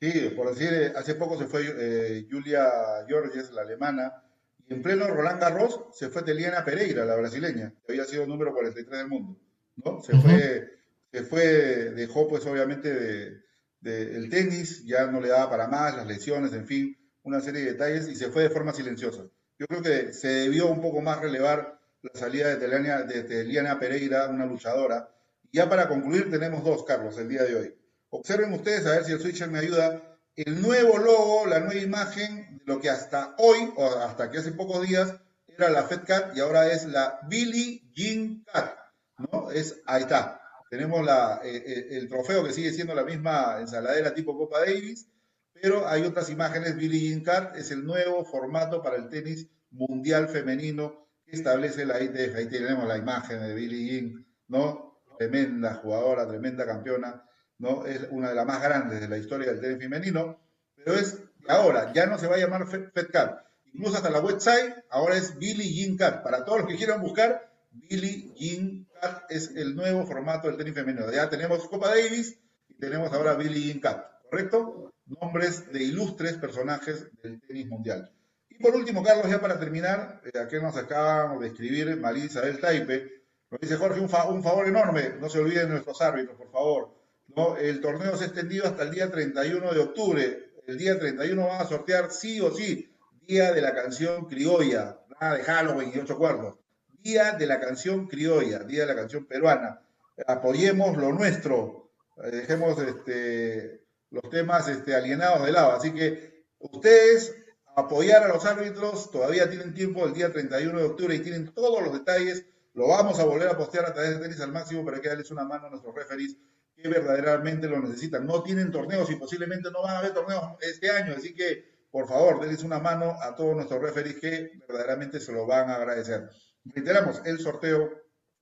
Sí, 0.00 0.32
por 0.34 0.48
decir, 0.48 0.72
eh, 0.72 0.92
hace 0.96 1.14
poco 1.14 1.38
se 1.38 1.46
fue 1.46 1.62
eh, 1.66 2.26
Julia 2.30 3.04
Georges, 3.06 3.50
la 3.52 3.62
alemana, 3.62 4.22
en 4.70 4.82
pleno 4.82 5.08
Roland 5.08 5.40
Garros 5.40 5.86
se 5.92 6.08
fue 6.08 6.22
Teliana 6.22 6.64
Pereira, 6.64 7.04
la 7.04 7.16
brasileña, 7.16 7.74
que 7.84 7.92
había 7.92 8.04
sido 8.04 8.24
número 8.24 8.54
43 8.54 8.98
del 8.98 9.08
mundo. 9.08 9.36
¿no? 9.76 10.00
Se, 10.00 10.16
fue, 10.16 10.78
se 11.12 11.24
fue, 11.24 11.44
dejó 11.90 12.28
pues 12.28 12.46
obviamente 12.46 13.42
de, 13.80 14.16
el 14.16 14.30
tenis, 14.30 14.84
ya 14.86 15.06
no 15.06 15.20
le 15.20 15.28
daba 15.28 15.50
para 15.50 15.66
más, 15.66 15.96
las 15.96 16.06
lesiones, 16.06 16.52
en 16.52 16.66
fin, 16.66 16.96
una 17.24 17.40
serie 17.40 17.62
de 17.62 17.72
detalles, 17.72 18.08
y 18.08 18.14
se 18.14 18.30
fue 18.30 18.44
de 18.44 18.50
forma 18.50 18.72
silenciosa. 18.72 19.24
Yo 19.58 19.66
creo 19.66 19.82
que 19.82 20.12
se 20.12 20.28
debió 20.28 20.68
un 20.68 20.80
poco 20.80 21.00
más 21.00 21.20
relevar 21.20 21.80
la 22.02 22.18
salida 22.18 22.48
de 22.48 22.56
Teliana, 22.56 23.02
de 23.02 23.24
Teliana 23.24 23.78
Pereira, 23.80 24.28
una 24.28 24.46
luchadora. 24.46 25.10
Ya 25.52 25.68
para 25.68 25.88
concluir 25.88 26.30
tenemos 26.30 26.62
dos, 26.64 26.84
Carlos, 26.84 27.18
el 27.18 27.28
día 27.28 27.42
de 27.42 27.56
hoy. 27.56 27.74
Observen 28.10 28.52
ustedes, 28.52 28.86
a 28.86 28.90
ver 28.90 29.04
si 29.04 29.12
el 29.12 29.20
switcher 29.20 29.48
me 29.48 29.60
ayuda, 29.60 30.18
el 30.36 30.60
nuevo 30.60 30.98
logo, 30.98 31.46
la 31.46 31.60
nueva 31.60 31.80
imagen 31.80 32.58
de 32.58 32.64
lo 32.66 32.80
que 32.80 32.90
hasta 32.90 33.34
hoy, 33.38 33.72
o 33.76 33.86
hasta 33.86 34.30
que 34.30 34.38
hace 34.38 34.52
pocos 34.52 34.86
días, 34.86 35.14
era 35.46 35.70
la 35.70 35.84
Fed 35.84 36.00
Cat 36.06 36.36
y 36.36 36.40
ahora 36.40 36.72
es 36.72 36.86
la 36.86 37.20
Billie 37.28 37.82
Jean 37.92 38.44
Cat, 38.52 38.76
¿no? 39.18 39.50
Es, 39.50 39.80
ahí 39.86 40.02
está. 40.02 40.40
Tenemos 40.70 41.04
la, 41.04 41.40
eh, 41.44 41.62
eh, 41.66 41.88
el 41.98 42.08
trofeo 42.08 42.44
que 42.44 42.52
sigue 42.52 42.72
siendo 42.72 42.94
la 42.94 43.04
misma 43.04 43.58
ensaladera 43.60 44.14
tipo 44.14 44.36
Copa 44.36 44.60
Davis, 44.60 45.08
pero 45.52 45.86
hay 45.88 46.02
otras 46.02 46.30
imágenes. 46.30 46.76
Billie 46.76 47.10
Jean 47.10 47.22
Cat 47.22 47.56
es 47.56 47.70
el 47.70 47.84
nuevo 47.84 48.24
formato 48.24 48.82
para 48.82 48.96
el 48.96 49.08
tenis 49.08 49.48
mundial 49.70 50.28
femenino 50.28 51.08
que 51.26 51.36
establece 51.36 51.84
la 51.84 52.00
ITF. 52.00 52.36
Ahí 52.36 52.46
tenemos 52.46 52.86
la 52.88 52.96
imagen 52.96 53.40
de 53.40 53.54
Billie 53.54 53.92
Jean, 53.92 54.26
¿no? 54.48 55.02
Tremenda 55.18 55.74
jugadora, 55.74 56.26
tremenda 56.26 56.64
campeona. 56.64 57.24
¿No? 57.60 57.86
Es 57.86 58.08
una 58.10 58.30
de 58.30 58.34
las 58.34 58.46
más 58.46 58.60
grandes 58.60 59.00
de 59.00 59.08
la 59.08 59.18
historia 59.18 59.52
del 59.52 59.60
tenis 59.60 59.78
femenino, 59.78 60.40
pero 60.74 60.94
es 60.94 61.18
ahora, 61.46 61.92
ya 61.92 62.06
no 62.06 62.18
se 62.18 62.26
va 62.26 62.36
a 62.36 62.38
llamar 62.38 62.66
FedCat. 62.66 63.44
Incluso 63.72 63.98
hasta 63.98 64.10
la 64.10 64.20
website, 64.20 64.74
ahora 64.88 65.16
es 65.16 65.38
Billie 65.38 65.72
Jean 65.72 65.96
Cat. 65.96 66.24
Para 66.24 66.44
todos 66.44 66.60
los 66.60 66.68
que 66.68 66.76
quieran 66.76 67.00
buscar, 67.00 67.52
Billie 67.70 68.32
Jean 68.34 68.88
Cat 69.00 69.24
es 69.28 69.54
el 69.54 69.76
nuevo 69.76 70.04
formato 70.06 70.48
del 70.48 70.56
tenis 70.56 70.74
femenino. 70.74 71.10
Ya 71.12 71.28
tenemos 71.28 71.68
Copa 71.68 71.88
Davis 71.88 72.38
y 72.68 72.74
tenemos 72.74 73.12
ahora 73.12 73.34
Billie 73.34 73.68
Jean 73.68 73.80
Cat, 73.80 74.06
¿correcto? 74.28 74.90
Nombres 75.06 75.70
de 75.70 75.82
ilustres 75.82 76.34
personajes 76.38 77.08
del 77.22 77.40
tenis 77.42 77.68
mundial. 77.68 78.10
Y 78.48 78.56
por 78.56 78.74
último, 78.74 79.04
Carlos, 79.04 79.30
ya 79.30 79.40
para 79.40 79.60
terminar, 79.60 80.22
eh, 80.24 80.38
aquí 80.38 80.56
nos 80.56 80.76
acabamos 80.76 81.40
de 81.40 81.48
escribir 81.48 81.96
María 81.96 82.24
Isabel 82.24 82.58
Taipe, 82.58 83.20
nos 83.50 83.60
dice 83.60 83.76
Jorge, 83.76 84.00
un, 84.00 84.10
un 84.34 84.42
favor 84.42 84.66
enorme, 84.66 85.14
no 85.20 85.28
se 85.28 85.40
olviden 85.40 85.66
de 85.66 85.72
nuestros 85.72 86.00
árbitros, 86.00 86.36
por 86.36 86.50
favor 86.50 86.99
¿no? 87.36 87.56
El 87.56 87.80
torneo 87.80 88.16
se 88.16 88.24
ha 88.24 88.26
extendido 88.28 88.66
hasta 88.66 88.82
el 88.82 88.90
día 88.90 89.10
31 89.10 89.72
de 89.72 89.80
octubre. 89.80 90.52
El 90.66 90.78
día 90.78 90.98
31 90.98 91.46
van 91.46 91.60
a 91.60 91.68
sortear 91.68 92.10
sí 92.10 92.40
o 92.40 92.54
sí 92.54 92.90
Día 93.26 93.52
de 93.52 93.60
la 93.60 93.74
Canción 93.74 94.24
Criolla, 94.26 94.98
nada 95.20 95.36
de 95.36 95.44
Halloween 95.44 95.92
y 95.94 95.98
ocho 95.98 96.18
cuartos. 96.18 96.58
Día 97.00 97.32
de 97.32 97.46
la 97.46 97.60
Canción 97.60 98.08
Criolla, 98.08 98.60
Día 98.64 98.80
de 98.80 98.86
la 98.88 98.96
Canción 98.96 99.24
Peruana. 99.24 99.82
Apoyemos 100.26 100.96
lo 100.96 101.12
nuestro, 101.12 101.92
eh, 102.24 102.30
dejemos 102.30 102.78
este, 102.80 103.84
los 104.10 104.28
temas 104.30 104.68
este, 104.68 104.96
alienados 104.96 105.46
de 105.46 105.52
lado. 105.52 105.72
Así 105.72 105.92
que 105.92 106.44
ustedes 106.58 107.36
apoyar 107.76 108.24
a 108.24 108.28
los 108.28 108.44
árbitros, 108.44 109.10
todavía 109.10 109.48
tienen 109.48 109.74
tiempo 109.74 110.04
el 110.04 110.12
día 110.12 110.32
31 110.32 110.78
de 110.78 110.84
octubre 110.84 111.14
y 111.14 111.20
tienen 111.20 111.54
todos 111.54 111.82
los 111.82 111.92
detalles. 111.92 112.44
Lo 112.74 112.88
vamos 112.88 113.20
a 113.20 113.24
volver 113.24 113.48
a 113.48 113.56
postear 113.56 113.86
a 113.86 113.94
través 113.94 114.10
de 114.10 114.18
Tenis 114.18 114.40
al 114.40 114.52
Máximo 114.52 114.84
para 114.84 115.00
que 115.00 115.08
darles 115.08 115.30
una 115.30 115.44
mano 115.44 115.66
a 115.68 115.70
nuestros 115.70 115.94
referees 115.94 116.36
que 116.80 116.88
verdaderamente 116.88 117.68
lo 117.68 117.80
necesitan. 117.80 118.26
No 118.26 118.42
tienen 118.42 118.70
torneos 118.70 119.10
y 119.10 119.16
posiblemente 119.16 119.70
no 119.70 119.82
van 119.82 119.96
a 119.96 119.98
haber 119.98 120.14
torneos 120.14 120.56
este 120.60 120.90
año, 120.90 121.14
así 121.16 121.34
que 121.34 121.70
por 121.90 122.06
favor, 122.06 122.40
denles 122.40 122.62
una 122.62 122.78
mano 122.78 123.16
a 123.20 123.34
todos 123.34 123.56
nuestros 123.56 123.82
referees 123.82 124.20
que 124.20 124.52
verdaderamente 124.68 125.18
se 125.18 125.32
lo 125.32 125.46
van 125.46 125.70
a 125.70 125.76
agradecer. 125.76 126.30
Reiteramos, 126.64 127.20
el 127.24 127.40
sorteo 127.40 127.90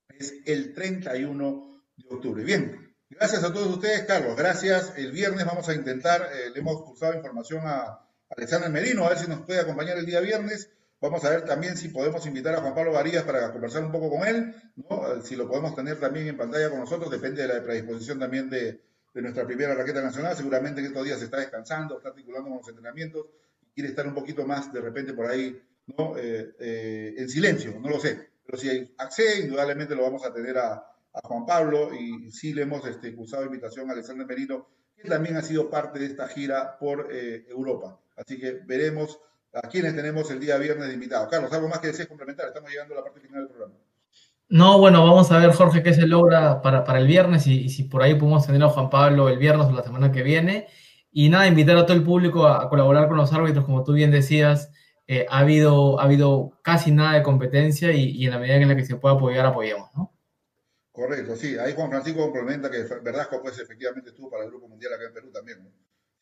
es 0.09 0.35
el 0.45 0.75
31 0.75 1.83
de 1.97 2.15
octubre. 2.15 2.45
Bien, 2.45 2.95
gracias 3.09 3.45
a 3.45 3.53
todos 3.53 3.69
ustedes, 3.69 4.03
Carlos. 4.03 4.37
Gracias. 4.37 4.93
El 4.97 5.13
viernes 5.13 5.47
vamos 5.47 5.69
a 5.69 5.75
intentar, 5.75 6.29
eh, 6.33 6.51
le 6.51 6.61
hemos 6.61 6.83
cursado 6.83 7.15
información 7.15 7.63
a 7.65 8.07
Alexander 8.29 8.71
Merino, 8.71 9.07
a 9.07 9.11
ver 9.11 9.19
si 9.19 9.29
nos 9.29 9.41
puede 9.43 9.61
acompañar 9.61 9.97
el 9.97 10.05
día 10.05 10.21
viernes. 10.21 10.71
Vamos 11.01 11.25
a 11.25 11.31
ver 11.31 11.45
también 11.45 11.77
si 11.77 11.89
podemos 11.89 12.27
invitar 12.27 12.57
a 12.57 12.61
Juan 12.61 12.75
Pablo 12.75 12.93
Varías 12.93 13.23
para 13.23 13.53
conversar 13.53 13.85
un 13.85 13.93
poco 13.93 14.11
con 14.11 14.27
él, 14.27 14.53
¿no? 14.75 15.23
si 15.23 15.37
lo 15.37 15.49
podemos 15.49 15.77
tener 15.77 16.01
también 16.01 16.27
en 16.27 16.37
pantalla 16.37 16.71
con 16.71 16.81
nosotros, 16.81 17.09
depende 17.09 17.43
de 17.43 17.55
la 17.55 17.63
predisposición 17.63 18.19
también 18.19 18.51
de, 18.51 18.81
nuestra 19.15 19.47
primera 19.47 19.75
raqueta 19.75 20.01
nacional. 20.01 20.37
Seguramente 20.37 20.81
en 20.81 20.87
estos 20.87 21.05
días 21.05 21.21
está 21.21 21.39
descansando, 21.39 21.97
está 21.97 22.11
articulando 22.11 22.51
con 22.51 22.59
los 22.59 22.69
entrenamientos, 22.69 23.27
quiere 23.75 23.91
estar 23.91 24.07
un 24.07 24.15
poquito 24.15 24.47
más 24.47 24.73
de 24.73 24.81
repente 24.81 25.13
por 25.13 25.27
ahí 25.27 25.61
¿no? 25.97 26.17
Eh, 26.17 26.55
eh, 26.59 27.15
en 27.17 27.29
silencio, 27.29 27.79
no 27.81 27.89
lo 27.89 27.99
sé. 27.99 28.29
Pero 28.45 28.59
si 28.59 28.95
accede, 28.99 29.41
indudablemente 29.41 29.95
lo 29.95 30.03
vamos 30.03 30.25
a 30.25 30.33
tener 30.33 30.59
a, 30.59 30.85
Juan 31.21 31.47
Pablo 31.47 31.93
y 31.93 32.31
sí 32.31 32.55
le 32.55 32.63
hemos 32.63 32.87
este, 32.87 33.13
cursado 33.13 33.45
invitación 33.45 33.89
a 33.91 33.93
Alexander 33.93 34.25
Merino, 34.25 34.69
que 34.97 35.09
también 35.09 35.37
ha 35.37 35.43
sido 35.43 35.69
parte 35.69 35.99
de 35.99 36.07
esta 36.07 36.29
gira 36.29 36.79
por 36.79 37.09
eh, 37.11 37.45
Europa. 37.49 37.99
Así 38.17 38.39
que 38.39 38.53
veremos 38.65 39.19
a 39.63 39.69
quienes 39.69 39.95
tenemos 39.95 40.31
el 40.31 40.41
día 40.41 40.57
viernes 40.57 40.89
de 40.89 40.95
invitados. 40.95 41.29
Carlos, 41.29 41.53
algo 41.53 41.69
más 41.69 41.81
que 41.81 41.89
desees 41.89 42.09
complementar. 42.09 42.49
Estamos 42.49 42.71
llegando 42.71 42.95
a 42.95 42.99
la 42.99 43.05
parte 43.05 43.21
final 43.21 43.43
del 43.43 43.49
programa. 43.49 43.75
No, 44.51 44.79
bueno, 44.79 45.05
vamos 45.05 45.31
a 45.31 45.39
ver, 45.39 45.53
Jorge, 45.53 45.83
qué 45.83 45.93
se 45.93 46.07
logra 46.07 46.63
para, 46.63 46.83
para 46.85 47.01
el 47.01 47.07
viernes 47.07 47.47
y, 47.47 47.69
si 47.69 47.85
por 47.85 48.03
ahí 48.03 48.15
podemos 48.15 48.47
tener 48.47 48.63
a 48.63 48.71
Juan 48.71 48.89
Pablo 48.89 49.29
el 49.29 49.39
viernes 49.39 49.67
o 49.67 49.73
la 49.73 49.83
semana 49.83 50.11
que 50.11 50.23
viene. 50.23 50.69
Y 51.13 51.29
nada, 51.29 51.47
invitar 51.47 51.77
a 51.77 51.85
todo 51.85 51.97
el 51.97 52.05
público 52.05 52.47
a, 52.47 52.69
colaborar 52.71 53.09
con 53.09 53.19
los 53.19 53.33
árbitros, 53.33 53.65
como 53.65 53.85
tú 53.85 53.93
bien 53.93 54.11
decías, 54.11 54.71
eh, 55.07 55.27
ha, 55.29 55.41
habido, 55.41 56.01
ha 56.01 56.05
habido 56.05 56.59
casi 56.63 56.93
nada 56.93 57.15
de 57.15 57.23
competencia 57.23 57.93
y, 57.93 58.25
en 58.25 58.31
la 58.31 58.39
medida 58.39 58.57
en 58.57 58.69
la 58.69 58.77
que 58.77 58.85
se 58.85 58.97
pueda 58.97 59.17
apoyar, 59.17 59.45
apoyemos, 59.45 59.91
¿no? 59.95 60.15
Correcto, 60.93 61.37
sí. 61.37 61.57
Ahí 61.59 61.75
Juan 61.75 61.91
Francisco 61.91 62.23
complementa 62.23 62.71
que 62.71 62.83
Verdasco, 63.03 63.41
pues 63.43 63.59
efectivamente 63.59 64.11
estuvo 64.11 64.31
para 64.31 64.45
el 64.45 64.51
Grupo 64.51 64.69
Mundial 64.69 64.95
acá 64.95 65.05
en 65.07 65.13
Perú 65.13 65.31
también, 65.31 65.63
¿no? 65.63 65.71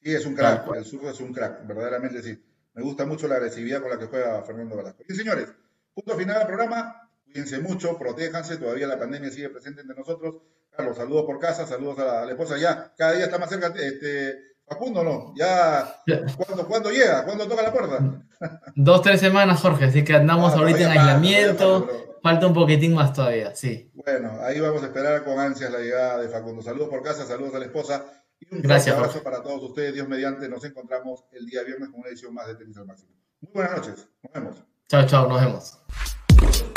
Sí, 0.03 0.15
es 0.15 0.27
un 0.27 0.35
crack, 0.35 0.67
el 0.75 0.85
surdo 0.85 1.11
es 1.11 1.21
un 1.21 1.33
crack, 1.33 1.67
verdaderamente 1.67 2.23
sí. 2.23 2.39
Me 2.77 2.83
gusta 2.83 3.07
mucho 3.07 3.27
la 3.27 3.37
agresividad 3.37 3.81
con 3.81 3.91
la 3.91 3.99
que 3.99 4.05
juega 4.05 4.43
Fernando 4.43 4.77
Velasco. 4.77 5.03
Bien, 5.09 5.19
señores, 5.19 5.49
punto 5.95 6.15
final 6.15 6.39
del 6.39 6.47
programa. 6.47 7.09
Cuídense 7.25 7.59
mucho, 7.59 7.97
protéjanse, 7.99 8.59
todavía 8.59 8.87
la 8.87 8.99
pandemia 8.99 9.31
sigue 9.31 9.49
presente 9.49 9.81
entre 9.81 9.97
nosotros. 9.97 10.37
Carlos, 10.71 10.95
saludos 10.95 11.25
por 11.25 11.39
casa, 11.39 11.67
saludos 11.67 11.99
a 12.01 12.27
la, 12.27 12.31
esposa. 12.31 12.59
Ya, 12.59 12.93
cada 12.95 13.13
día 13.13 13.25
está 13.25 13.39
más 13.39 13.49
cerca, 13.49 13.69
este, 13.69 14.57
Facundo, 14.67 15.03
¿no? 15.03 15.33
Ya, 15.37 16.03
¿cuándo, 16.69 16.91
llega? 16.91 17.25
¿Cuándo 17.25 17.49
toca 17.49 17.63
la 17.63 17.73
puerta? 17.73 17.99
Dos, 18.77 19.01
tres 19.01 19.21
semanas, 19.21 19.59
Jorge, 19.63 19.87
así 19.87 20.05
que 20.05 20.13
andamos 20.13 20.53
ah, 20.53 20.59
ahorita 20.59 20.81
en 20.81 20.91
aislamiento. 20.91 21.89
Falta 22.23 22.47
un 22.47 22.55
poquitín 22.55 22.93
más 22.93 23.15
todavía, 23.15 23.55
sí. 23.55 23.91
Bueno, 23.95 24.39
ahí 24.43 24.61
vamos 24.61 24.83
a 24.83 24.87
esperar 24.87 25.25
con 25.25 25.39
ansias 25.39 25.73
la 25.73 25.79
llegada 25.79 26.19
de 26.19 26.29
Facundo. 26.29 26.61
Saludos 26.61 26.91
por 26.91 27.03
casa, 27.03 27.25
saludos 27.25 27.55
a 27.55 27.59
la 27.59 27.65
esposa. 27.65 28.05
Y 28.41 28.55
un 28.55 28.63
Gracias, 28.63 28.95
abrazo 28.97 29.23
para 29.23 29.43
todos 29.43 29.63
ustedes. 29.63 29.95
Dios 29.95 30.09
mediante, 30.09 30.49
nos 30.49 30.65
encontramos 30.65 31.25
el 31.33 31.47
día 31.47 31.63
viernes 31.63 31.89
con 31.91 32.01
una 32.01 32.09
edición 32.11 32.35
más 32.35 32.47
de 32.47 32.55
Tenis 32.57 32.77
al 32.77 32.87
Máximo. 32.87 33.11
Muy 33.41 33.53
buenas 33.53 33.77
noches. 33.77 34.09
Nos 34.23 34.33
vemos. 34.33 34.65
Chao, 34.89 35.07
chao, 35.07 35.29
nos 35.29 35.41
vemos. 35.41 36.77